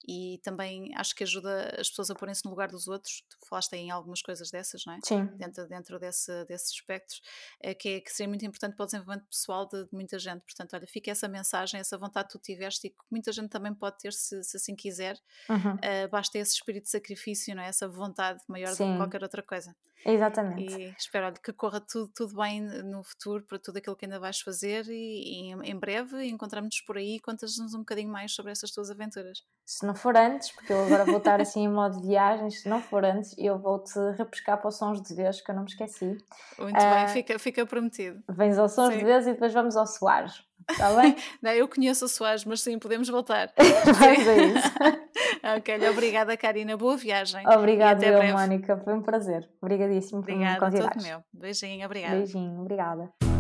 e 0.07 0.39
também 0.43 0.91
acho 0.97 1.15
que 1.15 1.25
ajuda 1.25 1.77
as 1.79 1.89
pessoas 1.89 2.11
a 2.11 2.15
porem-se 2.15 2.45
no 2.45 2.51
lugar 2.51 2.69
dos 2.69 2.89
outros. 2.89 3.25
Tu 3.29 3.37
falaste 3.49 3.73
em 3.75 3.91
algumas 3.91 4.21
coisas 4.21 4.51
dessas, 4.51 4.85
não 4.87 4.95
é? 4.95 4.99
Sim. 5.03 5.27
Dentro, 5.37 5.67
dentro 5.67 5.99
desse, 5.99 6.45
desses 6.45 6.73
aspectos, 6.73 7.23
é, 7.61 7.75
que, 7.75 7.89
é, 7.89 8.01
que 8.01 8.11
seria 8.11 8.29
muito 8.29 8.45
importante 8.45 8.77
para 8.77 8.85
o 8.85 8.87
desenvolvimento 8.87 9.27
pessoal 9.27 9.67
de, 9.67 9.85
de, 9.85 9.91
muita 9.93 10.19
gente. 10.19 10.43
Portanto, 10.43 10.75
olha, 10.75 10.87
fica 10.87 11.11
essa 11.11 11.27
mensagem, 11.27 11.81
essa 11.81 11.97
vontade 11.97 12.29
que 12.29 12.39
tu 12.39 12.43
tiveste 12.43 12.89
e 12.89 12.91
que 12.91 12.97
muita 13.11 13.33
gente 13.33 13.49
também 13.49 13.75
pode 13.75 13.99
ter 13.99 14.13
se, 14.13 14.43
se 14.43 14.57
assim 14.57 14.77
quiser. 14.77 15.19
Uhum. 15.49 15.75
Uh, 15.75 16.09
basta 16.11 16.39
esse 16.39 16.55
espírito 16.55 16.85
de 16.85 16.91
sacrifício, 16.91 17.55
não 17.55 17.63
é? 17.63 17.69
Essa 17.69 17.89
vontade 17.89 18.43
maior 18.49 18.75
Sim. 18.75 18.87
do 18.87 18.93
que 18.93 18.99
qualquer 18.99 19.23
outra 19.23 19.43
coisa. 19.43 19.75
Exatamente. 20.05 20.75
E 20.75 20.95
espero 20.99 21.33
que 21.41 21.53
corra 21.53 21.81
tudo, 21.81 22.11
tudo 22.15 22.37
bem 22.37 22.61
no 22.61 23.03
futuro 23.03 23.45
para 23.47 23.59
tudo 23.59 23.79
aquilo 23.79 23.97
que 23.97 24.05
ainda 24.05 24.21
vais 24.21 24.41
fazer 24.41 24.85
e, 24.89 25.51
e 25.51 25.53
em, 25.53 25.79
breve 25.79 26.27
encontramos-nos 26.27 26.81
por 26.83 26.99
aí 26.99 27.17
e 27.17 27.21
contas-nos 27.21 27.75
um 27.75 27.79
bocadinho 27.79 28.11
mais 28.11 28.35
sobre 28.35 28.53
essas 28.53 28.71
tuas 28.71 28.91
aventuras. 28.91 29.39
Se 29.65 29.87
não 29.87 29.95
for 29.95 30.17
antes, 30.17 30.53
porque 30.53 30.73
eu 30.73 30.85
agora 30.85 31.05
vou 31.05 31.19
estar 31.19 31.41
assim 31.41 31.65
em 31.65 31.69
modo 31.69 32.01
de 32.01 32.07
viagens, 32.07 32.63
se 32.63 32.69
não 32.69 32.81
for 32.81 33.05
antes, 33.05 33.35
eu 33.39 33.59
vou-te 33.59 33.99
repescar 34.17 34.59
para 34.59 34.69
os 34.69 34.77
sons 34.77 35.01
de 35.01 35.15
vez, 35.15 35.41
que 35.41 35.51
eu 35.51 35.55
não 35.55 35.63
me 35.63 35.71
esqueci. 35.71 36.19
Muito 36.59 36.77
uh, 36.77 36.95
bem, 36.95 37.09
fica, 37.09 37.39
fica 37.39 37.67
prometido. 37.67 38.23
Vens 38.29 38.59
ao 38.59 38.69
sons 38.69 38.93
sim. 38.93 38.99
de 38.99 39.05
vez 39.05 39.27
e 39.27 39.33
depois 39.33 39.53
vamos 39.53 39.77
ao 39.77 39.87
Soares. 39.87 40.45
Está 40.71 40.95
bem? 40.95 41.15
não, 41.43 41.51
eu 41.53 41.69
conheço 41.69 42.05
o 42.05 42.09
Soares, 42.09 42.45
mas 42.45 42.61
sim, 42.63 42.79
podemos 42.79 43.09
voltar. 43.09 43.53
Vamos 43.85 44.29
a 44.29 44.37
isso. 44.37 44.73
ok, 45.59 45.89
obrigada, 45.91 46.37
Karina. 46.37 46.77
Boa 46.77 46.97
viagem. 46.97 47.47
Obrigada, 47.47 48.05
eu, 48.05 48.33
Mónica. 48.33 48.77
Foi 48.79 48.95
um 48.95 49.03
prazer. 49.03 49.49
Obrigadíssimo 49.61 50.21
obrigada, 50.21 50.59
por 50.59 50.71
me 50.71 50.79
convidares. 50.79 51.03
Todo 51.03 51.13
meu. 51.13 51.25
Beijinho, 51.33 51.85
obrigada. 51.85 52.17
Beijinho, 52.17 52.61
obrigada. 52.61 53.34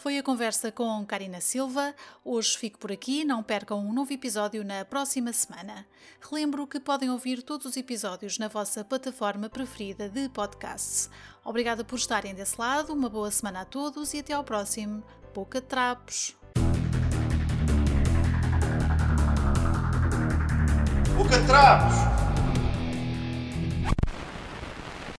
Foi 0.00 0.16
a 0.16 0.22
conversa 0.22 0.72
com 0.72 1.04
Karina 1.04 1.42
Silva. 1.42 1.94
Hoje 2.24 2.56
fico 2.56 2.78
por 2.78 2.90
aqui. 2.90 3.22
Não 3.22 3.42
percam 3.42 3.78
um 3.78 3.92
novo 3.92 4.10
episódio 4.14 4.64
na 4.64 4.82
próxima 4.82 5.30
semana. 5.30 5.84
Relembro 6.22 6.66
que 6.66 6.80
podem 6.80 7.10
ouvir 7.10 7.42
todos 7.42 7.66
os 7.66 7.76
episódios 7.76 8.38
na 8.38 8.48
vossa 8.48 8.82
plataforma 8.82 9.50
preferida 9.50 10.08
de 10.08 10.30
podcasts. 10.30 11.10
Obrigada 11.44 11.84
por 11.84 11.98
estarem 11.98 12.34
desse 12.34 12.58
lado. 12.58 12.94
Uma 12.94 13.10
boa 13.10 13.30
semana 13.30 13.60
a 13.60 13.64
todos 13.66 14.14
e 14.14 14.20
até 14.20 14.32
ao 14.32 14.42
próximo. 14.42 15.02
Boca 15.34 15.60
Trapos. 15.60 16.34
De 21.28 21.46
Trapos! 21.46 22.29